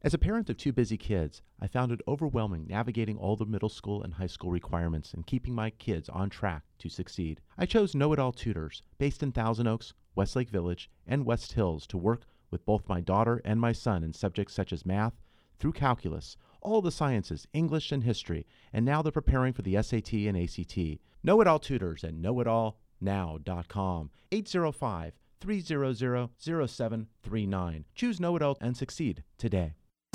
As 0.00 0.14
a 0.14 0.18
parent 0.18 0.48
of 0.48 0.56
two 0.56 0.72
busy 0.72 0.96
kids, 0.96 1.42
I 1.60 1.66
found 1.66 1.90
it 1.90 2.02
overwhelming 2.06 2.66
navigating 2.68 3.16
all 3.16 3.34
the 3.34 3.44
middle 3.44 3.68
school 3.68 4.02
and 4.02 4.14
high 4.14 4.28
school 4.28 4.50
requirements 4.50 5.12
and 5.12 5.26
keeping 5.26 5.54
my 5.54 5.70
kids 5.70 6.08
on 6.08 6.30
track 6.30 6.62
to 6.78 6.88
succeed. 6.88 7.40
I 7.56 7.66
chose 7.66 7.96
Know 7.96 8.12
It 8.12 8.20
All 8.20 8.30
Tutors, 8.30 8.82
based 8.98 9.24
in 9.24 9.32
Thousand 9.32 9.66
Oaks, 9.66 9.94
Westlake 10.18 10.50
Village, 10.50 10.90
and 11.06 11.24
West 11.24 11.52
Hills, 11.52 11.86
to 11.86 11.96
work 11.96 12.26
with 12.50 12.66
both 12.66 12.88
my 12.88 13.00
daughter 13.00 13.40
and 13.44 13.60
my 13.60 13.70
son 13.70 14.02
in 14.02 14.12
subjects 14.12 14.52
such 14.52 14.72
as 14.72 14.84
math, 14.84 15.12
through 15.60 15.70
calculus, 15.70 16.36
all 16.60 16.82
the 16.82 16.90
sciences, 16.90 17.46
English 17.52 17.92
and 17.92 18.02
history, 18.02 18.44
and 18.72 18.84
now 18.84 19.00
they're 19.00 19.12
preparing 19.12 19.52
for 19.52 19.62
the 19.62 19.80
SAT 19.80 20.12
and 20.12 20.36
ACT. 20.36 20.76
Know 21.22 21.40
It 21.40 21.46
All 21.46 21.60
Tutors 21.60 22.02
at 22.02 22.14
knowitallnow.com. 22.14 24.10
805 24.32 25.18
300 25.40 26.28
0739. 26.40 27.84
Choose 27.94 28.18
Know 28.18 28.34
It 28.34 28.42
All 28.42 28.58
and 28.60 28.76
succeed 28.76 29.22
today. 29.38 29.74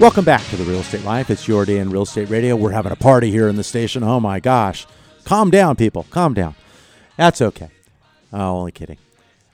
Welcome 0.00 0.24
back 0.24 0.42
to 0.46 0.56
the 0.56 0.64
Real 0.64 0.80
Estate 0.80 1.04
Life. 1.04 1.28
It's 1.28 1.46
your 1.46 1.66
day 1.66 1.76
in 1.76 1.90
real 1.90 2.04
estate 2.04 2.30
radio. 2.30 2.56
We're 2.56 2.70
having 2.70 2.90
a 2.90 2.96
party 2.96 3.30
here 3.30 3.48
in 3.48 3.56
the 3.56 3.62
station. 3.62 4.02
Oh 4.02 4.18
my 4.18 4.40
gosh. 4.40 4.86
Calm 5.24 5.50
down, 5.50 5.76
people. 5.76 6.06
Calm 6.08 6.32
down. 6.32 6.54
That's 7.18 7.42
okay. 7.42 7.68
Oh, 8.32 8.60
only 8.60 8.72
kidding. 8.72 8.96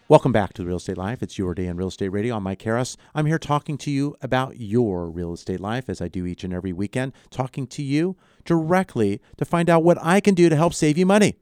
Welcome 0.08 0.30
back 0.30 0.52
to 0.52 0.62
the 0.62 0.68
Real 0.68 0.76
Estate 0.76 0.98
Life. 0.98 1.20
It's 1.20 1.36
your 1.36 1.52
day 1.52 1.66
in 1.66 1.76
real 1.76 1.88
estate 1.88 2.10
radio. 2.10 2.36
I'm 2.36 2.44
Mike 2.44 2.62
Harris. 2.62 2.96
I'm 3.12 3.26
here 3.26 3.40
talking 3.40 3.76
to 3.78 3.90
you 3.90 4.14
about 4.22 4.60
your 4.60 5.10
real 5.10 5.34
estate 5.34 5.58
life 5.58 5.88
as 5.88 6.00
I 6.00 6.06
do 6.06 6.26
each 6.26 6.44
and 6.44 6.54
every 6.54 6.72
weekend, 6.72 7.12
talking 7.28 7.66
to 7.66 7.82
you 7.82 8.14
directly 8.44 9.20
to 9.38 9.44
find 9.44 9.68
out 9.68 9.82
what 9.82 9.98
I 10.00 10.20
can 10.20 10.36
do 10.36 10.48
to 10.48 10.54
help 10.54 10.74
save 10.74 10.96
you 10.96 11.06
money. 11.06 11.38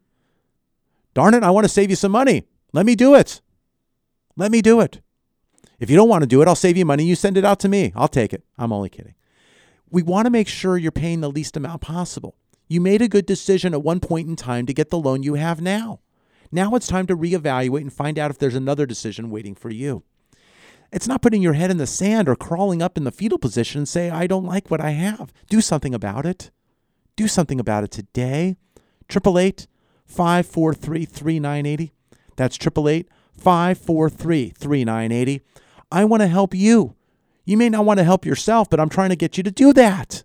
Darn 1.12 1.34
it, 1.34 1.42
I 1.42 1.50
want 1.50 1.66
to 1.66 1.68
save 1.68 1.90
you 1.90 1.96
some 1.96 2.12
money. 2.12 2.44
Let 2.72 2.86
me 2.86 2.94
do 2.94 3.14
it. 3.14 3.42
Let 4.34 4.50
me 4.50 4.62
do 4.62 4.80
it. 4.80 5.02
If 5.78 5.90
you 5.90 5.96
don't 5.96 6.08
want 6.08 6.22
to 6.22 6.28
do 6.28 6.40
it, 6.42 6.48
I'll 6.48 6.54
save 6.54 6.76
you 6.76 6.84
money. 6.84 7.04
You 7.04 7.16
send 7.16 7.36
it 7.36 7.44
out 7.44 7.60
to 7.60 7.68
me. 7.68 7.92
I'll 7.94 8.08
take 8.08 8.32
it. 8.32 8.44
I'm 8.58 8.72
only 8.72 8.88
kidding. 8.88 9.14
We 9.90 10.02
want 10.02 10.26
to 10.26 10.30
make 10.30 10.48
sure 10.48 10.76
you're 10.76 10.92
paying 10.92 11.20
the 11.20 11.30
least 11.30 11.56
amount 11.56 11.82
possible. 11.82 12.36
You 12.68 12.80
made 12.80 13.02
a 13.02 13.08
good 13.08 13.26
decision 13.26 13.74
at 13.74 13.82
one 13.82 14.00
point 14.00 14.28
in 14.28 14.36
time 14.36 14.66
to 14.66 14.74
get 14.74 14.90
the 14.90 14.98
loan 14.98 15.22
you 15.22 15.34
have 15.34 15.60
now. 15.60 16.00
Now 16.50 16.74
it's 16.74 16.86
time 16.86 17.06
to 17.08 17.16
reevaluate 17.16 17.80
and 17.80 17.92
find 17.92 18.18
out 18.18 18.30
if 18.30 18.38
there's 18.38 18.54
another 18.54 18.86
decision 18.86 19.30
waiting 19.30 19.54
for 19.54 19.70
you. 19.70 20.02
It's 20.92 21.08
not 21.08 21.22
putting 21.22 21.42
your 21.42 21.54
head 21.54 21.70
in 21.72 21.78
the 21.78 21.86
sand 21.86 22.28
or 22.28 22.36
crawling 22.36 22.80
up 22.80 22.96
in 22.96 23.04
the 23.04 23.10
fetal 23.10 23.38
position 23.38 23.80
and 23.80 23.88
say, 23.88 24.10
I 24.10 24.28
don't 24.28 24.44
like 24.44 24.70
what 24.70 24.80
I 24.80 24.90
have. 24.90 25.32
Do 25.48 25.60
something 25.60 25.92
about 25.92 26.24
it. 26.24 26.50
Do 27.16 27.26
something 27.26 27.58
about 27.58 27.84
it 27.84 27.90
today. 27.90 28.56
888 29.10 29.66
543 30.06 31.04
3980. 31.04 31.92
That's 32.36 32.56
888 32.56 33.08
543 33.36 34.50
3980. 34.50 35.40
I 35.94 36.04
want 36.04 36.22
to 36.22 36.26
help 36.26 36.56
you. 36.56 36.96
You 37.44 37.56
may 37.56 37.68
not 37.68 37.84
want 37.84 37.98
to 37.98 38.04
help 38.04 38.26
yourself, 38.26 38.68
but 38.68 38.80
I'm 38.80 38.88
trying 38.88 39.10
to 39.10 39.16
get 39.16 39.36
you 39.36 39.44
to 39.44 39.50
do 39.52 39.72
that. 39.74 40.24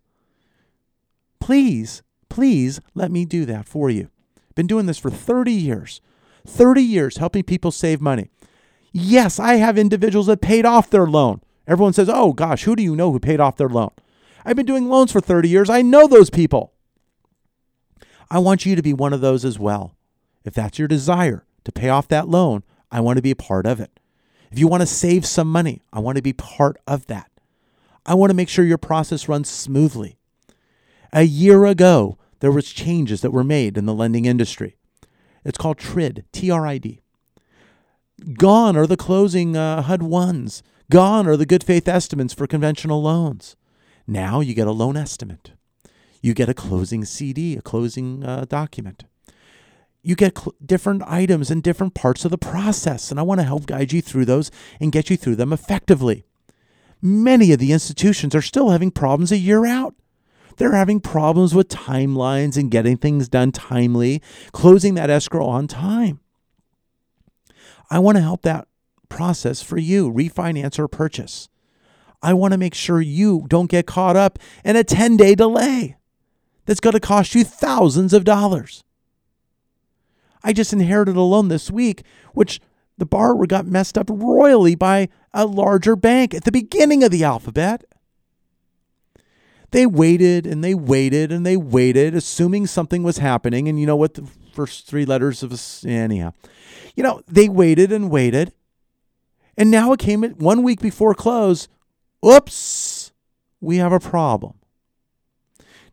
Please, 1.39 2.01
please 2.27 2.81
let 2.95 3.11
me 3.11 3.23
do 3.23 3.45
that 3.45 3.67
for 3.67 3.91
you. 3.91 4.09
Been 4.55 4.65
doing 4.65 4.87
this 4.87 4.97
for 4.97 5.11
30 5.11 5.51
years. 5.51 6.01
30 6.47 6.81
years 6.81 7.17
helping 7.17 7.43
people 7.43 7.69
save 7.69 8.01
money. 8.01 8.31
Yes, 8.91 9.39
I 9.39 9.57
have 9.57 9.77
individuals 9.77 10.25
that 10.25 10.41
paid 10.41 10.65
off 10.65 10.89
their 10.89 11.05
loan. 11.05 11.41
Everyone 11.67 11.93
says, 11.93 12.09
oh 12.11 12.33
gosh, 12.33 12.63
who 12.63 12.75
do 12.75 12.81
you 12.81 12.95
know 12.95 13.11
who 13.11 13.19
paid 13.19 13.39
off 13.39 13.57
their 13.57 13.69
loan? 13.69 13.91
I've 14.43 14.55
been 14.55 14.65
doing 14.65 14.89
loans 14.89 15.11
for 15.11 15.21
30 15.21 15.49
years. 15.49 15.69
I 15.69 15.83
know 15.83 16.07
those 16.07 16.31
people. 16.31 16.73
I 18.31 18.39
want 18.39 18.65
you 18.65 18.75
to 18.75 18.81
be 18.81 18.93
one 18.93 19.13
of 19.13 19.21
those 19.21 19.45
as 19.45 19.59
well. 19.59 19.95
If 20.43 20.55
that's 20.55 20.79
your 20.79 20.87
desire 20.87 21.45
to 21.63 21.71
pay 21.71 21.89
off 21.89 22.07
that 22.07 22.27
loan, 22.27 22.63
I 22.91 23.01
want 23.01 23.17
to 23.17 23.21
be 23.21 23.29
a 23.29 23.35
part 23.35 23.67
of 23.67 23.79
it. 23.79 23.98
If 24.51 24.57
you 24.57 24.67
want 24.67 24.81
to 24.81 24.87
save 24.87 25.25
some 25.25 25.51
money, 25.51 25.81
I 25.93 25.99
want 25.99 26.15
to 26.15 26.21
be 26.21 26.33
part 26.33 26.77
of 26.87 27.05
that. 27.07 27.29
I 28.05 28.15
want 28.15 28.31
to 28.31 28.35
make 28.35 28.49
sure 28.49 28.65
your 28.65 28.77
process 28.77 29.29
runs 29.29 29.49
smoothly. 29.49 30.17
A 31.13 31.23
year 31.23 31.65
ago, 31.65 32.17
there 32.39 32.51
was 32.51 32.71
changes 32.71 33.21
that 33.21 33.31
were 33.31 33.43
made 33.43 33.77
in 33.77 33.85
the 33.85 33.93
lending 33.93 34.25
industry. 34.25 34.77
It's 35.43 35.57
called 35.57 35.77
TRID, 35.77 36.23
T 36.31 36.49
R 36.49 36.65
I 36.65 36.77
D. 36.77 37.01
Gone 38.33 38.75
are 38.75 38.87
the 38.87 38.97
closing 38.97 39.55
uh, 39.55 39.83
HUD 39.83 40.03
ones. 40.03 40.63
Gone 40.91 41.27
are 41.27 41.37
the 41.37 41.45
good 41.45 41.63
faith 41.63 41.87
estimates 41.87 42.33
for 42.33 42.47
conventional 42.47 43.01
loans. 43.01 43.55
Now 44.07 44.39
you 44.39 44.53
get 44.53 44.67
a 44.67 44.71
loan 44.71 44.97
estimate. 44.97 45.51
You 46.21 46.33
get 46.33 46.49
a 46.49 46.53
closing 46.53 47.05
CD, 47.05 47.55
a 47.55 47.61
closing 47.61 48.23
uh, 48.25 48.45
document. 48.49 49.05
You 50.01 50.15
get 50.15 50.37
cl- 50.37 50.55
different 50.65 51.03
items 51.03 51.51
in 51.51 51.61
different 51.61 51.93
parts 51.93 52.25
of 52.25 52.31
the 52.31 52.37
process, 52.37 53.11
and 53.11 53.19
I 53.19 53.23
want 53.23 53.39
to 53.39 53.45
help 53.45 53.65
guide 53.65 53.91
you 53.91 54.01
through 54.01 54.25
those 54.25 54.49
and 54.79 54.91
get 54.91 55.09
you 55.09 55.17
through 55.17 55.35
them 55.35 55.51
effectively. 55.51 56.23
Many 57.01 57.51
of 57.51 57.59
the 57.59 57.71
institutions 57.71 58.35
are 58.35 58.41
still 58.41 58.69
having 58.69 58.91
problems 58.91 59.31
a 59.31 59.37
year 59.37 59.65
out. 59.65 59.95
They're 60.57 60.75
having 60.75 60.99
problems 60.99 61.55
with 61.55 61.69
timelines 61.69 62.57
and 62.57 62.69
getting 62.69 62.97
things 62.97 63.29
done 63.29 63.53
timely, 63.53 64.21
closing 64.51 64.95
that 64.95 65.09
escrow 65.09 65.45
on 65.45 65.67
time. 65.67 66.19
I 67.89 67.99
want 67.99 68.17
to 68.17 68.21
help 68.21 68.41
that 68.43 68.67
process 69.07 69.61
for 69.61 69.77
you, 69.77 70.11
refinance 70.11 70.77
or 70.77 70.87
purchase. 70.87 71.49
I 72.21 72.33
want 72.33 72.51
to 72.51 72.57
make 72.57 72.73
sure 72.73 72.99
you 73.01 73.45
don't 73.47 73.69
get 73.69 73.87
caught 73.87 74.15
up 74.15 74.37
in 74.63 74.75
a 74.75 74.83
10 74.83 75.17
day 75.17 75.35
delay 75.35 75.95
that's 76.65 76.81
going 76.81 76.93
to 76.93 76.99
cost 76.99 77.33
you 77.33 77.43
thousands 77.43 78.13
of 78.13 78.25
dollars. 78.25 78.83
I 80.43 80.53
just 80.53 80.73
inherited 80.73 81.15
a 81.15 81.21
loan 81.21 81.47
this 81.49 81.69
week, 81.69 82.03
which 82.33 82.61
the 82.97 83.05
borrower 83.05 83.45
got 83.45 83.65
messed 83.65 83.97
up 83.97 84.09
royally 84.09 84.75
by 84.75 85.09
a 85.33 85.45
larger 85.45 85.95
bank 85.95 86.33
at 86.33 86.43
the 86.43 86.51
beginning 86.51 87.03
of 87.03 87.11
the 87.11 87.23
alphabet. 87.23 87.83
They 89.71 89.85
waited 89.85 90.47
and 90.47 90.63
they 90.63 90.73
waited 90.73 91.31
and 91.31 91.45
they 91.45 91.55
waited, 91.55 92.15
assuming 92.15 92.67
something 92.67 93.03
was 93.03 93.19
happening. 93.19 93.67
And 93.67 93.79
you 93.79 93.85
know 93.85 93.95
what? 93.95 94.15
The 94.15 94.27
first 94.53 94.87
three 94.87 95.05
letters 95.05 95.43
of 95.43 95.53
anyhow. 95.85 96.33
You 96.95 97.03
know, 97.03 97.21
they 97.27 97.47
waited 97.47 97.91
and 97.91 98.09
waited. 98.09 98.53
And 99.55 99.69
now 99.69 99.91
it 99.91 99.99
came 99.99 100.23
one 100.23 100.63
week 100.63 100.81
before 100.81 101.13
close. 101.13 101.67
Oops, 102.25 103.11
we 103.61 103.77
have 103.77 103.91
a 103.91 103.99
problem. 103.99 104.58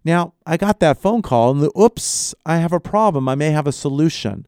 Now, 0.06 0.34
I 0.46 0.56
got 0.56 0.78
that 0.78 0.98
phone 0.98 1.20
call, 1.20 1.50
and 1.50 1.60
the 1.60 1.76
oops, 1.76 2.32
I 2.46 2.58
have 2.58 2.72
a 2.72 2.78
problem. 2.78 3.28
I 3.28 3.34
may 3.34 3.50
have 3.50 3.66
a 3.66 3.72
solution. 3.72 4.46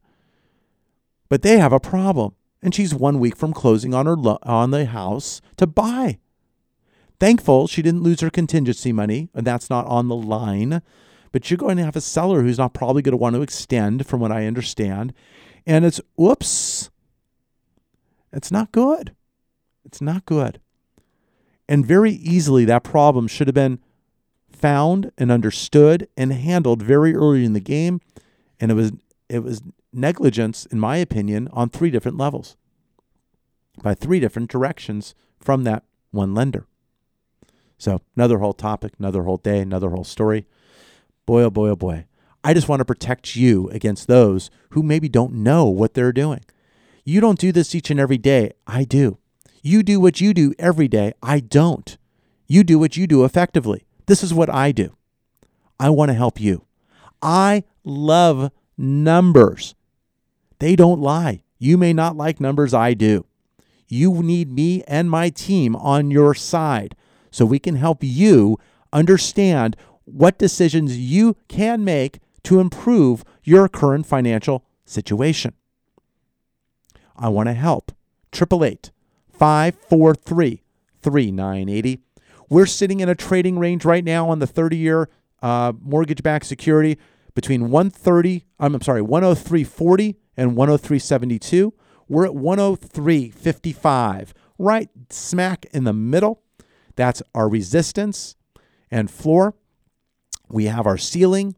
But 1.29 1.43
they 1.43 1.59
have 1.59 1.73
a 1.73 1.81
problem. 1.81 2.37
And 2.63 2.73
she's 2.73 2.95
one 2.95 3.19
week 3.19 3.37
from 3.37 3.53
closing 3.53 3.93
on 3.93 4.07
her 4.07 4.15
lo- 4.15 4.39
on 4.45 4.71
the 4.71 4.87
house 4.87 5.41
to 5.57 5.67
buy. 5.67 6.21
Thankful 7.19 7.67
she 7.67 7.83
didn't 7.83 8.05
lose 8.05 8.21
her 8.21 8.31
contingency 8.31 8.93
money, 8.93 9.31
and 9.35 9.45
that's 9.45 9.69
not 9.69 9.85
on 9.87 10.07
the 10.07 10.15
line. 10.15 10.81
But 11.33 11.51
you're 11.51 11.59
going 11.59 11.77
to 11.79 11.85
have 11.85 11.97
a 11.97 12.01
seller 12.01 12.43
who's 12.43 12.59
not 12.59 12.73
probably 12.73 13.03
going 13.03 13.15
to 13.15 13.17
want 13.17 13.35
to 13.35 13.43
extend, 13.43 14.07
from 14.07 14.21
what 14.21 14.31
I 14.31 14.47
understand. 14.47 15.13
And 15.67 15.85
it's 15.85 16.01
oops. 16.21 16.89
It's 18.33 18.53
not 18.53 18.71
good. 18.71 19.17
It's 19.85 20.01
not 20.01 20.25
good. 20.25 20.61
And 21.69 21.85
very 21.85 22.13
easily, 22.13 22.65
that 22.67 22.85
problem 22.85 23.27
should 23.27 23.49
have 23.49 23.57
been 23.57 23.81
found 24.59 25.13
and 25.17 25.31
understood 25.31 26.09
and 26.17 26.33
handled 26.33 26.83
very 26.83 27.15
early 27.15 27.45
in 27.45 27.53
the 27.53 27.61
game. 27.61 28.01
And 28.61 28.71
it 28.71 28.75
was 28.75 28.93
it 29.29 29.41
was 29.41 29.63
negligence, 29.93 30.67
in 30.67 30.81
my 30.81 30.97
opinion, 30.97 31.49
on 31.53 31.69
three 31.69 31.91
different 31.91 32.17
levels. 32.17 32.57
By 33.83 33.95
three 33.95 34.21
different 34.21 34.51
directions 34.51 35.15
from 35.39 35.65
that 35.65 35.85
one 36.11 36.35
lender. 36.35 36.67
So 37.79 38.01
another 38.17 38.39
whole 38.39 38.55
topic, 38.55 38.95
another 38.99 39.23
whole 39.23 39.37
day, 39.37 39.61
another 39.61 39.91
whole 39.91 40.05
story. 40.05 40.47
Boy, 41.27 41.43
oh 41.43 41.51
boy, 41.51 41.69
oh 41.69 41.77
boy. 41.77 42.07
I 42.43 42.55
just 42.55 42.69
want 42.69 42.81
to 42.81 42.85
protect 42.85 43.37
you 43.37 43.69
against 43.71 44.09
those 44.09 44.51
who 44.71 44.83
maybe 44.83 45.09
don't 45.09 45.35
know 45.35 45.67
what 45.67 45.95
they're 45.95 46.13
doing. 46.13 46.45
You 47.05 47.21
don't 47.21 47.39
do 47.39 47.53
this 47.53 47.75
each 47.75 47.91
and 47.91 48.01
every 48.01 48.19
day. 48.19 48.53
I 48.67 48.85
do. 48.85 49.19
You 49.63 49.83
do 49.83 50.01
what 50.01 50.21
you 50.21 50.35
do 50.35 50.55
every 50.59 50.89
day. 50.89 51.13
I 51.23 51.41
don't. 51.41 51.97
You 52.47 52.65
do 52.65 52.79
what 52.79 52.97
you 52.97 53.07
do 53.07 53.25
effectively. 53.25 53.85
This 54.09 54.23
is 54.25 54.33
what 54.33 54.49
I 54.49 54.73
do. 54.73 54.97
I 55.79 55.91
want 55.91 56.09
to 56.09 56.15
help 56.15 56.41
you. 56.41 56.65
I 57.21 57.65
love 57.85 58.51
numbers. 58.79 59.75
They 60.59 60.75
don't 60.77 61.01
lie. 61.01 61.43
You 61.59 61.77
may 61.77 61.93
not 61.93 62.17
like 62.17 62.41
numbers. 62.41 62.73
I 62.73 62.95
do. 62.95 63.27
You 63.87 64.23
need 64.23 64.51
me 64.51 64.83
and 64.89 65.11
my 65.11 65.29
team 65.29 65.77
on 65.77 66.11
your 66.11 66.35
side 66.35 66.97
so 67.31 67.45
we 67.45 67.59
can 67.59 67.77
help 67.77 67.99
you 68.01 68.59
understand 68.95 69.77
what 70.05 70.39
decisions 70.39 70.97
you 70.97 71.37
can 71.49 71.85
make 71.85 72.19
to 72.45 72.61
improve 72.61 73.25
your 73.45 73.69
current 73.69 74.07
financial 74.07 74.65
situation. 74.87 75.53
I 77.15 77.29
want 77.29 77.49
to 77.49 77.53
help. 77.53 77.93
888 78.33 78.91
543 79.31 80.63
3980. 81.03 82.01
We're 82.49 82.67
sitting 82.67 83.01
in 83.01 83.09
a 83.09 83.15
trading 83.15 83.59
range 83.59 83.85
right 83.85 84.05
now 84.05 84.29
on 84.29 84.39
the 84.39 84.47
30 84.47 84.77
year 84.77 85.09
uh, 85.43 85.73
mortgage 85.81 86.23
backed 86.23 86.47
security 86.47 86.99
between 87.35 87.71
130, 87.71 88.45
I'm 88.59 88.81
sorry, 88.81 89.03
103.40 89.03 90.17
and 90.37 90.57
103.72. 90.57 91.73
We're 92.09 92.27
at 92.27 92.33
103.55, 92.33 94.33
right 94.59 94.89
smack 95.11 95.67
in 95.73 95.85
the 95.85 95.93
middle. 95.93 96.43
That's 96.97 97.23
our 97.35 97.49
resistance 97.49 98.35
and 98.91 99.11
floor. 99.11 99.55
We 100.49 100.65
have 100.65 100.87
our 100.87 100.97
ceiling. 100.97 101.55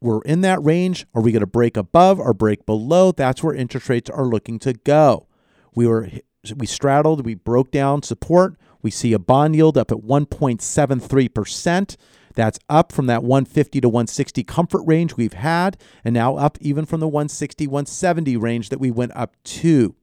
We're 0.00 0.22
in 0.22 0.42
that 0.42 0.62
range. 0.62 1.06
Are 1.14 1.22
we 1.22 1.32
going 1.32 1.40
to 1.40 1.46
break 1.46 1.76
above 1.76 2.20
or 2.20 2.32
break 2.32 2.66
below? 2.66 3.12
That's 3.12 3.42
where 3.42 3.54
interest 3.54 3.88
rates 3.88 4.10
are 4.10 4.26
looking 4.26 4.58
to 4.60 4.74
go. 4.74 5.26
We 5.74 5.86
were 5.86 6.10
we 6.56 6.66
straddled, 6.66 7.24
we 7.24 7.34
broke 7.34 7.70
down 7.70 8.02
support. 8.02 8.56
We 8.82 8.90
see 8.90 9.12
a 9.12 9.18
bond 9.18 9.56
yield 9.56 9.76
up 9.76 9.90
at 9.90 9.98
1.73%. 9.98 11.96
That's 12.34 12.58
up 12.68 12.92
from 12.92 13.06
that 13.06 13.22
150 13.22 13.80
to 13.80 13.88
160 13.88 14.44
comfort 14.44 14.82
range 14.86 15.16
we've 15.16 15.32
had, 15.32 15.76
and 16.04 16.14
now 16.14 16.36
up 16.36 16.58
even 16.60 16.86
from 16.86 17.00
the 17.00 17.08
160, 17.08 17.66
170 17.66 18.36
range 18.36 18.68
that 18.68 18.80
we 18.80 18.90
went 18.90 19.12
up 19.16 19.36
to. 19.44 19.94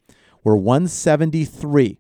We're 0.43 0.55
173. 0.55 1.99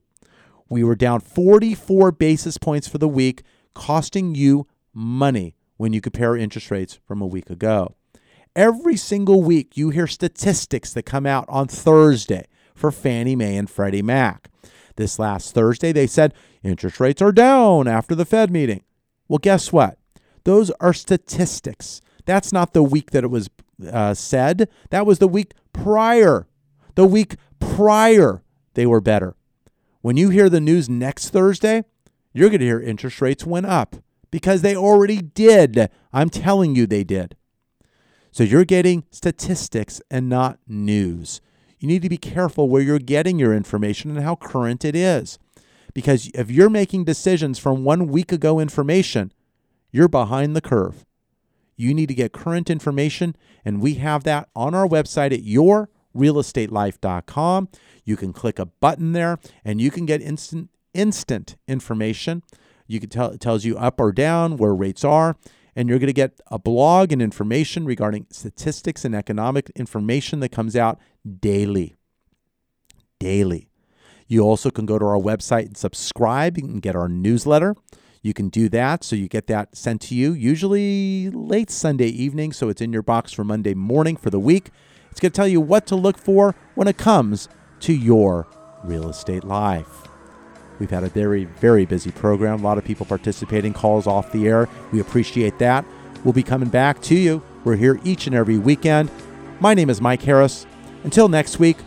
We 0.69 0.83
were 0.83 0.95
down 0.95 1.21
44 1.21 2.11
basis 2.11 2.57
points 2.57 2.87
for 2.87 2.97
the 2.97 3.07
week, 3.07 3.43
costing 3.73 4.35
you 4.35 4.67
money 4.93 5.55
when 5.77 5.93
you 5.93 6.01
compare 6.01 6.35
interest 6.35 6.71
rates 6.71 6.99
from 7.07 7.21
a 7.21 7.27
week 7.27 7.49
ago. 7.49 7.95
Every 8.55 8.97
single 8.97 9.43
week, 9.43 9.77
you 9.77 9.91
hear 9.91 10.07
statistics 10.07 10.91
that 10.93 11.03
come 11.03 11.25
out 11.25 11.45
on 11.47 11.67
Thursday 11.67 12.47
for 12.73 12.91
Fannie 12.91 13.35
Mae 13.35 13.55
and 13.55 13.69
Freddie 13.69 14.01
Mac. 14.01 14.49
This 14.97 15.17
last 15.19 15.53
Thursday, 15.53 15.91
they 15.91 16.07
said 16.07 16.33
interest 16.63 16.99
rates 16.99 17.21
are 17.21 17.31
down 17.31 17.87
after 17.87 18.13
the 18.13 18.25
Fed 18.25 18.51
meeting. 18.51 18.83
Well, 19.27 19.37
guess 19.37 19.71
what? 19.71 19.97
Those 20.43 20.71
are 20.79 20.93
statistics. 20.93 22.01
That's 22.25 22.51
not 22.51 22.73
the 22.73 22.83
week 22.83 23.11
that 23.11 23.23
it 23.23 23.27
was 23.27 23.49
uh, 23.91 24.13
said. 24.13 24.69
That 24.89 25.05
was 25.05 25.19
the 25.19 25.27
week 25.27 25.53
prior. 25.71 26.47
The 26.95 27.05
week 27.05 27.35
prior, 27.59 28.43
they 28.73 28.85
were 28.85 29.01
better. 29.01 29.35
When 30.01 30.17
you 30.17 30.29
hear 30.29 30.49
the 30.49 30.61
news 30.61 30.89
next 30.89 31.29
Thursday, 31.29 31.83
you're 32.33 32.49
going 32.49 32.59
to 32.59 32.65
hear 32.65 32.79
interest 32.79 33.21
rates 33.21 33.45
went 33.45 33.65
up 33.65 33.97
because 34.31 34.61
they 34.61 34.75
already 34.75 35.21
did. 35.21 35.89
I'm 36.11 36.29
telling 36.29 36.75
you, 36.75 36.87
they 36.87 37.03
did. 37.03 37.35
So 38.31 38.43
you're 38.43 38.65
getting 38.65 39.05
statistics 39.11 40.01
and 40.09 40.29
not 40.29 40.59
news. 40.67 41.41
You 41.79 41.87
need 41.87 42.01
to 42.01 42.09
be 42.09 42.17
careful 42.17 42.69
where 42.69 42.81
you're 42.81 42.99
getting 42.99 43.39
your 43.39 43.53
information 43.53 44.11
and 44.11 44.23
how 44.23 44.35
current 44.35 44.83
it 44.83 44.95
is 44.95 45.39
Because 45.93 46.29
if 46.33 46.51
you're 46.51 46.69
making 46.69 47.05
decisions 47.05 47.59
from 47.59 47.83
one 47.83 48.07
week 48.07 48.31
ago 48.31 48.59
information, 48.59 49.31
you're 49.91 50.07
behind 50.07 50.55
the 50.55 50.61
curve. 50.61 51.05
You 51.75 51.93
need 51.93 52.07
to 52.07 52.15
get 52.15 52.33
current 52.33 52.69
information, 52.69 53.35
and 53.63 53.81
we 53.81 53.95
have 53.95 54.23
that 54.23 54.49
on 54.55 54.73
our 54.73 54.87
website 54.87 55.31
at 55.31 55.43
yourrealestatelife.com. 55.43 57.69
You 58.03 58.17
can 58.17 58.33
click 58.33 58.59
a 58.59 58.65
button 58.65 59.13
there, 59.13 59.39
and 59.63 59.79
you 59.79 59.91
can 59.91 60.05
get 60.05 60.21
instant 60.21 60.69
instant 60.93 61.55
information. 61.67 62.43
You 62.87 62.99
can 62.99 63.09
tell 63.09 63.29
it 63.29 63.39
tells 63.39 63.65
you 63.65 63.77
up 63.77 63.99
or 63.99 64.11
down 64.11 64.57
where 64.57 64.73
rates 64.73 65.03
are, 65.03 65.37
and 65.75 65.87
you're 65.87 65.99
going 65.99 66.07
to 66.07 66.13
get 66.13 66.39
a 66.47 66.57
blog 66.57 67.11
and 67.11 67.21
information 67.21 67.85
regarding 67.85 68.25
statistics 68.31 69.05
and 69.05 69.13
economic 69.13 69.69
information 69.75 70.39
that 70.39 70.49
comes 70.49 70.75
out 70.75 70.99
daily. 71.27 71.95
Daily. 73.19 73.69
You 74.27 74.41
also 74.41 74.69
can 74.69 74.85
go 74.85 74.99
to 74.99 75.05
our 75.05 75.17
website 75.17 75.67
and 75.67 75.77
subscribe. 75.77 76.57
You 76.57 76.63
can 76.63 76.79
get 76.79 76.95
our 76.95 77.07
newsletter. 77.07 77.75
You 78.21 78.33
can 78.33 78.49
do 78.49 78.67
that. 78.69 79.03
So 79.03 79.15
you 79.15 79.27
get 79.27 79.47
that 79.47 79.75
sent 79.75 80.01
to 80.03 80.15
you 80.15 80.33
usually 80.33 81.29
late 81.29 81.69
Sunday 81.69 82.07
evening. 82.07 82.51
So 82.51 82.67
it's 82.69 82.81
in 82.81 82.91
your 82.91 83.03
box 83.03 83.31
for 83.31 83.43
Monday 83.43 83.73
morning 83.73 84.17
for 84.17 84.29
the 84.29 84.39
week. 84.39 84.69
It's 85.11 85.19
going 85.19 85.31
to 85.31 85.35
tell 85.35 85.47
you 85.47 85.61
what 85.61 85.87
to 85.87 85.95
look 85.95 86.17
for 86.17 86.55
when 86.75 86.87
it 86.87 86.97
comes 86.97 87.47
to 87.81 87.93
your 87.93 88.47
real 88.83 89.09
estate 89.09 89.43
life. 89.43 90.07
We've 90.79 90.89
had 90.89 91.03
a 91.03 91.09
very, 91.09 91.45
very 91.45 91.85
busy 91.85 92.11
program. 92.11 92.59
A 92.59 92.63
lot 92.63 92.77
of 92.77 92.83
people 92.83 93.05
participating, 93.05 93.73
calls 93.73 94.05
off 94.05 94.31
the 94.31 94.47
air. 94.47 94.69
We 94.91 94.99
appreciate 94.99 95.57
that. 95.59 95.85
We'll 96.23 96.33
be 96.33 96.43
coming 96.43 96.69
back 96.69 97.01
to 97.03 97.15
you. 97.15 97.41
We're 97.63 97.77
here 97.77 97.99
each 98.03 98.27
and 98.27 98.35
every 98.35 98.57
weekend. 98.57 99.09
My 99.59 99.73
name 99.73 99.89
is 99.89 100.01
Mike 100.01 100.21
Harris. 100.21 100.67
Until 101.07 101.29
next 101.29 101.57
week, 101.57 101.77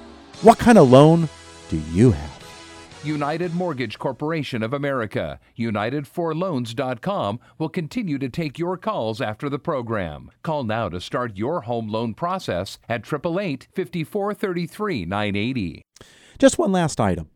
what 0.41 0.59
kind 0.59 0.79
of 0.79 0.91
loan 0.91 1.29
do 1.69 1.77
you 1.93 2.13
have? 2.13 3.01
United 3.05 3.55
Mortgage 3.55 3.99
Corporation 3.99 4.63
of 4.63 4.73
America, 4.73 5.39
UnitedForLoans.com 5.59 7.39
will 7.59 7.69
continue 7.69 8.17
to 8.17 8.31
take 8.31 8.59
your 8.59 8.79
calls 8.79 9.21
after 9.21 9.51
the 9.51 9.59
program. 9.59 10.31
Call 10.43 10.65
now 10.65 10.89
to 10.89 11.03
start 11.03 11.37
your 11.37 11.61
home 11.61 11.89
loan 11.89 12.15
process 12.15 12.79
at 12.89 13.03
888 13.07 13.69
5433 13.75 15.05
980. 15.05 15.83
Just 16.39 16.57
one 16.57 16.73
last 16.73 16.99
item. 16.99 17.29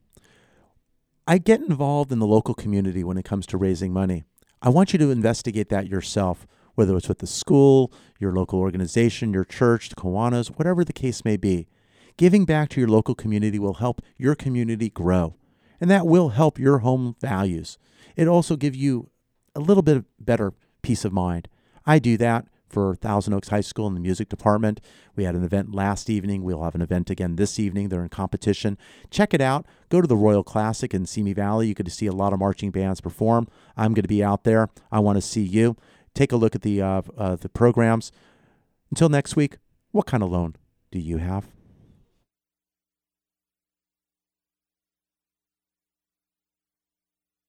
I 1.27 1.37
get 1.37 1.61
involved 1.61 2.13
in 2.13 2.19
the 2.19 2.27
local 2.27 2.55
community 2.55 3.05
when 3.05 3.19
it 3.19 3.27
comes 3.27 3.45
to 3.49 3.59
raising 3.59 3.93
money. 3.93 4.25
I 4.63 4.71
want 4.71 4.95
you 4.95 4.99
to 5.01 5.11
investigate 5.11 5.69
that 5.69 5.87
yourself, 5.89 6.47
whether 6.77 6.97
it's 6.97 7.11
with 7.11 7.19
the 7.19 7.27
school, 7.27 7.93
your 8.19 8.33
local 8.33 8.59
organization, 8.59 9.35
your 9.35 9.45
church, 9.45 9.91
the 9.91 9.97
Kiwanis, 9.97 10.49
whatever 10.49 10.83
the 10.83 10.95
case 10.95 11.27
may 11.27 11.37
be. 11.37 11.69
Giving 12.17 12.45
back 12.45 12.69
to 12.71 12.81
your 12.81 12.89
local 12.89 13.15
community 13.15 13.59
will 13.59 13.75
help 13.75 14.01
your 14.17 14.37
community 14.37 14.89
grow, 14.89 15.35
and 15.81 15.91
that 15.91 16.07
will 16.07 16.29
help 16.31 16.59
your 16.59 16.79
home 16.79 17.17
values. 17.21 17.77
It 18.15 18.29
also 18.29 18.55
give 18.55 18.77
you 18.77 19.11
a 19.57 19.61
little 19.61 19.83
bit 19.83 19.97
of 19.97 20.05
better 20.21 20.53
peace 20.83 21.05
of 21.05 21.13
mind. 21.13 21.49
I 21.85 21.99
do 21.99 22.17
that 22.19 22.47
for 22.69 22.95
Thousand 22.95 23.35
Oaks 23.35 23.49
High 23.49 23.61
School 23.61 23.87
in 23.89 23.95
the 23.95 24.01
music 24.01 24.29
department. 24.29 24.81
We 25.17 25.25
had 25.25 25.35
an 25.35 25.45
event 25.45 25.75
last 25.75 26.09
evening. 26.09 26.43
We'll 26.43 26.63
have 26.63 26.75
an 26.75 26.83
event 26.83 27.11
again 27.11 27.37
this 27.37 27.59
evening. 27.59 27.89
They're 27.89 28.03
in 28.03 28.09
competition. 28.09 28.79
Check 29.11 29.35
it 29.35 29.41
out. 29.41 29.67
Go 29.89 30.01
to 30.01 30.07
the 30.07 30.17
Royal 30.17 30.45
Classic 30.45 30.95
in 30.95 31.07
Simi 31.07 31.33
Valley. 31.33 31.69
You 31.69 31.75
to 31.75 31.91
see 31.91 32.07
a 32.07 32.13
lot 32.13 32.33
of 32.33 32.39
marching 32.39 32.71
bands 32.71 33.01
perform. 33.01 33.49
I'm 33.77 33.93
going 33.93 34.03
to 34.03 34.09
be 34.09 34.23
out 34.23 34.45
there. 34.45 34.69
I 34.91 35.01
want 35.01 35.17
to 35.17 35.23
see 35.23 35.43
you. 35.43 35.77
Take 36.15 36.33
a 36.33 36.37
look 36.37 36.55
at 36.55 36.63
the 36.63 36.81
uh, 36.81 37.03
uh, 37.19 37.37
the 37.37 37.49
programs. 37.49 38.13
Until 38.91 39.09
next 39.09 39.35
week, 39.35 39.57
what 39.91 40.07
kind 40.07 40.23
of 40.23 40.31
loan 40.31 40.55
do 40.91 40.99
you 40.99 41.19
have? 41.19 41.54